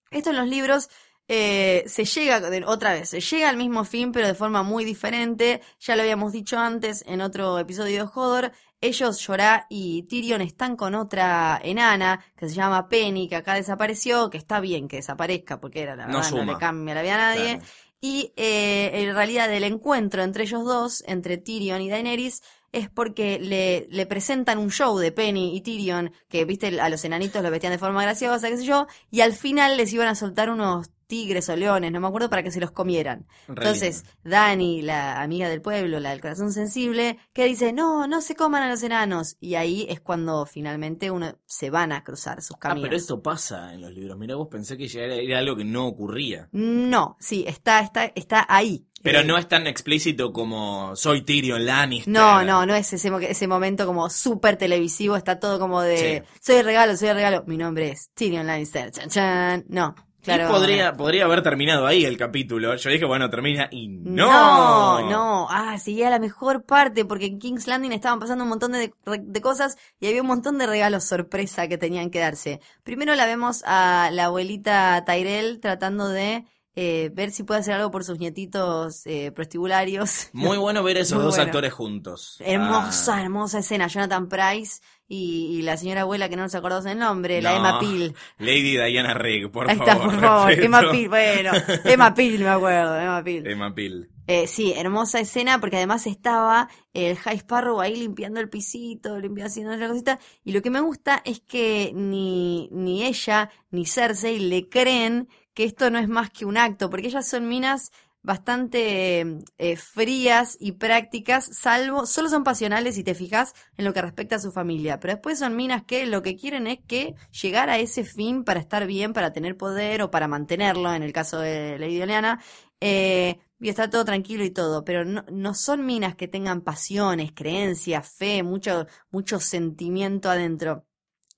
Esto 0.09 0.31
en 0.31 0.37
los 0.37 0.47
libros 0.47 0.89
eh, 1.27 1.83
se 1.87 2.05
llega, 2.05 2.41
otra 2.67 2.93
vez, 2.93 3.09
se 3.09 3.21
llega 3.21 3.49
al 3.49 3.57
mismo 3.57 3.85
fin, 3.85 4.11
pero 4.11 4.27
de 4.27 4.33
forma 4.33 4.63
muy 4.63 4.83
diferente. 4.85 5.61
Ya 5.79 5.95
lo 5.95 6.01
habíamos 6.01 6.33
dicho 6.33 6.57
antes 6.57 7.03
en 7.07 7.21
otro 7.21 7.57
episodio 7.59 8.05
de 8.05 8.11
Hodor. 8.13 8.51
Ellos, 8.81 9.25
Jorah 9.25 9.65
y 9.69 10.03
Tyrion, 10.03 10.41
están 10.41 10.75
con 10.75 10.93
otra 10.93 11.57
enana 11.63 12.25
que 12.35 12.49
se 12.49 12.55
llama 12.55 12.89
Penny, 12.89 13.29
que 13.29 13.37
acá 13.37 13.53
desapareció, 13.53 14.29
que 14.29 14.37
está 14.37 14.59
bien 14.59 14.89
que 14.89 14.97
desaparezca, 14.97 15.61
porque 15.61 15.83
era 15.83 15.95
la 15.95 16.07
No 16.07 16.17
verdad, 16.17 16.31
no, 16.31 16.43
le 16.43 16.57
cambia 16.57 16.95
la 16.95 17.01
vida 17.01 17.15
a 17.15 17.17
nadie. 17.17 17.59
Claro. 17.59 17.71
Y 18.05 18.33
eh, 18.35 18.91
en 18.95 19.15
realidad 19.15 19.49
el 19.53 19.63
encuentro 19.63 20.23
entre 20.23 20.43
ellos 20.43 20.65
dos, 20.65 21.05
entre 21.07 21.37
Tyrion 21.37 21.81
y 21.81 21.89
Daenerys, 21.89 22.43
es 22.73 22.89
porque 22.89 23.39
le, 23.39 23.87
le 23.89 24.05
presentan 24.05 24.57
un 24.57 24.71
show 24.71 24.97
de 24.97 25.13
Penny 25.13 25.55
y 25.55 25.61
Tyrion, 25.61 26.11
que 26.27 26.43
viste 26.43 26.81
a 26.81 26.89
los 26.89 27.05
enanitos 27.05 27.41
los 27.41 27.49
vestían 27.49 27.71
de 27.71 27.79
forma 27.79 28.03
graciosa, 28.03 28.49
qué 28.49 28.57
sé 28.57 28.65
yo, 28.65 28.87
y 29.09 29.21
al 29.21 29.31
final 29.31 29.77
les 29.77 29.93
iban 29.93 30.09
a 30.09 30.15
soltar 30.15 30.49
unos 30.49 30.91
tigres 31.07 31.49
o 31.49 31.55
leones, 31.55 31.91
no 31.91 31.99
me 31.99 32.07
acuerdo, 32.07 32.29
para 32.29 32.43
que 32.43 32.51
se 32.51 32.59
los 32.59 32.71
comieran. 32.71 33.25
Re 33.47 33.55
Entonces, 33.65 34.05
Dani, 34.23 34.81
la 34.81 35.21
amiga 35.21 35.49
del 35.49 35.61
pueblo, 35.61 35.99
la 35.99 36.11
del 36.11 36.21
corazón 36.21 36.51
sensible, 36.53 37.17
que 37.33 37.45
dice, 37.45 37.73
no, 37.73 38.07
no 38.07 38.21
se 38.21 38.35
coman 38.35 38.63
a 38.63 38.69
los 38.69 38.83
enanos. 38.83 39.37
Y 39.39 39.55
ahí 39.55 39.85
es 39.89 39.99
cuando 40.01 40.45
finalmente 40.45 41.11
uno 41.11 41.37
se 41.45 41.69
van 41.69 41.91
a 41.91 42.03
cruzar 42.03 42.41
sus 42.41 42.55
Ah, 42.57 42.59
caminos. 42.59 42.87
pero 42.89 42.97
esto 42.97 43.21
pasa 43.21 43.73
en 43.73 43.81
los 43.81 43.91
libros. 43.91 44.17
Mira, 44.17 44.35
vos 44.35 44.47
pensé 44.49 44.77
que 44.77 44.87
ya 44.87 45.01
era, 45.01 45.15
era 45.15 45.39
algo 45.39 45.55
que 45.55 45.65
no 45.65 45.87
ocurría. 45.87 46.49
No, 46.51 47.17
sí, 47.19 47.43
está, 47.47 47.79
está, 47.81 48.05
está 48.15 48.45
ahí. 48.47 48.85
Pero 49.01 49.19
Eh, 49.19 49.23
no 49.25 49.37
es 49.37 49.49
tan 49.49 49.67
explícito 49.67 50.31
como 50.31 50.95
soy 50.95 51.23
Tyrion 51.23 51.65
Lannister. 51.65 52.13
No, 52.13 52.41
no, 52.45 52.65
no 52.65 52.73
es 52.73 52.93
ese 52.93 53.47
momento 53.47 53.85
como 53.85 54.09
súper 54.09 54.55
televisivo, 54.55 55.17
está 55.17 55.39
todo 55.41 55.59
como 55.59 55.81
de, 55.81 56.23
soy 56.39 56.55
el 56.55 56.65
regalo, 56.65 56.95
soy 56.95 57.09
el 57.09 57.15
regalo, 57.15 57.43
mi 57.45 57.57
nombre 57.57 57.89
es 57.91 58.11
Tyrion 58.13 58.47
Lannister, 58.47 58.91
chan 58.91 59.09
chan, 59.09 59.65
no, 59.67 59.93
claro. 60.23 60.45
Y 60.45 60.51
podría, 60.51 60.93
podría 60.93 61.25
haber 61.25 61.43
terminado 61.43 61.85
ahí 61.85 62.05
el 62.05 62.17
capítulo. 62.17 62.75
Yo 62.75 62.89
dije, 62.89 63.05
bueno, 63.05 63.29
termina 63.29 63.67
y 63.71 63.87
no. 63.87 64.27
No, 64.27 65.09
no, 65.09 65.47
ah, 65.49 65.77
seguía 65.77 66.09
la 66.09 66.19
mejor 66.19 66.63
parte 66.63 67.05
porque 67.05 67.27
en 67.27 67.39
King's 67.39 67.67
Landing 67.67 67.91
estaban 67.91 68.19
pasando 68.19 68.43
un 68.43 68.49
montón 68.49 68.71
de, 68.71 68.93
de 69.05 69.41
cosas 69.41 69.77
y 69.99 70.07
había 70.07 70.21
un 70.21 70.27
montón 70.27 70.57
de 70.57 70.67
regalos 70.67 71.03
sorpresa 71.03 71.67
que 71.67 71.77
tenían 71.77 72.09
que 72.09 72.19
darse. 72.19 72.61
Primero 72.83 73.13
la 73.15 73.25
vemos 73.25 73.63
a 73.65 74.09
la 74.11 74.25
abuelita 74.25 75.03
Tyrell 75.05 75.59
tratando 75.59 76.07
de 76.07 76.45
eh, 76.75 77.11
ver 77.13 77.31
si 77.31 77.43
puede 77.43 77.59
hacer 77.61 77.75
algo 77.75 77.91
por 77.91 78.03
sus 78.03 78.19
nietitos 78.19 79.05
eh, 79.05 79.31
prostibularios. 79.31 80.29
Muy 80.33 80.57
bueno 80.57 80.83
ver 80.83 80.97
esos 80.97 81.17
Muy 81.17 81.25
dos 81.25 81.35
bueno. 81.35 81.45
actores 81.49 81.73
juntos. 81.73 82.37
Hermosa, 82.39 83.17
Ah. 83.17 83.21
hermosa 83.21 83.59
escena. 83.59 83.87
Jonathan 83.87 84.27
Price 84.29 84.81
y, 85.07 85.57
y 85.57 85.61
la 85.61 85.77
señora 85.77 86.01
abuela 86.01 86.29
que 86.29 86.35
no 86.35 86.43
nos 86.43 86.55
acordamos 86.55 86.85
el 86.87 86.97
nombre, 86.97 87.41
la. 87.41 87.55
Emma 87.57 87.79
Peel. 87.79 88.15
Lady 88.39 88.77
Diana 88.77 89.13
Rigg, 89.13 89.51
por 89.51 89.69
Ahí 89.69 89.77
favor. 89.77 89.91
está, 89.93 90.03
por 90.03 90.19
favor. 90.19 90.51
Emma 90.53 90.81
Peel, 90.91 91.09
bueno. 91.09 91.51
Emma 91.85 92.13
Peel, 92.15 92.39
me 92.41 92.49
acuerdo, 92.49 92.97
Emma 92.99 93.23
Peel. 93.23 93.47
Emma 93.47 93.75
Peel. 93.75 94.09
Eh, 94.25 94.47
sí, 94.47 94.73
hermosa 94.75 95.19
escena 95.19 95.59
porque 95.59 95.75
además 95.75 96.07
estaba 96.07 96.69
el 96.93 97.17
High 97.17 97.39
Sparrow 97.39 97.81
ahí 97.81 97.97
limpiando 97.97 98.39
el 98.39 98.49
pisito, 98.49 99.19
limpiando 99.19 99.49
haciendo 99.49 99.73
otra 99.73 99.89
cosita. 99.89 100.17
Y 100.45 100.53
lo 100.53 100.61
que 100.61 100.69
me 100.69 100.79
gusta 100.79 101.21
es 101.25 101.41
que 101.41 101.91
ni, 101.93 102.69
ni 102.71 103.03
ella 103.03 103.49
ni 103.69 103.85
Cersei 103.85 104.39
le 104.39 104.69
creen 104.69 105.27
que 105.53 105.65
esto 105.65 105.89
no 105.89 105.99
es 105.99 106.07
más 106.07 106.29
que 106.29 106.45
un 106.45 106.57
acto, 106.57 106.89
porque 106.89 107.07
ellas 107.07 107.27
son 107.27 107.47
minas 107.47 107.91
bastante 108.23 109.43
eh, 109.57 109.75
frías 109.75 110.57
y 110.59 110.73
prácticas, 110.73 111.49
salvo, 111.51 112.05
solo 112.05 112.29
son 112.29 112.45
pasionales 112.45 112.95
si 112.95 113.03
te 113.03 113.15
fijas 113.15 113.53
en 113.75 113.83
lo 113.85 113.93
que 113.93 114.01
respecta 114.01 114.37
a 114.37 114.39
su 114.39 114.51
familia, 114.51 114.99
pero 114.99 115.13
después 115.13 115.39
son 115.39 115.57
minas 115.57 115.83
que 115.83 116.05
lo 116.05 116.21
que 116.21 116.37
quieren 116.37 116.65
es 116.67 116.79
que 116.87 117.15
llegar 117.41 117.69
a 117.69 117.77
ese 117.79 118.05
fin 118.05 118.45
para 118.45 118.61
estar 118.61 118.87
bien, 118.87 119.11
para 119.11 119.33
tener 119.33 119.57
poder 119.57 120.01
o 120.01 120.09
para 120.09 120.29
mantenerlo, 120.29 120.93
en 120.93 121.03
el 121.03 121.11
caso 121.11 121.39
de 121.39 121.77
Lady 121.77 122.01
Oleana, 122.01 122.41
eh, 122.79 123.39
y 123.59 123.69
está 123.69 123.89
todo 123.89 124.05
tranquilo 124.05 124.43
y 124.45 124.51
todo, 124.51 124.83
pero 124.85 125.05
no, 125.05 125.25
no 125.31 125.53
son 125.53 125.85
minas 125.85 126.15
que 126.15 126.27
tengan 126.29 126.61
pasiones, 126.61 127.31
creencias, 127.33 128.09
fe, 128.09 128.41
mucho, 128.43 128.87
mucho 129.11 129.39
sentimiento 129.39 130.29
adentro. 130.29 130.85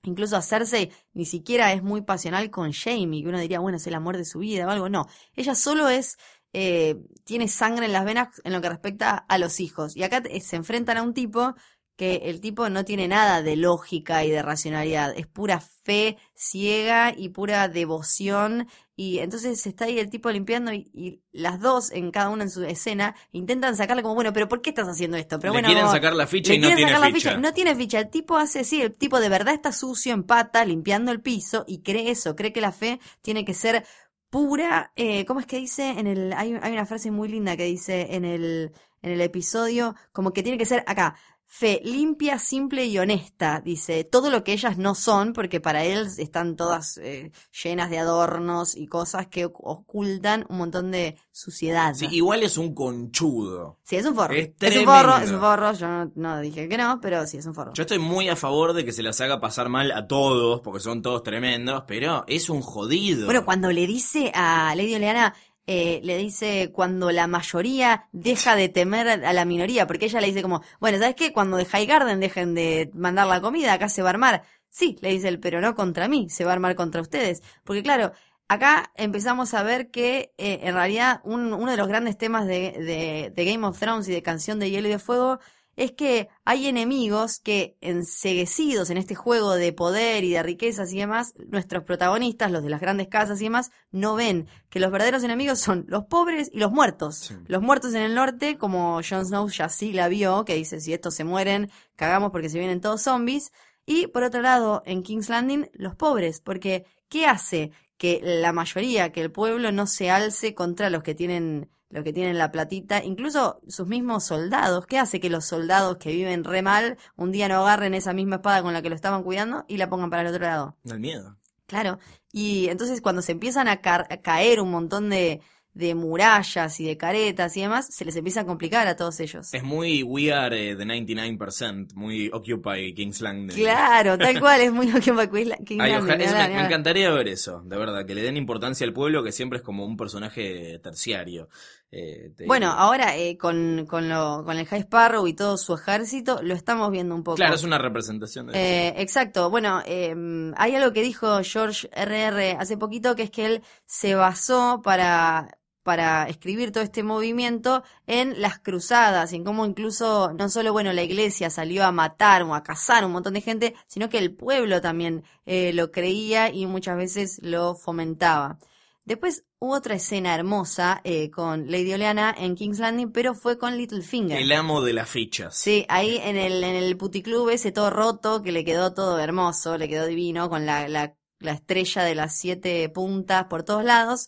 Incluso 0.05 0.37
a 0.37 0.41
Cersei 0.41 0.91
ni 1.13 1.25
siquiera 1.25 1.73
es 1.73 1.83
muy 1.83 2.01
pasional 2.01 2.49
con 2.49 2.71
Jamie, 2.71 3.23
que 3.23 3.29
uno 3.29 3.39
diría, 3.39 3.59
bueno, 3.59 3.77
es 3.77 3.87
el 3.87 3.95
amor 3.95 4.17
de 4.17 4.25
su 4.25 4.39
vida 4.39 4.67
o 4.67 4.69
algo. 4.69 4.89
No, 4.89 5.07
ella 5.35 5.55
solo 5.55 5.89
es, 5.89 6.17
eh, 6.53 6.95
tiene 7.23 7.47
sangre 7.47 7.85
en 7.85 7.93
las 7.93 8.05
venas 8.05 8.29
en 8.43 8.53
lo 8.53 8.61
que 8.61 8.69
respecta 8.69 9.17
a 9.17 9.37
los 9.37 9.59
hijos. 9.59 9.95
Y 9.95 10.03
acá 10.03 10.23
se 10.41 10.55
enfrentan 10.55 10.97
a 10.97 11.03
un 11.03 11.13
tipo 11.13 11.55
que 11.95 12.15
el 12.25 12.41
tipo 12.41 12.69
no 12.69 12.84
tiene 12.86 13.08
nada 13.08 13.41
de 13.41 13.55
lógica 13.55 14.25
y 14.25 14.31
de 14.31 14.41
racionalidad, 14.41 15.13
es 15.17 15.27
pura 15.27 15.60
fe 15.60 16.17
ciega 16.34 17.13
y 17.15 17.29
pura 17.29 17.67
devoción 17.67 18.67
y 18.97 19.19
entonces 19.19 19.65
está 19.67 19.86
ahí 19.86 19.99
el 19.99 20.10
tipo 20.10 20.31
limpiando 20.31 20.71
y, 20.71 20.89
y 20.93 21.21
las 21.31 21.60
dos 21.60 21.91
en 21.91 22.12
cada 22.12 22.29
una 22.29 22.43
en 22.43 22.49
su 22.49 22.63
escena 22.63 23.15
intentan 23.31 23.75
sacarle 23.75 24.01
como 24.01 24.15
bueno 24.15 24.31
pero 24.34 24.47
¿por 24.47 24.62
qué 24.62 24.69
estás 24.69 24.88
haciendo 24.88 25.17
esto? 25.17 25.39
Pero 25.39 25.53
Le 25.53 25.62
bueno 25.62 25.67
quieren 25.67 25.89
sacar 25.89 26.13
la 26.13 26.27
ficha 26.27 26.53
y 26.53 26.60
no 26.60 26.67
tiene 26.67 26.91
sacar 26.91 26.99
la 26.99 27.13
ficha. 27.13 27.38
No 27.38 27.53
tiene 27.53 27.75
ficha. 27.75 27.99
El 27.99 28.10
tipo 28.10 28.38
hace 28.38 28.62
así, 28.62 28.81
el 28.81 28.93
tipo 28.93 29.19
de 29.19 29.29
verdad 29.29 29.53
está 29.53 29.71
sucio 29.71 30.13
en 30.13 30.23
pata, 30.23 30.63
limpiando 30.65 31.12
el 31.12 31.21
piso 31.21 31.65
y 31.67 31.81
cree 31.81 32.10
eso, 32.10 32.36
cree 32.36 32.53
que 32.53 32.62
la 32.62 32.71
fe 32.71 32.99
tiene 33.21 33.43
que 33.45 33.53
ser 33.53 33.86
pura. 34.29 34.91
Eh, 34.95 35.25
¿Cómo 35.25 35.39
es 35.39 35.45
que 35.45 35.58
dice? 35.58 35.89
En 35.89 36.08
el, 36.08 36.34
hay, 36.34 36.58
hay 36.62 36.73
una 36.73 36.86
frase 36.86 37.12
muy 37.12 37.27
linda 37.27 37.58
que 37.58 37.65
dice 37.65 38.15
en 38.15 38.25
el, 38.25 38.71
en 39.01 39.12
el 39.12 39.21
episodio, 39.21 39.95
como 40.12 40.31
que 40.31 40.43
tiene 40.43 40.58
que 40.58 40.65
ser 40.65 40.84
acá. 40.88 41.15
Fe 41.57 41.79
limpia, 41.85 42.37
simple 42.37 42.85
y 42.85 42.97
honesta, 42.99 43.61
dice, 43.63 44.03
todo 44.03 44.29
lo 44.29 44.43
que 44.43 44.51
ellas 44.51 44.77
no 44.77 44.93
son, 44.93 45.31
porque 45.31 45.61
para 45.61 45.85
él 45.85 46.05
están 46.17 46.57
todas 46.57 46.97
eh, 46.97 47.31
llenas 47.63 47.89
de 47.89 47.97
adornos 47.97 48.75
y 48.75 48.87
cosas 48.87 49.27
que 49.27 49.45
oc- 49.47 49.61
ocultan 49.63 50.45
un 50.49 50.57
montón 50.57 50.91
de 50.91 51.15
suciedad. 51.31 51.93
Sí, 51.93 52.07
igual 52.11 52.43
es 52.43 52.57
un 52.57 52.75
conchudo. 52.75 53.79
Sí, 53.83 53.95
es 53.95 54.05
un 54.05 54.15
forro. 54.15 54.33
Es 54.33 54.49
Es, 54.59 54.75
un 54.77 54.83
forro, 54.83 55.17
es 55.17 55.31
un 55.31 55.39
forro. 55.39 55.71
Yo 55.71 55.87
no, 55.87 56.11
no 56.15 56.39
dije 56.41 56.67
que 56.67 56.77
no, 56.77 56.99
pero 56.99 57.25
sí, 57.25 57.37
es 57.37 57.45
un 57.45 57.53
forro. 57.53 57.71
Yo 57.73 57.83
estoy 57.83 57.99
muy 57.99 58.27
a 58.27 58.35
favor 58.35 58.73
de 58.73 58.83
que 58.83 58.91
se 58.91 59.01
las 59.01 59.21
haga 59.21 59.39
pasar 59.39 59.69
mal 59.69 59.93
a 59.93 60.07
todos, 60.07 60.59
porque 60.59 60.81
son 60.81 61.01
todos 61.01 61.23
tremendos, 61.23 61.85
pero 61.87 62.25
es 62.27 62.49
un 62.49 62.61
jodido. 62.61 63.27
Bueno, 63.27 63.45
cuando 63.45 63.71
le 63.71 63.87
dice 63.87 64.29
a 64.35 64.75
Lady 64.75 64.93
Oleana, 64.95 65.33
eh, 65.67 65.99
le 66.04 66.17
dice 66.17 66.71
cuando 66.73 67.12
la 67.12 67.28
mayoría 67.28 68.08
deja 68.12 68.56
de 68.56 68.69
temer 68.69 69.08
a 69.08 69.34
la 69.34 69.45
minoría, 69.45 69.88
porque 69.88 70.06
ella 70.06 70.21
le 70.21 70.28
dice 70.28 70.41
como, 70.41 70.62
bueno, 70.80 70.97
¿sabes 70.99 71.15
qué? 71.15 71.34
Cuando 71.34 71.58
de 71.58 71.65
High 71.65 71.86
Garden 71.88 72.19
dejen 72.19 72.54
de 72.56 72.91
mandar 72.93 73.28
la 73.28 73.41
comida, 73.41 73.73
acá 73.73 73.89
se 73.89 74.01
va 74.01 74.10
a 74.10 74.12
armar. 74.12 74.43
Sí, 74.69 74.97
le 75.01 75.10
dice 75.10 75.28
él, 75.30 75.39
pero 75.39 75.62
no 75.62 75.73
contra 75.75 76.08
mí, 76.08 76.30
se 76.30 76.43
va 76.45 76.51
a 76.51 76.54
armar 76.56 76.75
contra 76.75 77.01
ustedes. 77.01 77.41
Porque 77.63 77.82
claro, 77.84 78.12
acá 78.47 78.91
empezamos 78.95 79.54
a 79.54 79.63
ver 79.63 79.89
que 79.91 80.34
eh, 80.38 80.60
en 80.63 80.73
realidad 80.75 81.21
un- 81.23 81.54
uno 81.54 81.71
de 81.71 81.78
los 81.78 81.88
grandes 81.88 82.17
temas 82.17 82.45
de, 82.47 82.71
de- 82.73 83.32
de 83.36 83.45
Game 83.45 83.65
of 83.65 83.80
Thrones 83.80 84.08
y 84.08 84.12
de 84.13 84.21
Canción 84.23 84.60
de 84.60 84.69
Hielo 84.69 84.88
y 84.88 84.91
de 84.91 84.99
Fuego 84.99 85.39
es 85.75 85.91
que 85.91 86.29
hay 86.45 86.67
enemigos 86.67 87.39
que, 87.39 87.77
enseguecidos 87.81 88.89
en 88.89 88.97
este 88.97 89.15
juego 89.15 89.55
de 89.55 89.73
poder 89.73 90.23
y 90.23 90.31
de 90.31 90.43
riquezas 90.43 90.93
y 90.93 90.99
demás, 90.99 91.33
nuestros 91.49 91.83
protagonistas, 91.83 92.51
los 92.51 92.63
de 92.63 92.69
las 92.69 92.81
grandes 92.81 93.07
casas 93.07 93.41
y 93.41 93.45
demás, 93.45 93.71
no 93.91 94.15
ven 94.15 94.47
que 94.69 94.79
los 94.79 94.91
verdaderos 94.91 95.23
enemigos 95.23 95.59
son 95.59 95.85
los 95.88 96.05
pobres 96.05 96.49
y 96.53 96.59
los 96.59 96.71
muertos. 96.71 97.15
Sí. 97.17 97.35
Los 97.47 97.61
muertos 97.61 97.93
en 97.93 98.03
el 98.03 98.15
norte, 98.15 98.57
como 98.57 99.01
Jon 99.07 99.25
Snow 99.25 99.49
ya 99.49 99.69
sí 99.69 99.91
la 99.91 100.07
vio, 100.07 100.45
que 100.45 100.55
dice, 100.55 100.79
si 100.79 100.93
estos 100.93 101.13
se 101.15 101.23
mueren, 101.23 101.69
cagamos 101.95 102.31
porque 102.31 102.49
se 102.49 102.59
vienen 102.59 102.81
todos 102.81 103.01
zombies. 103.01 103.51
Y 103.85 104.07
por 104.07 104.23
otro 104.23 104.41
lado, 104.41 104.81
en 104.85 105.03
King's 105.03 105.29
Landing, 105.29 105.69
los 105.73 105.95
pobres, 105.95 106.41
porque 106.41 106.85
¿qué 107.09 107.27
hace 107.27 107.71
que 107.97 108.19
la 108.23 108.53
mayoría, 108.53 109.12
que 109.12 109.21
el 109.21 109.31
pueblo 109.31 109.71
no 109.71 109.88
se 109.88 110.10
alce 110.10 110.53
contra 110.53 110.89
los 110.89 111.03
que 111.03 111.15
tienen 111.15 111.69
los 111.89 112.03
que 112.03 112.12
tienen 112.12 112.38
la 112.38 112.51
platita, 112.51 113.03
incluso 113.03 113.62
sus 113.67 113.88
mismos 113.88 114.25
soldados. 114.25 114.86
¿Qué 114.86 114.97
hace 114.97 115.21
que 115.21 115.29
los 115.29 115.45
soldados 115.45 115.95
que 115.97 116.12
viven 116.12 116.43
re 116.43 116.62
mal 116.62 116.97
un 117.15 117.31
día 117.31 117.47
no 117.47 117.62
agarren 117.62 117.93
esa 117.93 118.12
misma 118.12 118.38
espada 118.38 118.62
con 118.63 118.73
la 118.73 118.81
que 118.81 118.89
lo 118.89 118.95
estaban 118.95 119.23
cuidando 119.23 119.63
y 119.69 119.77
la 119.77 119.89
pongan 119.89 120.10
para 120.10 120.23
el 120.23 120.27
otro 120.27 120.43
lado? 120.43 120.75
El 120.84 120.99
miedo. 120.99 121.38
Claro. 121.67 121.99
Y 122.34 122.67
entonces 122.67 122.99
cuando 122.99 123.21
se 123.21 123.31
empiezan 123.31 123.67
a 123.69 123.81
caer 123.81 124.60
un 124.60 124.71
montón 124.71 125.10
de, 125.10 125.41
de 125.75 125.93
murallas 125.93 126.79
y 126.79 126.85
de 126.85 126.97
caretas 126.97 127.55
y 127.57 127.61
demás, 127.61 127.88
se 127.91 128.05
les 128.05 128.15
empieza 128.15 128.41
a 128.41 128.45
complicar 128.45 128.88
a 128.88 128.95
todos 128.95 129.19
ellos. 129.19 129.53
Es 129.53 129.61
muy 129.63 130.01
We 130.03 130.33
Are 130.33 130.71
eh, 130.71 130.75
the 130.75 130.85
99%, 130.85 131.93
muy 131.95 132.29
Occupy 132.33 132.93
King's 132.95 133.19
Landing. 133.21 133.55
Claro, 133.57 134.17
tal 134.17 134.39
cual, 134.39 134.61
es 134.61 134.71
muy 134.71 134.88
Occupy 134.95 135.27
Queen- 135.27 135.65
King's 135.65 135.83
Ay, 135.83 135.91
Landing, 135.91 135.97
ojalá- 135.97 136.17
ni 136.17 136.23
eso 136.23 136.33
hablar, 136.33 136.49
me, 136.51 136.65
encantaría 136.65 137.11
ver 137.11 137.27
eso, 137.27 137.61
de 137.65 137.77
verdad, 137.77 138.05
que 138.05 138.15
le 138.15 138.21
den 138.23 138.38
importancia 138.38 138.88
al 138.88 138.93
pueblo, 138.93 139.21
que 139.23 139.31
siempre 139.33 139.57
es 139.57 139.63
como 139.63 139.85
un 139.85 139.97
personaje 139.97 140.79
terciario. 140.79 141.49
Eh, 141.91 142.31
te- 142.35 142.45
Bueno, 142.45 142.71
ahora 142.71 143.15
eh, 143.17 143.38
con, 143.38 143.85
con, 143.85 144.07
lo, 144.09 144.43
con 144.45 144.57
el 144.57 144.65
High 144.65 144.81
Sparrow 144.81 145.27
y 145.27 145.33
todo 145.33 145.57
su 145.57 145.73
ejército, 145.75 146.39
lo 146.41 146.53
estamos 146.53 146.89
viendo 146.89 147.13
un 147.15 147.23
poco. 147.23 147.35
Claro, 147.35 147.55
es 147.55 147.63
una 147.63 147.77
representación 147.77 148.47
de 148.47 148.53
Eh, 148.57 148.93
exacto. 149.01 149.49
Bueno, 149.49 149.81
eh, 149.85 150.15
hay 150.55 150.75
algo 150.75 150.93
que 150.93 151.01
dijo 151.01 151.41
George 151.43 151.89
R.R. 151.93 152.55
hace 152.59 152.77
poquito, 152.77 153.15
que 153.15 153.23
es 153.23 153.29
que 153.31 153.45
él 153.45 153.61
se 153.85 154.15
basó 154.15 154.81
para, 154.83 155.57
para 155.86 156.28
escribir 156.28 156.71
todo 156.71 156.84
este 156.84 157.04
movimiento 157.04 157.84
en 158.08 158.41
las 158.41 158.58
cruzadas, 158.58 159.32
y 159.32 159.36
en 159.36 159.43
cómo 159.43 159.67
incluso 159.67 160.34
no 160.34 160.50
solo, 160.50 160.74
bueno, 160.74 160.91
la 160.93 161.04
iglesia 161.04 161.52
salió 161.52 161.86
a 161.86 161.91
matar 161.91 162.41
o 162.41 162.56
a 162.56 162.63
cazar 162.63 163.06
un 163.06 163.12
montón 163.12 163.36
de 163.36 163.41
gente, 163.41 163.76
sino 163.86 164.10
que 164.10 164.17
el 164.17 164.34
pueblo 164.34 164.82
también 164.82 165.24
eh, 165.45 165.74
lo 165.74 165.91
creía 165.91 166.52
y 166.52 166.65
muchas 166.65 166.98
veces 166.98 167.39
lo 167.43 167.76
fomentaba. 167.76 168.58
Después 169.04 169.45
hubo 169.60 169.76
otra 169.76 169.93
escena 169.93 170.34
hermosa 170.34 171.02
eh, 171.04 171.30
con 171.30 171.69
Lady 171.69 171.93
Oleana 171.93 172.34
en 172.36 172.56
King's 172.56 172.80
Landing, 172.80 173.12
pero 173.12 173.36
fue 173.36 173.60
con 173.60 173.78
Littlefinger. 173.78 174.39
El 174.39 174.52
amo 174.54 174.82
de 174.82 174.93
las 174.93 175.08
fichas. 175.08 175.56
Sí, 175.56 175.86
ahí 175.88 176.19
en 176.24 176.36
el, 176.36 176.63
en 176.63 176.76
el 176.76 176.98
puticlub 176.98 177.50
ese 177.50 177.71
todo 177.71 177.91
roto, 177.91 178.41
que 178.41 178.52
le 178.52 178.65
quedó 178.65 178.95
todo 178.95 179.19
hermoso, 179.19 179.78
le 179.78 179.88
quedó 179.88 180.08
divino, 180.08 180.50
con 180.50 180.65
la, 180.65 180.88
la, 180.88 181.15
la 181.38 181.52
estrella 181.52 182.02
de 182.02 182.15
las 182.15 182.36
siete 182.36 182.89
puntas 182.89 183.45
por 183.45 183.62
todos 183.62 183.84
lados. 183.84 184.28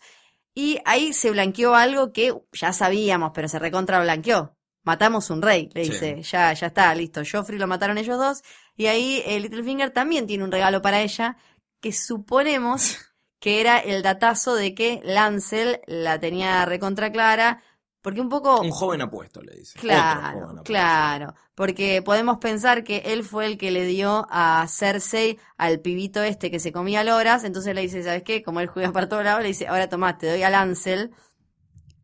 Y 0.60 0.80
ahí 0.86 1.14
se 1.14 1.30
blanqueó 1.30 1.76
algo 1.76 2.12
que 2.12 2.34
ya 2.52 2.74
sabíamos, 2.74 3.30
pero 3.32 3.48
se 3.48 3.60
recontra 3.60 4.02
blanqueó. 4.02 4.58
Matamos 4.84 5.30
un 5.30 5.44
rey, 5.44 5.70
le 5.76 5.86
Sí. 5.86 5.92
dice. 5.92 6.24
Ya, 6.24 6.52
ya 6.52 6.66
está, 6.66 6.96
listo. 6.96 7.22
Joffrey 7.32 7.60
lo 7.60 7.68
mataron 7.68 8.00
ellos 8.00 8.18
dos. 8.18 8.42
Y 8.76 8.88
ahí 8.88 9.22
eh, 9.28 9.40
Littlefinger 9.40 9.92
también 9.92 10.26
tiene 10.26 10.44
un 10.44 10.52
regalo 10.52 10.82
para 10.82 11.02
ella, 11.02 11.38
que 11.80 11.92
suponemos 11.94 12.98
que 13.40 13.62
era 13.62 13.78
el 13.78 14.02
datazo 14.02 14.56
de 14.56 14.74
que 14.74 15.00
Lancel 15.04 15.80
la 15.86 16.20
tenía 16.20 16.66
recontra 16.66 17.12
clara, 17.12 17.62
porque 18.08 18.22
un 18.22 18.30
poco... 18.30 18.62
Un 18.62 18.72
joven 18.72 19.02
apuesto, 19.02 19.42
le 19.42 19.54
dice. 19.54 19.78
Otro 19.78 19.82
Claro, 19.82 20.48
joven 20.48 20.64
claro, 20.64 21.36
porque 21.56 22.02
podemos 22.02 22.38
pensar 22.38 22.86
que 22.86 23.00
él 23.00 23.26
fue 23.26 23.46
el 23.46 23.58
que 23.58 23.70
le 23.70 23.84
dio 23.84 24.26
a 24.30 24.66
Cersei 24.70 25.38
al 25.58 25.82
pibito 25.82 26.24
este 26.24 26.50
que 26.50 26.62
se 26.62 26.72
comía 26.72 27.04
loras, 27.04 27.44
entonces 27.44 27.76
le 27.76 27.82
dice, 27.82 28.02
¿sabes 28.04 28.24
qué? 28.24 28.44
Como 28.44 28.62
él 28.62 28.68
juega 28.68 28.94
para 28.94 29.10
todos 29.10 29.26
lados, 29.26 29.42
le 29.42 29.50
dice, 29.50 29.68
ahora 29.68 29.90
tomá, 29.90 30.18
te 30.18 30.30
doy 30.30 30.42
a 30.42 30.50
Lancel, 30.50 31.12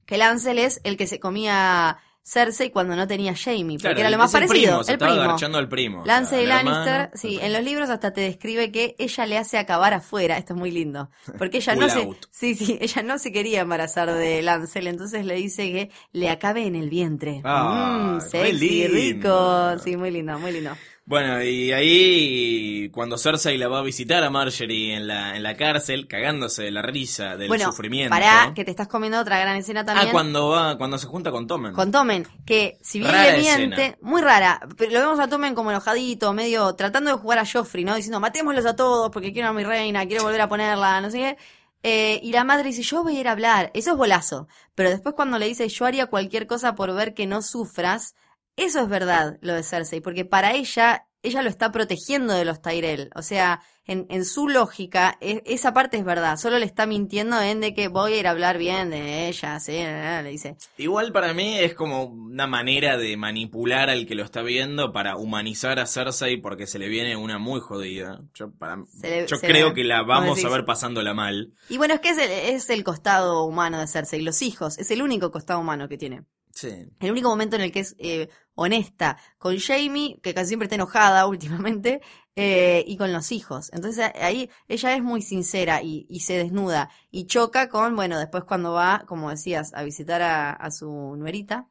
que 0.05 0.17
Lancel 0.17 0.59
es 0.59 0.81
el 0.83 0.97
que 0.97 1.07
se 1.07 1.21
comía 1.21 1.99
Cersei 2.25 2.69
cuando 2.71 2.95
no 2.95 3.05
tenía 3.07 3.35
Jamie, 3.35 3.77
porque 3.79 3.95
Claro, 3.95 3.99
era 3.99 4.09
lo 4.09 4.17
más 4.17 4.33
es 4.33 4.33
el 4.35 4.47
parecido, 4.47 4.79
primo, 4.79 4.81
el 4.93 4.97
primo. 4.97 5.57
al 5.57 5.69
primo. 5.69 6.01
o 6.01 6.05
Lance 6.05 6.29
sea, 6.29 6.39
el 6.39 6.47
Lannister, 6.49 7.09
sí, 7.13 7.37
en 7.41 7.51
los 7.53 7.63
libros 7.63 7.89
hasta 7.89 8.13
te 8.13 8.21
describe 8.21 8.71
que 8.71 8.95
ella 8.97 9.25
le 9.25 9.37
hace 9.37 9.57
acabar 9.57 9.93
afuera, 9.93 10.37
esto 10.37 10.53
es 10.53 10.59
muy 10.59 10.71
lindo, 10.71 11.09
porque 11.37 11.57
ella 11.57 11.75
no 11.75 11.89
se, 11.89 12.09
sí, 12.31 12.55
sí, 12.55 12.77
ella 12.81 13.03
no 13.03 13.17
se 13.19 13.31
quería 13.33 13.61
embarazar 13.61 14.11
de 14.13 14.41
Lancel, 14.41 14.87
entonces 14.87 15.25
le 15.25 15.35
dice 15.35 15.71
que 15.71 15.91
le 16.13 16.29
acabe 16.29 16.65
en 16.65 16.75
el 16.75 16.89
vientre. 16.89 17.41
Ah, 17.43 18.17
Mm, 18.17 18.19
re 18.19 18.21
sexy, 18.29 18.87
lindo. 18.87 19.73
rico, 19.75 19.83
sí, 19.83 19.97
muy 19.97 20.11
lindo, 20.11 20.39
muy 20.39 20.51
lindo. 20.53 20.77
Bueno, 21.05 21.43
y 21.43 21.73
ahí 21.73 22.89
cuando 22.89 23.17
Cersei 23.17 23.57
la 23.57 23.67
va 23.67 23.79
a 23.79 23.81
visitar 23.81 24.23
a 24.23 24.29
Marjorie 24.29 24.95
en 24.95 25.05
la, 25.05 25.35
en 25.35 25.43
la 25.43 25.57
cárcel, 25.57 26.07
cagándose 26.07 26.63
de 26.63 26.71
la 26.71 26.81
risa, 26.81 27.35
del 27.35 27.49
bueno, 27.49 27.65
sufrimiento. 27.65 28.09
pará, 28.09 28.53
que 28.55 28.63
te 28.63 28.71
estás 28.71 28.87
comiendo 28.87 29.19
otra 29.19 29.37
gran 29.37 29.57
escena 29.57 29.83
también. 29.83 30.07
Ah, 30.07 30.11
cuando 30.13 30.47
va, 30.47 30.77
cuando 30.77 30.97
se 30.97 31.07
junta 31.07 31.29
con 31.29 31.45
Tommen. 31.45 31.73
Con 31.73 31.91
Tomen, 31.91 32.25
que 32.45 32.77
si 32.81 32.99
bien 32.99 33.11
Rara 33.11 33.33
le 33.33 33.39
miente, 33.39 33.85
escena. 33.87 33.97
muy 34.01 34.21
rara, 34.21 34.61
pero 34.77 34.91
lo 34.91 34.99
vemos 35.01 35.19
a 35.19 35.27
Tomen 35.27 35.53
como 35.55 35.71
enojadito, 35.71 36.31
medio 36.31 36.73
tratando 36.75 37.11
de 37.11 37.17
jugar 37.17 37.39
a 37.39 37.45
Joffrey, 37.45 37.83
¿no? 37.83 37.95
Diciendo, 37.95 38.21
matémoslos 38.21 38.65
a 38.65 38.75
todos 38.75 39.11
porque 39.11 39.33
quiero 39.33 39.49
a 39.49 39.53
mi 39.53 39.65
reina, 39.65 40.05
quiero 40.05 40.23
volver 40.23 40.39
a 40.39 40.47
ponerla, 40.47 41.01
no 41.01 41.11
sé 41.11 41.17
qué. 41.17 41.37
Eh, 41.85 42.21
y 42.23 42.31
la 42.31 42.45
madre 42.45 42.69
dice, 42.69 42.81
yo 42.81 43.03
voy 43.03 43.17
a 43.17 43.19
ir 43.19 43.27
a 43.27 43.33
hablar. 43.33 43.71
Eso 43.73 43.91
es 43.91 43.97
bolazo. 43.97 44.47
Pero 44.73 44.89
después 44.89 45.15
cuando 45.15 45.37
le 45.37 45.47
dice, 45.47 45.67
yo 45.67 45.85
haría 45.85 46.07
cualquier 46.07 46.47
cosa 46.47 46.75
por 46.75 46.93
ver 46.95 47.13
que 47.13 47.27
no 47.27 47.41
sufras, 47.41 48.15
eso 48.55 48.81
es 48.81 48.89
verdad, 48.89 49.37
lo 49.41 49.53
de 49.53 49.63
Cersei, 49.63 50.01
porque 50.01 50.25
para 50.25 50.53
ella, 50.53 51.07
ella 51.23 51.41
lo 51.41 51.49
está 51.49 51.71
protegiendo 51.71 52.33
de 52.33 52.45
los 52.45 52.61
Tyrell. 52.61 53.09
O 53.15 53.21
sea, 53.21 53.61
en, 53.85 54.05
en 54.09 54.23
su 54.25 54.47
lógica, 54.47 55.17
e- 55.21 55.41
esa 55.45 55.73
parte 55.73 55.97
es 55.97 56.05
verdad. 56.05 56.37
Solo 56.37 56.59
le 56.59 56.65
está 56.65 56.85
mintiendo 56.85 57.41
en 57.41 57.61
de 57.61 57.73
que 57.73 57.87
voy 57.87 58.13
a 58.13 58.19
ir 58.19 58.27
a 58.27 58.31
hablar 58.31 58.57
bien 58.57 58.91
de 58.91 59.27
ella, 59.27 59.59
sí, 59.59 59.71
le 59.73 60.29
dice. 60.29 60.55
Igual 60.77 61.11
para 61.11 61.33
mí 61.33 61.57
es 61.59 61.73
como 61.73 62.03
una 62.05 62.45
manera 62.47 62.97
de 62.97 63.17
manipular 63.17 63.89
al 63.89 64.05
que 64.05 64.15
lo 64.15 64.23
está 64.23 64.41
viendo 64.41 64.93
para 64.93 65.17
humanizar 65.17 65.79
a 65.79 65.85
Cersei 65.87 66.37
porque 66.37 66.67
se 66.67 66.79
le 66.79 66.87
viene 66.89 67.15
una 67.17 67.39
muy 67.39 67.59
jodida. 67.59 68.21
Yo, 68.35 68.51
para, 68.51 68.77
le- 69.01 69.25
yo 69.27 69.39
creo 69.39 69.69
le- 69.69 69.73
que 69.73 69.83
la 69.83 69.99
¿cómo 69.99 70.07
vamos 70.09 70.45
a 70.45 70.49
ver 70.49 70.65
pasándola 70.65 71.13
mal. 71.13 71.53
Y 71.69 71.77
bueno, 71.77 71.95
es 71.95 71.99
que 72.01 72.09
es 72.09 72.17
el, 72.19 72.29
es 72.31 72.69
el 72.69 72.83
costado 72.83 73.43
humano 73.45 73.79
de 73.79 73.87
Cersei, 73.87 74.21
los 74.21 74.41
hijos, 74.41 74.77
es 74.77 74.91
el 74.91 75.01
único 75.01 75.31
costado 75.31 75.59
humano 75.59 75.89
que 75.89 75.97
tiene. 75.97 76.23
Sí. 76.53 76.69
El 76.99 77.11
único 77.11 77.29
momento 77.29 77.55
en 77.55 77.63
el 77.63 77.71
que 77.71 77.79
es 77.79 77.95
eh, 77.97 78.29
honesta 78.55 79.17
con 79.39 79.57
Jamie, 79.59 80.19
que 80.21 80.33
casi 80.33 80.49
siempre 80.49 80.65
está 80.67 80.75
enojada 80.75 81.25
últimamente, 81.27 82.01
eh, 82.35 82.83
y 82.87 82.97
con 82.97 83.11
los 83.11 83.31
hijos. 83.31 83.69
Entonces 83.73 84.11
ahí 84.21 84.49
ella 84.67 84.95
es 84.95 85.01
muy 85.03 85.21
sincera 85.21 85.81
y, 85.81 86.05
y 86.09 86.21
se 86.21 86.37
desnuda 86.37 86.89
y 87.11 87.25
choca 87.25 87.69
con, 87.69 87.95
bueno, 87.95 88.19
después 88.19 88.43
cuando 88.43 88.73
va, 88.73 89.03
como 89.07 89.29
decías, 89.31 89.73
a 89.73 89.83
visitar 89.83 90.21
a, 90.21 90.51
a 90.51 90.71
su 90.71 91.15
nuerita, 91.17 91.67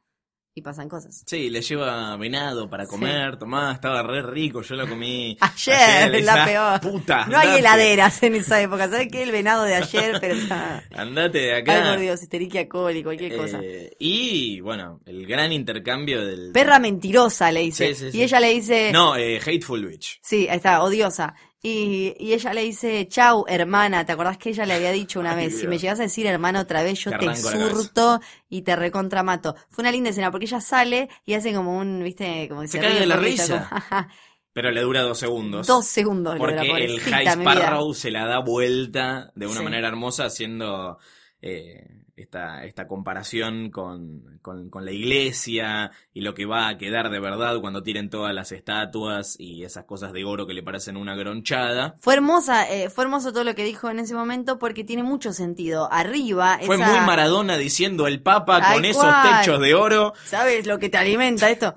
y 0.55 0.61
pasan 0.61 0.87
cosas. 0.87 1.23
Sí, 1.25 1.49
le 1.49 1.61
lleva 1.61 2.15
venado 2.17 2.69
para 2.69 2.85
comer, 2.85 3.37
tomá, 3.37 3.71
estaba 3.71 4.03
re 4.03 4.21
rico, 4.21 4.61
yo 4.61 4.75
lo 4.75 4.87
comí 4.87 5.35
Ayer, 5.41 6.11
le 6.11 6.21
la 6.21 6.45
peor. 6.45 6.79
Puta, 6.79 7.25
no 7.25 7.37
hay 7.37 7.59
heladeras 7.59 8.21
en 8.21 8.35
esa 8.35 8.61
época. 8.61 8.87
¿Sabes 8.89 9.07
qué? 9.11 9.23
El 9.23 9.31
venado 9.31 9.63
de 9.63 9.75
ayer, 9.75 10.17
pero 10.21 10.35
está. 10.35 10.83
Andate 10.95 11.39
de 11.39 11.55
acá. 11.55 11.73
Ay, 11.73 11.89
por 11.91 11.99
Dios, 11.99 12.21
histeriquia 12.21 12.69
coli, 12.69 13.03
cualquier 13.03 13.35
cosa. 13.35 13.59
Eh, 13.63 13.95
y 13.99 14.59
bueno, 14.59 14.99
el 15.05 15.25
gran 15.25 15.51
intercambio 15.51 16.23
del... 16.25 16.51
Perra 16.51 16.77
mentirosa, 16.77 17.51
le 17.51 17.61
dice. 17.61 17.95
Sí, 17.95 17.95
sí, 17.95 18.11
sí. 18.11 18.17
Y 18.19 18.23
ella 18.23 18.39
le 18.39 18.49
dice. 18.53 18.91
No, 18.91 19.15
eh, 19.15 19.39
Hateful 19.39 19.85
Witch. 19.85 20.19
Sí, 20.21 20.47
ahí 20.47 20.57
está, 20.57 20.83
odiosa. 20.83 21.33
Y, 21.65 22.13
y 22.19 22.33
ella 22.33 22.53
le 22.53 22.61
dice, 22.63 23.07
chau, 23.07 23.45
hermana, 23.47 24.05
¿te 24.05 24.11
acordás 24.11 24.37
que 24.37 24.49
ella 24.49 24.65
le 24.65 24.73
había 24.73 24.91
dicho 24.91 25.21
una 25.21 25.31
Ay, 25.31 25.45
vez? 25.45 25.59
Si 25.59 25.65
me 25.67 25.77
llegas 25.77 25.97
a 26.01 26.03
decir 26.03 26.27
hermana 26.27 26.59
otra 26.59 26.83
vez, 26.83 26.99
yo 26.99 27.11
Te 27.11 27.19
te, 27.19 27.25
arranco 27.25 27.51
la 27.51 27.57
cabeza". 27.57 27.75
surto 27.75 28.19
y 28.49 28.63
te 28.63 28.75
recontramato. 28.75 29.55
Fue 29.69 29.81
una 29.83 29.91
linda 29.91 30.09
escena 30.09 30.29
porque 30.29 30.45
ella 30.45 30.59
sale 30.59 31.07
y 31.25 31.35
hace 31.35 31.53
como 31.53 31.77
un, 31.77 32.03
viste, 32.03 32.49
como 32.49 32.61
que 32.61 32.67
Se 32.67 32.79
se, 32.79 32.79
cae 32.81 32.99
de 32.99 33.05
la 33.05 33.15
risa. 33.15 33.69
Pero 34.51 34.71
le 34.71 34.81
dura 34.81 35.01
dos 35.03 35.17
segundos. 35.17 35.65
Dos 35.65 35.85
segundos. 35.87 36.33
le 36.33 36.39
dura, 36.39 36.55
Porque 36.67 36.83
el 36.85 36.99
High. 36.99 37.27
Sparrow 37.27 37.93
se 37.93 38.11
la 38.11 38.25
da 38.27 38.39
vuelta 38.39 39.31
de 39.33 39.47
una 39.47 39.59
Sí. 39.59 39.63
manera 39.63 39.87
hermosa 39.87 40.25
haciendo 40.25 40.97
eh, 41.41 41.92
esta, 42.15 42.63
esta 42.63 42.87
comparación 42.87 43.71
con, 43.71 44.37
con, 44.41 44.69
con 44.69 44.85
la 44.85 44.91
iglesia 44.91 45.91
y 46.13 46.21
lo 46.21 46.33
que 46.35 46.45
va 46.45 46.67
a 46.67 46.77
quedar 46.77 47.09
de 47.09 47.19
verdad 47.19 47.59
cuando 47.59 47.81
tiren 47.83 48.09
todas 48.09 48.33
las 48.35 48.51
estatuas 48.51 49.35
y 49.39 49.63
esas 49.63 49.85
cosas 49.85 50.13
de 50.13 50.23
oro 50.23 50.45
que 50.45 50.53
le 50.53 50.61
parecen 50.63 50.95
una 50.97 51.15
gronchada. 51.15 51.95
Fue 51.99 52.13
hermosa, 52.13 52.69
eh, 52.71 52.89
fue 52.89 53.05
hermoso 53.05 53.31
todo 53.33 53.43
lo 53.43 53.55
que 53.55 53.63
dijo 53.63 53.89
en 53.89 53.99
ese 53.99 54.13
momento 54.13 54.59
porque 54.59 54.83
tiene 54.83 55.03
mucho 55.03 55.33
sentido. 55.33 55.91
Arriba, 55.91 56.59
Fue 56.65 56.75
esa- 56.75 56.85
muy 56.91 56.99
Maradona 57.05 57.57
diciendo 57.57 58.07
el 58.07 58.21
Papa 58.21 58.73
con 58.73 58.85
esos 58.85 59.05
techos 59.23 59.59
de 59.59 59.73
oro. 59.73 60.13
¿Sabes 60.25 60.67
lo 60.67 60.77
que 60.79 60.89
te 60.89 60.97
alimenta 60.97 61.49
esto? 61.49 61.75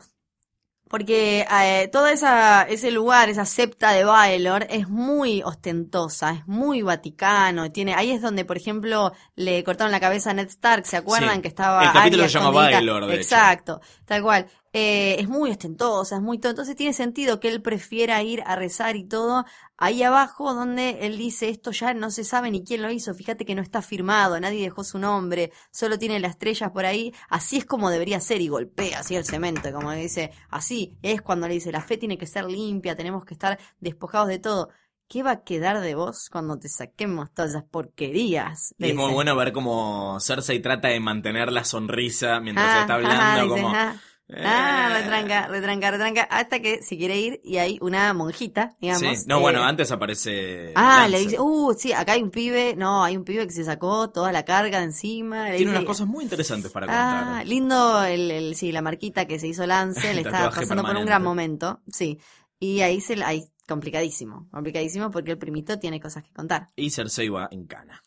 Porque 0.89 1.45
eh, 1.51 1.89
todo 1.93 2.07
esa, 2.07 2.62
ese 2.62 2.93
lugar, 2.93 3.28
esa 3.28 3.45
septa 3.45 3.91
de 3.91 4.05
Baelor, 4.05 4.66
es 4.70 4.89
muy 4.89 5.43
ostentosa, 5.43 6.30
es 6.30 6.47
muy 6.47 6.82
vaticano. 6.82 7.72
Tiene, 7.72 7.95
ahí 7.95 8.12
es 8.12 8.22
donde, 8.22 8.45
por 8.45 8.57
ejemplo, 8.57 9.12
le 9.34 9.64
cortaron 9.64 9.91
la 9.91 9.99
cabeza 9.99 10.30
a 10.30 10.34
Ned 10.34 10.49
Stark, 10.49 10.87
¿se 10.87 10.97
acuerdan? 10.97 11.37
Sí. 11.37 11.43
Que 11.43 11.49
estaba. 11.49 11.82
El 11.82 11.93
capítulo 11.93 12.28
se 12.28 12.39
llama? 12.39 12.51
Baelor, 12.51 13.07
de 13.07 13.14
hecho. 13.14 13.22
Exacto, 13.22 13.80
tal 14.05 14.22
cual. 14.22 14.47
Eh, 14.79 15.18
es 15.20 15.27
muy 15.27 15.51
ostentosa, 15.51 16.16
es 16.16 16.20
muy 16.20 16.39
todo. 16.39 16.51
Entonces 16.51 16.77
tiene 16.77 16.93
sentido 16.93 17.41
que 17.41 17.49
él 17.49 17.62
prefiera 17.62 18.22
ir 18.22 18.43
a 18.45 18.57
rezar 18.57 18.95
y 18.97 19.05
todo 19.05 19.47
ahí 19.79 20.03
abajo 20.03 20.53
donde 20.53 20.99
él 21.07 21.16
dice 21.16 21.49
esto 21.49 21.70
ya 21.70 21.95
no 21.95 22.11
se 22.11 22.24
sabe 22.24 22.51
ni 22.51 22.62
quién 22.62 22.83
lo 22.83 22.91
hizo, 22.91 23.14
fíjate 23.14 23.47
que 23.47 23.55
no 23.55 23.62
está 23.62 23.81
firmado, 23.81 24.39
nadie 24.39 24.61
dejó 24.61 24.85
su 24.85 24.99
nombre, 24.99 25.51
solo 25.70 25.99
tiene 25.99 26.20
las 26.20 26.33
estrellas 26.33 26.72
por 26.72 26.85
ahí, 26.85 27.14
así 27.31 27.57
es 27.57 27.64
como 27.64 27.89
debería 27.89 28.20
ser 28.20 28.43
y 28.43 28.49
golpea 28.49 28.99
así 28.99 29.16
el 29.16 29.24
cemento, 29.24 29.72
como 29.72 29.93
dice, 29.93 30.31
así 30.51 30.99
es 31.01 31.22
cuando 31.22 31.49
le 31.49 31.55
dice, 31.55 31.72
la 31.72 31.81
fe 31.81 31.97
tiene 31.97 32.18
que 32.18 32.27
ser 32.27 32.45
limpia, 32.45 32.95
tenemos 32.95 33.24
que 33.24 33.33
estar 33.33 33.59
despojados 33.81 34.29
de 34.29 34.41
todo. 34.41 34.68
¿Qué 35.09 35.22
va 35.22 35.31
a 35.31 35.43
quedar 35.43 35.81
de 35.81 35.95
vos 35.95 36.29
cuando 36.31 36.59
te 36.59 36.68
saquemos 36.68 37.33
todas 37.33 37.53
esas 37.53 37.64
porquerías? 37.64 38.74
Y 38.77 38.91
es 38.91 38.95
muy 38.95 39.12
bueno 39.12 39.37
ver 39.37 39.53
cómo 39.53 40.18
Cersei 40.20 40.61
trata 40.61 40.89
de 40.89 41.01
mantener 41.01 41.51
la 41.51 41.64
sonrisa 41.64 42.41
mientras 42.41 42.68
Ah, 42.68 42.81
está 42.81 42.95
hablando, 42.95 43.49
como... 43.55 43.68
ah. 43.74 43.97
Ah, 44.35 44.89
"Eh". 44.91 45.03
retranca, 45.03 45.47
retranca, 45.47 45.91
retranca, 45.93 46.22
hasta 46.24 46.61
que 46.61 46.83
se 46.83 46.97
quiere 46.97 47.16
ir 47.18 47.41
y 47.45 47.59
hay 47.59 47.79
una 47.81 48.12
monjita, 48.12 48.74
digamos. 48.81 49.18
Sí. 49.18 49.24
No, 49.29 49.39
eh, 49.39 49.41
bueno, 49.41 49.62
antes 49.62 49.93
aparece. 49.93 50.72
Ah, 50.74 51.07
le 51.09 51.20
dice, 51.20 51.39
uh, 51.39 51.74
sí, 51.79 51.93
acá 51.93 52.12
hay 52.14 52.22
un 52.22 52.31
pibe, 52.31 52.74
no, 52.77 53.05
hay 53.05 53.16
un 53.16 53.24
pibe 53.24 53.47
que 53.47 53.53
se 53.53 53.64
sacó 53.64 54.11
toda 54.11 54.33
la 54.33 54.45
carga 54.45 54.79
de 54.79 54.85
encima. 54.87 55.45
le 55.51 55.57
Tiene 55.59 55.70
dice- 55.70 55.79
unas 55.79 55.85
cosas 55.85 56.07
muy 56.09 56.24
interesantes 56.24 56.72
para 56.72 56.87
Ah, 56.89 57.24
contar. 57.27 57.47
lindo, 57.47 58.03
el, 58.05 58.31
el- 58.31 58.55
sí, 58.57 58.72
la 58.72 58.83
marquita 58.83 59.27
que 59.27 59.39
se 59.39 59.47
hizo 59.47 59.64
Lance, 59.66 60.01
le 60.14 60.22
estaba 60.22 60.51
pasando 60.51 60.83
por 60.83 60.97
un 60.97 61.07
gran 61.07 61.22
momento, 61.22 61.81
sí. 61.87 62.18
Y 62.59 62.81
ahí 62.81 63.01
se, 63.01 63.22
ahí, 63.22 63.49
complicadísimo, 63.68 64.49
complicadísimo 64.51 65.11
porque 65.11 65.33
el 65.33 65.39
primito 65.39 65.79
tiene 65.79 66.01
cosas 66.01 66.24
que 66.24 66.33
contar. 66.33 66.70
Y 66.74 66.91
Cersei 66.91 67.29
va 67.29 67.49
en 67.51 67.66
cana. 67.66 68.03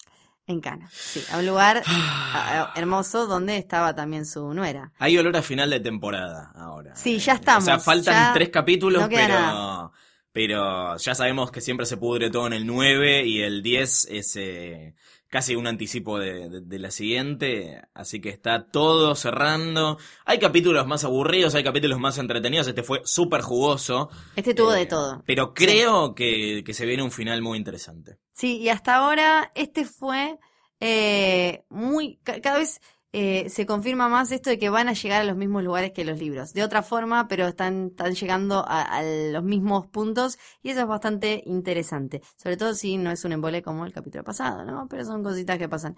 En 0.49 0.61
Cana, 0.61 0.89
sí, 0.91 1.23
a 1.31 1.37
un 1.37 1.45
lugar 1.45 1.83
a- 1.85 2.71
a- 2.73 2.73
hermoso 2.75 3.27
donde 3.27 3.57
estaba 3.57 3.93
también 3.95 4.25
su 4.25 4.51
nuera. 4.53 4.91
Hay 4.97 5.15
olor 5.17 5.37
a 5.37 5.43
final 5.43 5.69
de 5.69 5.79
temporada 5.79 6.51
ahora. 6.55 6.95
Sí, 6.95 7.19
ya 7.19 7.33
estamos, 7.33 7.63
O 7.63 7.65
sea, 7.65 7.79
faltan 7.79 8.13
ya 8.15 8.33
tres 8.33 8.49
capítulos, 8.49 9.03
no 9.03 9.09
pero. 9.09 9.27
nada. 9.35 9.91
Pero 10.31 10.97
ya 10.97 11.13
sabemos 11.15 11.51
que 11.51 11.61
siempre 11.61 11.85
se 11.85 11.97
pudre 11.97 12.29
todo 12.31 12.47
en 12.47 12.53
el 12.53 12.65
9 12.65 13.25
y 13.25 13.41
el 13.41 13.61
10 13.61 14.07
es 14.09 14.35
eh, 14.37 14.95
casi 15.29 15.55
un 15.55 15.67
anticipo 15.67 16.17
de, 16.19 16.49
de- 16.49 16.61
de 16.61 16.79
la 16.79 16.91
siguiente. 16.91 17.81
Así 17.93 18.19
que 18.19 18.29
está 18.29 18.65
todo 18.71 19.15
cerrando. 19.15 19.97
Hay 20.25 20.39
capítulos 20.39 20.85
más 20.87 21.03
aburridos, 21.03 21.55
hay 21.55 21.63
capítulos 21.63 21.99
más 21.99 22.17
entretenidos. 22.17 22.67
Este 22.67 22.83
fue 22.83 23.01
súper 23.05 23.41
jugoso. 23.41 24.09
Este 24.35 24.53
tuvo 24.53 24.73
Eh, 24.73 24.79
de 24.79 24.85
todo. 24.87 25.23
Pero 25.25 25.53
creo 25.53 26.15
que, 26.15 26.63
que 26.65 26.73
se 26.73 26.85
viene 26.85 27.03
un 27.03 27.11
final 27.11 27.41
muy 27.41 27.57
interesante. 27.57 28.17
Sí, 28.33 28.57
y 28.57 28.69
hasta 28.69 28.95
ahora 28.95 29.51
este 29.55 29.85
fue 29.85 30.37
eh, 30.79 31.63
muy, 31.69 32.17
ca- 32.23 32.39
cada 32.41 32.57
vez 32.59 32.81
eh, 33.11 33.49
se 33.49 33.65
confirma 33.65 34.07
más 34.09 34.31
esto 34.31 34.49
de 34.49 34.59
que 34.59 34.69
van 34.69 34.87
a 34.87 34.93
llegar 34.93 35.21
a 35.21 35.23
los 35.23 35.35
mismos 35.35 35.63
lugares 35.63 35.91
que 35.91 36.05
los 36.05 36.19
libros. 36.19 36.53
De 36.53 36.63
otra 36.63 36.83
forma, 36.83 37.27
pero 37.27 37.47
están, 37.47 37.87
están 37.87 38.13
llegando 38.13 38.63
a, 38.67 38.81
a 38.83 39.03
los 39.03 39.43
mismos 39.43 39.87
puntos 39.87 40.37
y 40.61 40.69
eso 40.69 40.81
es 40.81 40.87
bastante 40.87 41.41
interesante. 41.45 42.21
Sobre 42.37 42.57
todo 42.57 42.73
si 42.75 42.97
no 42.97 43.11
es 43.11 43.25
un 43.25 43.31
embole 43.31 43.61
como 43.63 43.85
el 43.85 43.93
capítulo 43.93 44.23
pasado, 44.23 44.63
¿no? 44.65 44.87
Pero 44.87 45.05
son 45.05 45.23
cositas 45.23 45.57
que 45.57 45.69
pasan. 45.69 45.95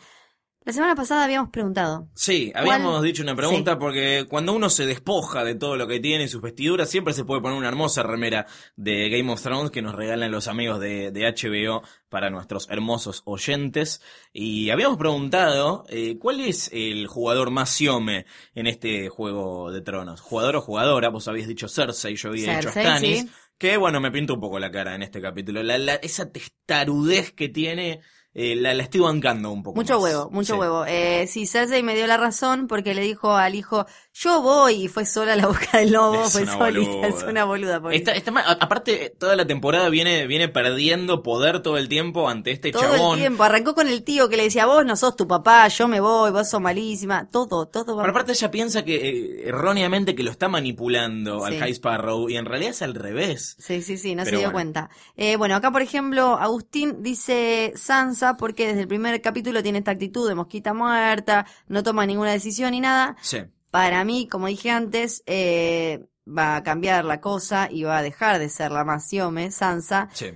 La 0.63 0.73
semana 0.73 0.93
pasada 0.93 1.23
habíamos 1.23 1.49
preguntado. 1.49 2.07
Sí, 2.13 2.51
¿Cuál? 2.51 2.69
habíamos 2.69 3.01
dicho 3.01 3.23
una 3.23 3.35
pregunta 3.35 3.71
Sí. 3.71 3.77
porque 3.79 4.25
cuando 4.29 4.53
uno 4.53 4.69
se 4.69 4.85
despoja 4.85 5.43
de 5.43 5.55
todo 5.55 5.75
lo 5.75 5.87
que 5.87 5.99
tiene 5.99 6.25
y 6.25 6.27
sus 6.27 6.39
vestiduras, 6.41 6.87
siempre 6.87 7.13
se 7.15 7.25
puede 7.25 7.41
poner 7.41 7.57
una 7.57 7.67
hermosa 7.67 8.03
remera 8.03 8.45
de 8.75 9.09
Game 9.09 9.31
of 9.31 9.41
Thrones 9.41 9.71
que 9.71 9.81
nos 9.81 9.95
regalan 9.95 10.29
los 10.31 10.47
amigos 10.47 10.79
de, 10.79 11.09
de 11.09 11.25
HBO 11.33 11.81
para 12.09 12.29
nuestros 12.29 12.69
hermosos 12.69 13.23
oyentes. 13.25 14.03
Y 14.33 14.69
habíamos 14.69 14.99
preguntado 14.99 15.83
eh, 15.89 16.17
cuál 16.19 16.39
es 16.41 16.69
el 16.71 17.07
jugador 17.07 17.49
más 17.49 17.71
siome 17.71 18.27
en 18.53 18.67
este 18.67 19.09
juego 19.09 19.71
de 19.71 19.81
tronos. 19.81 20.21
¿Jugador 20.21 20.57
o 20.57 20.61
jugadora? 20.61 21.09
Vos 21.09 21.27
habías 21.27 21.47
dicho 21.47 21.67
Cersei, 21.67 22.15
yo 22.15 22.29
había 22.29 22.57
dicho 22.57 22.69
Stannis. 22.69 23.21
sí. 23.21 23.29
Que 23.57 23.77
bueno, 23.77 23.99
me 24.01 24.09
pinta 24.11 24.33
un 24.33 24.39
poco 24.39 24.57
la 24.59 24.71
cara 24.71 24.95
en 24.95 25.03
este 25.03 25.21
capítulo. 25.21 25.61
La, 25.63 25.77
la- 25.77 25.95
esa 25.95 26.31
testarudez 26.31 27.31
que 27.31 27.47
tiene, 27.47 28.01
eh, 28.33 28.55
la, 28.55 28.73
la 28.73 28.83
estoy 28.83 29.01
bancando 29.01 29.51
un 29.51 29.61
poco. 29.63 29.75
Mucho 29.75 29.95
más. 29.95 30.03
huevo, 30.03 30.29
mucho 30.31 30.53
Sí. 30.53 30.59
huevo. 30.59 30.85
Eh, 30.87 31.25
sí, 31.27 31.45
Cersei 31.45 31.83
me 31.83 31.95
dio 31.95 32.07
la 32.07 32.17
razón 32.17 32.67
porque 32.67 32.93
le 32.93 33.01
dijo 33.01 33.35
al 33.35 33.55
hijo, 33.55 33.85
yo 34.13 34.41
voy, 34.41 34.73
y 34.83 34.87
fue 34.89 35.05
sola 35.05 35.33
a 35.33 35.35
la 35.37 35.47
boca 35.47 35.77
del 35.79 35.91
lobo, 35.93 36.23
Es 36.25 36.33
fue 36.33 36.45
solita, 36.45 36.57
boluda. 36.57 37.07
es 37.07 37.23
una 37.23 37.45
boluda. 37.45 37.81
pobrecita. 37.81 38.11
Está, 38.11 38.17
está 38.17 38.31
mal. 38.31 38.57
Aparte, 38.59 39.15
toda 39.17 39.35
la 39.35 39.47
temporada 39.47 39.87
viene, 39.89 40.27
viene 40.27 40.49
perdiendo 40.49 41.23
poder 41.23 41.61
todo 41.61 41.77
el 41.77 41.87
tiempo 41.87 42.27
ante 42.29 42.51
este 42.51 42.71
Todo 42.71 42.81
chabón. 42.81 43.13
el 43.13 43.19
tiempo, 43.21 43.43
arrancó 43.43 43.73
con 43.73 43.87
el 43.87 44.03
tío 44.03 44.27
que 44.27 44.35
le 44.37 44.43
decía, 44.43 44.65
vos 44.65 44.85
no 44.85 44.95
sos 44.95 45.15
tu 45.15 45.27
papá, 45.27 45.67
yo 45.69 45.87
me 45.87 45.99
voy, 46.01 46.31
vos 46.31 46.49
sos 46.49 46.59
malísima, 46.59 47.29
todo, 47.29 47.67
todo 47.67 47.95
va 47.95 48.03
Pero 48.03 48.11
aparte 48.11 48.33
ella 48.33 48.51
piensa 48.51 48.83
que 48.83 48.95
eh, 49.09 49.47
erróneamente 49.47 50.13
que 50.13 50.23
lo 50.23 50.31
está 50.31 50.49
manipulando 50.49 51.45
al. 51.45 51.57
High 51.61 51.71
Sparrow 51.73 52.27
y 52.29 52.37
en 52.37 52.45
realidad 52.45 52.71
es 52.71 52.81
al 52.81 52.95
revés. 52.95 53.55
Sí, 53.59 53.81
sí, 53.81 53.97
sí, 53.97 54.15
no 54.15 54.23
Pero 54.23 54.37
se 54.37 54.39
dio 54.41 54.51
bueno. 54.51 54.53
cuenta. 54.53 54.89
Eh, 55.15 55.35
bueno, 55.37 55.55
acá 55.55 55.71
por 55.71 55.81
ejemplo, 55.81 56.37
Agustín 56.39 57.01
dice 57.03 57.71
Sansa 57.75 58.35
porque 58.35 58.67
desde 58.67 58.81
el 58.81 58.87
primer 58.87 59.21
capítulo 59.21 59.61
tiene 59.63 59.77
esta 59.79 59.91
actitud 59.91 60.27
de 60.27 60.35
mosquita 60.35 60.73
muerta, 60.73 61.45
no 61.67 61.81
toma 61.83 62.05
ninguna 62.05 62.31
decisión 62.31 62.71
ni 62.71 62.81
nada. 62.81 63.15
Sí. 63.21 63.39
Para 63.71 64.03
mí, 64.03 64.27
como 64.27 64.47
dije 64.47 64.69
antes, 64.69 65.23
eh, 65.25 66.05
va 66.27 66.57
a 66.57 66.63
cambiar 66.63 67.03
la 67.05 67.19
cosa 67.21 67.67
y 67.71 67.83
va 67.83 67.97
a 67.97 68.01
dejar 68.03 68.37
de 68.39 68.49
ser 68.49 68.71
la 68.71 68.83
más 68.83 69.07
Siome, 69.07 69.49
Sansa. 69.51 70.09
Sí. 70.13 70.27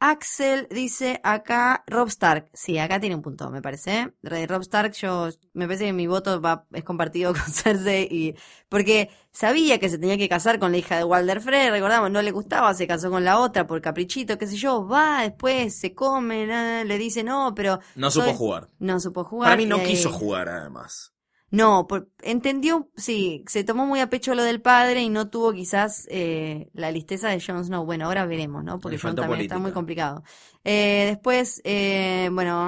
Axel 0.00 0.68
dice 0.70 1.18
acá 1.22 1.82
Rob 1.86 2.08
Stark. 2.08 2.50
Sí, 2.52 2.76
acá 2.78 3.00
tiene 3.00 3.14
un 3.16 3.22
punto, 3.22 3.50
me 3.50 3.62
parece. 3.62 4.12
Re- 4.22 4.46
Rob 4.46 4.60
Stark, 4.60 4.92
yo 4.92 5.30
me 5.54 5.66
parece 5.66 5.86
que 5.86 5.92
mi 5.94 6.06
voto 6.06 6.42
va 6.42 6.66
es 6.72 6.84
compartido 6.84 7.32
con 7.32 7.40
Cersei 7.50 8.06
y 8.10 8.34
porque 8.68 9.08
sabía 9.32 9.78
que 9.78 9.88
se 9.88 9.96
tenía 9.98 10.18
que 10.18 10.28
casar 10.28 10.58
con 10.58 10.72
la 10.72 10.78
hija 10.78 10.98
de 10.98 11.04
Walder 11.04 11.40
Frey, 11.40 11.70
recordamos, 11.70 12.10
no 12.10 12.20
le 12.20 12.32
gustaba, 12.32 12.74
se 12.74 12.86
casó 12.86 13.10
con 13.10 13.24
la 13.24 13.38
otra 13.38 13.66
por 13.66 13.80
caprichito, 13.80 14.36
qué 14.36 14.46
sé 14.46 14.56
yo, 14.56 14.86
va, 14.86 15.22
después 15.22 15.74
se 15.74 15.94
come, 15.94 16.84
le 16.84 16.98
dice 16.98 17.24
no, 17.24 17.54
pero 17.54 17.78
No 17.94 18.10
soy- 18.10 18.24
supo 18.24 18.36
jugar. 18.36 18.68
No 18.80 19.00
supo 19.00 19.24
jugar. 19.24 19.46
Para 19.52 19.56
mí 19.56 19.64
no 19.64 19.82
quiso 19.82 20.10
jugar 20.12 20.50
además. 20.50 21.13
No, 21.50 21.86
por- 21.86 22.08
entendió, 22.22 22.90
sí, 22.96 23.44
se 23.46 23.62
tomó 23.64 23.86
muy 23.86 24.00
a 24.00 24.10
pecho 24.10 24.34
lo 24.34 24.42
del 24.42 24.60
padre 24.60 25.02
y 25.02 25.08
no 25.08 25.28
tuvo 25.30 25.52
quizás 25.52 26.06
eh, 26.10 26.68
la 26.72 26.90
listeza 26.90 27.28
de 27.28 27.40
Jon 27.40 27.64
Snow. 27.64 27.84
Bueno, 27.84 28.06
ahora 28.06 28.26
veremos, 28.26 28.64
¿no? 28.64 28.80
Porque 28.80 28.98
Jon 28.98 29.14
también 29.14 29.42
está 29.42 29.54
política. 29.54 29.58
muy 29.58 29.72
complicado. 29.72 30.24
Eh, 30.64 31.04
después, 31.08 31.60
eh, 31.64 32.28
bueno, 32.32 32.60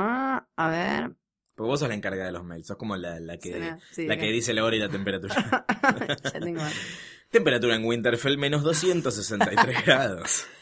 a 0.56 0.68
ver. 0.68 1.16
Porque 1.54 1.68
vos 1.70 1.80
sos 1.80 1.88
la 1.88 1.94
encargada 1.94 2.26
de 2.26 2.32
los 2.32 2.44
mails, 2.44 2.66
sos 2.66 2.76
como 2.76 2.96
la, 2.96 3.18
la 3.18 3.38
que, 3.38 3.74
sí, 3.90 4.06
la 4.06 4.14
acá. 4.14 4.22
que 4.22 4.30
dice 4.32 4.52
la 4.54 4.62
hora 4.64 4.76
y 4.76 4.78
la 4.78 4.88
temperatura. 4.88 5.64
ya 6.24 6.40
tengo. 6.40 6.60
Temperatura 7.30 7.74
en 7.74 7.84
Winterfell 7.84 8.38
menos 8.38 8.62
263 8.62 9.84
grados. 9.84 10.46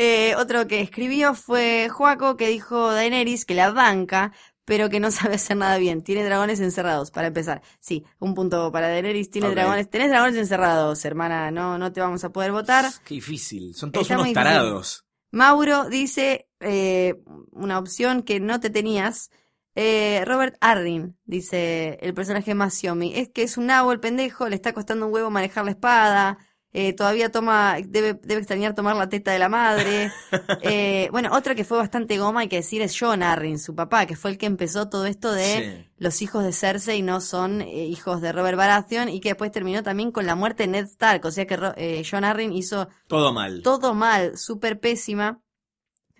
Eh, 0.00 0.36
otro 0.36 0.68
que 0.68 0.80
escribió 0.80 1.34
fue 1.34 1.88
Joaco, 1.90 2.36
que 2.36 2.46
dijo 2.46 2.92
Daenerys 2.92 3.44
que 3.44 3.54
la 3.56 3.72
banca, 3.72 4.32
pero 4.68 4.90
que 4.90 5.00
no 5.00 5.10
sabe 5.10 5.36
hacer 5.36 5.56
nada 5.56 5.78
bien. 5.78 6.02
Tiene 6.02 6.22
dragones 6.22 6.60
encerrados, 6.60 7.10
para 7.10 7.28
empezar. 7.28 7.62
Sí, 7.80 8.04
un 8.20 8.34
punto 8.34 8.70
para 8.70 8.88
Daenerys. 8.88 9.30
Tiene 9.30 9.50
dragones, 9.50 9.88
tenés 9.88 10.10
dragones 10.10 10.36
encerrados, 10.36 11.04
hermana. 11.06 11.50
No, 11.50 11.78
no 11.78 11.90
te 11.90 12.02
vamos 12.02 12.22
a 12.22 12.30
poder 12.30 12.52
votar. 12.52 12.84
Qué 13.04 13.14
difícil. 13.14 13.74
Son 13.74 13.90
todos 13.90 14.08
Está 14.08 14.20
unos 14.20 14.32
tarados. 14.34 15.06
Mauro 15.30 15.88
dice 15.88 16.48
eh, 16.60 17.14
una 17.52 17.78
opción 17.78 18.22
que 18.22 18.40
no 18.40 18.60
te 18.60 18.68
tenías. 18.68 19.30
Eh, 19.74 20.24
Robert 20.26 20.56
Arryn, 20.60 21.16
dice 21.24 21.98
el 22.02 22.12
personaje 22.12 22.54
más 22.54 22.74
Xiaomi. 22.74 23.14
Es 23.14 23.30
que 23.30 23.44
es 23.44 23.56
un 23.56 23.66
nabo 23.66 23.92
el 23.92 24.00
pendejo, 24.00 24.48
le 24.48 24.56
está 24.56 24.74
costando 24.74 25.06
un 25.06 25.14
huevo 25.14 25.30
manejar 25.30 25.64
la 25.64 25.70
espada. 25.70 26.38
Eh, 26.72 26.92
todavía 26.92 27.30
toma, 27.32 27.76
debe, 27.84 28.14
debe 28.14 28.40
extrañar 28.40 28.74
tomar 28.74 28.94
la 28.96 29.08
teta 29.08 29.32
de 29.32 29.38
la 29.38 29.48
madre. 29.48 30.12
Eh, 30.62 31.08
bueno, 31.12 31.30
otro 31.32 31.54
que 31.54 31.64
fue 31.64 31.78
bastante 31.78 32.18
goma, 32.18 32.40
hay 32.40 32.48
que 32.48 32.56
decir, 32.56 32.82
es 32.82 32.96
John 32.98 33.22
Arryn, 33.22 33.58
su 33.58 33.74
papá, 33.74 34.06
que 34.06 34.16
fue 34.16 34.30
el 34.32 34.38
que 34.38 34.46
empezó 34.46 34.88
todo 34.88 35.06
esto 35.06 35.32
de 35.32 35.44
Sí. 35.84 35.90
los 35.96 36.20
hijos 36.22 36.44
de 36.44 36.52
Cersei 36.52 37.00
no 37.02 37.20
son 37.20 37.62
eh, 37.62 37.86
hijos 37.86 38.20
de 38.20 38.32
Robert 38.32 38.56
Baratheon 38.58 39.08
y 39.08 39.20
que 39.20 39.30
después 39.30 39.50
terminó 39.52 39.82
también 39.82 40.10
con 40.12 40.26
la 40.26 40.34
muerte 40.34 40.64
de 40.64 40.68
Ned 40.68 40.84
Stark. 40.86 41.24
O 41.24 41.30
sea 41.30 41.46
que 41.46 41.58
eh, 41.76 42.02
John 42.08 42.24
Arryn 42.24 42.52
hizo 42.52 42.88
Todo 43.06 43.32
mal. 43.32 43.62
todo 43.62 43.94
mal, 43.94 44.36
súper 44.36 44.78
pésima. 44.80 45.40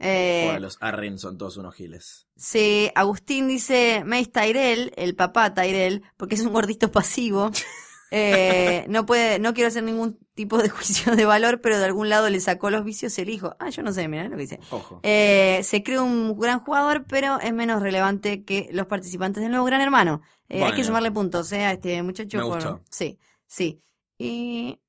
Eh, 0.01 0.45
Joder, 0.47 0.61
los 0.61 0.79
Arryn 0.81 1.19
son 1.19 1.37
todos 1.37 1.57
unos 1.57 1.75
giles. 1.75 2.27
Sí, 2.37 2.91
Agustín 2.95 3.49
dice 3.49 4.05
Mace 4.07 4.27
Tyrell, 4.27 4.93
el 4.97 5.17
papá 5.17 5.53
Tyrell, 5.55 6.03
porque 6.17 6.37
es 6.37 6.43
un 6.43 6.53
gordito 6.53 6.91
pasivo. 6.93 7.51
Eh, 8.11 8.87
no 8.89 9.05
puede, 9.05 9.39
no 9.39 9.53
quiero 9.55 9.69
hacer 9.69 9.83
ningún 9.83 10.19
tipo 10.35 10.59
de 10.59 10.69
juicio 10.71 11.15
de 11.15 11.25
valor, 11.25 11.61
pero 11.61 11.79
de 11.79 11.85
algún 11.85 12.09
lado 12.09 12.31
le 12.31 12.41
sacó 12.41 12.71
los 12.71 12.85
vicios 12.85 13.19
el 13.19 13.29
hijo. 13.29 13.55
Ah, 13.59 13.69
yo 13.71 13.83
no 13.83 13.93
sé, 13.93 14.09
mirá 14.09 14.25
lo 14.25 14.31
que 14.37 14.43
dice. 14.43 14.61
Ojo. 14.71 15.01
Eh, 15.03 15.61
se 15.63 15.83
cree 15.83 15.99
un 16.01 16.39
gran 16.39 16.61
jugador, 16.61 17.05
pero 17.07 17.39
es 17.41 17.53
menos 17.53 17.83
relevante 17.83 18.45
que 18.45 18.69
los 18.73 18.87
participantes 18.87 19.43
del 19.43 19.51
nuevo 19.51 19.67
Gran 19.67 19.81
Hermano. 19.81 20.23
Eh, 20.49 20.63
Hay 20.65 20.73
que 20.73 20.85
sumarle 20.85 21.11
puntos, 21.11 21.53
a 21.53 21.73
este 21.73 22.03
muchacho. 22.03 22.39
Me 22.39 22.45
por- 22.45 22.55
gustó. 22.55 22.83
Sí, 22.91 23.19
sí. 23.47 23.83
Y 24.17 24.81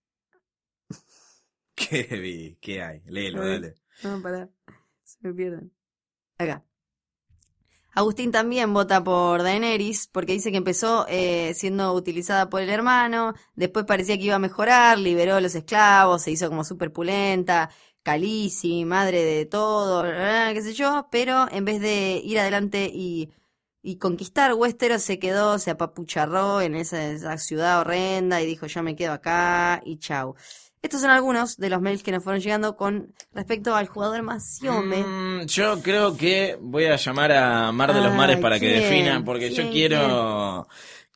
¿Qué 1.76 2.04
vi? 2.22 2.58
¿Qué 2.62 2.82
hay? 2.84 3.02
Léelo, 3.06 3.46
dale. 3.46 3.76
No, 4.04 4.22
pará. 4.22 4.50
Se 5.04 5.18
me 5.22 5.34
pierden. 5.34 5.72
Acá. 6.38 6.64
Agustín 8.00 8.32
también 8.32 8.74
vota 8.74 9.04
por 9.04 9.44
Daenerys 9.44 10.08
porque 10.08 10.32
dice 10.32 10.52
que 10.52 10.58
empezó 10.58 11.06
eh, 11.10 11.54
siendo 11.54 11.94
utilizada 11.94 12.50
por 12.50 12.62
el 12.62 12.70
hermano, 12.70 13.34
después 13.56 13.84
parecía 13.84 14.18
que 14.18 14.24
iba 14.24 14.36
a 14.36 14.40
mejorar, 14.40 14.98
liberó 14.98 15.36
a 15.36 15.42
los 15.42 15.54
esclavos, 15.54 16.22
se 16.22 16.32
hizo 16.32 16.48
como 16.48 16.64
súper 16.64 16.94
pulenta, 16.94 17.70
Khaleesi, 18.02 18.86
madre 18.86 19.26
de 19.26 19.46
todo, 19.46 20.04
qué 20.04 20.62
sé 20.62 20.74
yo, 20.74 21.10
pero 21.12 21.48
en 21.52 21.66
vez 21.66 21.82
de 21.82 22.22
ir 22.24 22.40
adelante 22.40 22.90
y, 22.94 23.32
y 23.82 23.98
conquistar 23.98 24.54
Westeros 24.54 25.02
se 25.02 25.20
quedó, 25.20 25.60
se 25.60 25.72
apapucharró 25.72 26.62
en 26.62 26.76
esa, 26.76 27.06
esa 27.12 27.38
ciudad 27.38 27.82
horrenda 27.82 28.42
y 28.42 28.46
dijo 28.46 28.66
yo 28.68 28.82
me 28.82 28.96
quedo 28.96 29.12
acá 29.12 29.82
y 29.84 29.98
chau. 29.98 30.36
Estos 30.82 31.02
son 31.02 31.10
algunos 31.10 31.58
de 31.58 31.70
los 31.70 31.82
mails 31.82 32.04
que 32.04 32.12
nos 32.12 32.24
fueron 32.24 32.42
llegando 32.42 32.78
con 32.78 33.14
respecto 33.34 33.76
al 33.76 33.88
jugador 33.88 34.22
más 34.24 34.58
Siome. 34.58 35.04
Mm, 35.04 35.46
yo 35.46 35.82
creo 35.82 36.16
que 36.16 36.58
voy 36.62 36.86
a 36.86 36.96
llamar 36.96 37.32
a 37.34 37.72
Mar 37.72 37.94
de 37.94 38.02
los 38.02 38.12
Ay, 38.12 38.18
Mares 38.18 38.38
para 38.38 38.60
que 38.60 38.68
defina, 38.68 39.24
porque 39.26 39.50
yo 39.50 39.64
¿Quién, 39.64 39.72
quiero 39.72 40.68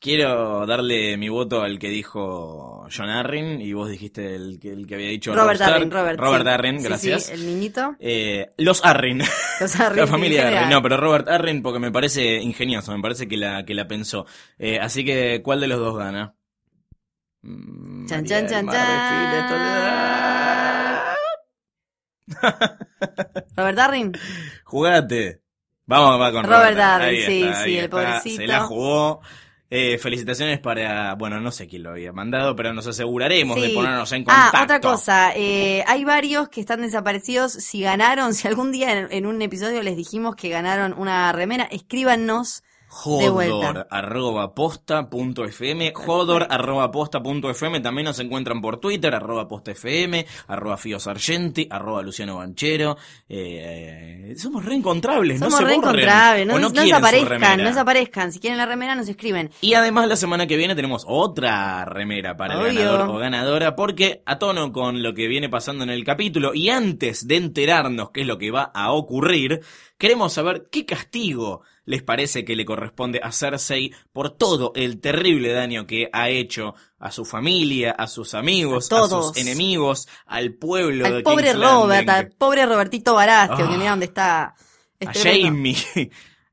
quiero 0.04 0.66
darle 0.66 1.16
mi 1.16 1.30
voto 1.30 1.62
al 1.62 1.78
que 1.78 1.88
dijo 1.88 2.86
John 2.94 3.08
Arryn 3.08 3.62
y 3.62 3.72
vos 3.72 3.88
dijiste 3.88 4.34
el 4.34 4.58
que, 4.60 4.70
el 4.70 4.86
que 4.86 4.96
había 4.96 5.08
dicho 5.08 5.34
Robert 5.34 5.58
Robb 5.58 5.62
Stark. 5.62 5.74
Arryn, 5.76 5.90
Robert. 5.90 6.20
Robert 6.20 6.44
sí. 6.44 6.50
Arryn, 6.50 6.74
Sí, 6.76 6.82
sí, 6.82 6.88
gracias. 6.88 7.30
el 7.30 7.46
niñito. 7.46 7.96
Eh, 8.00 8.52
los 8.58 8.84
Arryn. 8.84 9.22
Los 9.60 9.80
Arryn, 9.80 10.00
la 10.00 10.06
familia 10.06 10.48
Arryn. 10.48 10.68
No, 10.68 10.82
pero 10.82 10.98
Robert 10.98 11.26
Arryn 11.28 11.62
porque 11.62 11.78
me 11.78 11.90
parece 11.90 12.36
ingenioso, 12.36 12.94
me 12.94 13.00
parece 13.00 13.26
que 13.26 13.38
la, 13.38 13.64
que 13.64 13.72
la 13.72 13.88
pensó. 13.88 14.26
Eh, 14.58 14.78
así 14.78 15.06
que, 15.06 15.40
¿cuál 15.42 15.60
de 15.60 15.68
los 15.68 15.78
dos 15.78 15.96
gana? 15.96 16.34
Mm, 17.44 18.06
Chan, 18.06 18.24
chan, 18.24 18.48
chan, 18.48 18.66
Toledo. 18.66 19.84
Robert 23.56 23.76
Darwin. 23.76 24.12
Jugate. 24.64 25.40
Vamos, 25.86 26.20
va 26.20 26.32
con 26.32 26.44
Robert 26.44 26.76
Robert. 26.76 27.02
Sí, 27.26 27.42
está, 27.42 27.56
sí, 27.64 27.70
ahí 27.70 27.76
el 27.78 27.84
está. 27.84 27.96
pobrecito. 27.96 28.36
Se 28.36 28.46
la 28.46 28.60
jugó. 28.60 29.20
Eh, 29.70 29.98
felicitaciones 29.98 30.60
para, 30.60 31.14
bueno, 31.14 31.40
no 31.40 31.50
sé 31.50 31.66
quién 31.66 31.82
lo 31.82 31.90
había 31.90 32.12
mandado, 32.12 32.54
pero 32.54 32.72
nos 32.72 32.86
aseguraremos 32.86 33.60
de 33.60 33.68
Sí. 33.68 33.74
ponernos 33.74 34.12
en 34.12 34.22
contacto. 34.24 34.56
Ah, 34.56 34.62
otra 34.62 34.80
cosa. 34.80 35.32
eh, 35.34 35.82
hay 35.88 36.04
varios 36.04 36.48
que 36.48 36.60
están 36.60 36.80
desaparecidos. 36.82 37.52
Si 37.52 37.80
ganaron, 37.80 38.34
si 38.34 38.46
algún 38.46 38.70
día 38.72 38.92
en, 38.96 39.08
en 39.10 39.26
un 39.26 39.42
episodio 39.42 39.82
les 39.82 39.96
dijimos 39.96 40.36
que 40.36 40.48
ganaron 40.48 40.94
una 40.96 41.32
remera, 41.32 41.64
escríbanos. 41.64 42.62
Jodor 42.94 43.88
arroba 43.90 44.54
posta 44.54 45.10
punto 45.10 45.44
fm, 45.44 45.92
jodor 45.94 46.46
arroba 46.48 46.92
posta 46.92 47.20
punto 47.20 47.50
fm, 47.50 47.80
también 47.80 48.04
nos 48.04 48.20
encuentran 48.20 48.60
por 48.60 48.78
Twitter, 48.78 49.12
arroba 49.12 49.48
posta 49.48 49.72
fm, 49.72 50.24
arroba 50.46 50.76
Fío 50.76 51.00
Sargenti, 51.00 51.66
arroba 51.68 52.02
Luciano 52.02 52.36
Banchero, 52.36 52.96
eh, 53.28 54.34
somos 54.38 54.64
reencontrables, 54.64 55.40
no 55.40 55.46
Somos 55.46 55.58
se 55.58 55.64
borren, 55.64 55.82
reencontrables. 55.82 56.46
No, 56.46 56.52
no, 56.54 56.68
no 56.68 56.82
desaparezcan, 56.82 57.58
no 57.58 57.64
desaparezcan. 57.64 58.32
Si 58.32 58.38
quieren 58.38 58.58
la 58.58 58.66
remera, 58.66 58.94
nos 58.94 59.08
escriben. 59.08 59.50
Y 59.60 59.74
además 59.74 60.06
la 60.06 60.16
semana 60.16 60.46
que 60.46 60.56
viene 60.56 60.76
tenemos 60.76 61.04
otra 61.08 61.84
remera 61.86 62.36
para 62.36 62.54
el 62.54 62.76
ganador 62.76 63.08
o 63.08 63.18
ganadora, 63.18 63.74
porque 63.74 64.22
a 64.24 64.38
tono 64.38 64.72
con 64.72 65.02
lo 65.02 65.14
que 65.14 65.26
viene 65.26 65.48
pasando 65.48 65.82
en 65.82 65.90
el 65.90 66.04
capítulo. 66.04 66.54
Y 66.54 66.68
antes 66.68 67.26
de 67.26 67.36
enterarnos 67.38 68.10
qué 68.10 68.20
es 68.20 68.26
lo 68.28 68.38
que 68.38 68.52
va 68.52 68.62
a 68.62 68.92
ocurrir, 68.92 69.62
queremos 69.98 70.32
saber 70.32 70.68
qué 70.70 70.86
castigo 70.86 71.62
les 71.86 72.02
parece 72.02 72.44
que 72.44 72.56
le 72.56 72.64
corresponde 72.64 73.20
a 73.22 73.30
Cersei 73.32 73.92
por 74.12 74.30
todo 74.30 74.72
el 74.74 75.00
terrible 75.00 75.52
daño 75.52 75.86
que 75.86 76.08
ha 76.12 76.28
hecho 76.30 76.74
a 76.98 77.10
su 77.10 77.24
familia, 77.24 77.92
a 77.92 78.06
sus 78.06 78.34
amigos, 78.34 78.90
A 78.92 79.04
a, 79.04 79.08
sus 79.08 79.36
enemigos, 79.36 80.08
al 80.26 80.54
pueblo 80.54 81.04
Al 81.06 81.16
de 81.18 81.22
pobre 81.22 81.52
King's 81.52 81.56
Robert, 81.62 82.06
Landing, 82.06 82.10
al 82.10 82.30
pobre 82.32 82.66
Robertito 82.66 83.14
Barastio, 83.14 83.66
Ah. 83.66 83.70
que 83.70 83.76
mira 83.76 83.90
dónde 83.90 84.06
está. 84.06 84.44
a 84.44 84.54
Es 85.00 85.10
tremendo. 85.12 85.46
Jamie, 85.48 85.76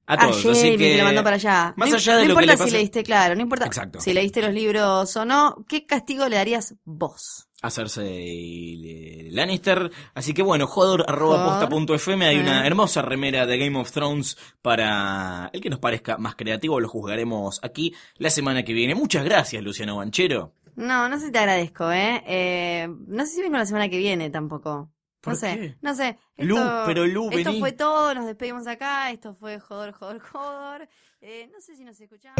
a 0.08 0.14
A 0.14 0.18
todos. 0.18 0.38
Así 0.46 0.58
Jamie, 0.60 0.72
que, 0.78 0.78
que 0.78 0.98
le 0.98 1.04
mandó 1.04 1.24
para 1.24 1.36
allá. 1.38 1.74
Más 1.78 1.90
no, 1.90 1.96
allá 1.96 2.16
de 2.18 2.22
no 2.24 2.28
lo 2.30 2.36
que 2.36 2.44
importa 2.44 2.64
le 2.66 2.70
si 2.70 2.76
leíste, 2.76 3.04
claro, 3.04 3.36
no 3.36 3.42
importa 3.42 3.66
Exacto. 3.68 4.02
si 4.02 4.14
leíste 4.14 4.42
los 4.42 4.54
libros 4.54 5.16
o 5.16 5.24
no, 5.26 5.64
¿qué 5.70 5.86
castigo 5.86 6.28
le 6.28 6.36
darías 6.36 6.76
vos? 6.84 7.48
A 7.62 7.70
Cersei 7.70 9.30
Lannister. 9.32 9.92
Así 10.14 10.34
que 10.34 10.42
bueno, 10.44 10.68
jodor.posta.fm 10.68 12.26
hay 12.26 12.38
una 12.40 12.64
Eh. 12.64 12.68
hermosa 12.68 13.02
remera 13.02 13.46
de 13.46 13.58
Game 13.58 13.78
of 13.80 13.92
Thrones 13.92 14.38
para 14.62 15.50
el 15.54 15.62
que 15.62 15.70
nos 15.70 15.80
parezca 15.80 16.18
más 16.18 16.36
creativo. 16.36 16.80
Lo 16.80 16.90
juzgaremos 16.90 17.60
aquí 17.64 17.94
la 18.18 18.30
semana 18.30 18.64
que 18.64 18.74
viene. 18.74 18.96
Muchas 18.96 19.24
gracias, 19.24 19.64
Luciano 19.64 19.98
Banchero. 19.98 20.54
No, 20.76 21.10
no 21.10 21.20
sé 21.20 21.28
si 21.28 21.32
te 21.32 21.40
agradezco, 21.40 21.92
¿eh? 21.92 22.24
eh 22.26 22.88
no 23.08 23.26
sé 23.26 23.36
si 23.36 23.42
vengo 23.42 23.58
la 23.58 23.66
semana 23.66 23.90
que 23.90 23.98
viene 23.98 24.30
tampoco. 24.30 24.90
¿Por 25.20 25.34
no 25.34 25.40
sé, 25.40 25.56
qué? 25.56 25.76
no 25.82 25.94
sé. 25.94 26.18
Lu, 26.38 26.58
pero 26.88 27.06
Lu, 27.06 27.30
Esto 27.30 27.50
vení. 27.52 27.60
fue 27.60 27.74
todo, 27.74 28.16
nos 28.16 28.26
despedimos 28.26 28.66
acá, 28.66 29.12
esto 29.12 29.36
fue 29.36 29.60
Jodor, 29.60 29.92
Jodor, 29.92 30.20
Jodor. 30.20 30.90
Eh, 31.22 31.48
no 31.54 31.62
sé 31.62 31.76
si 31.76 31.84
nos 31.84 32.00
escuchamos. 32.02 32.40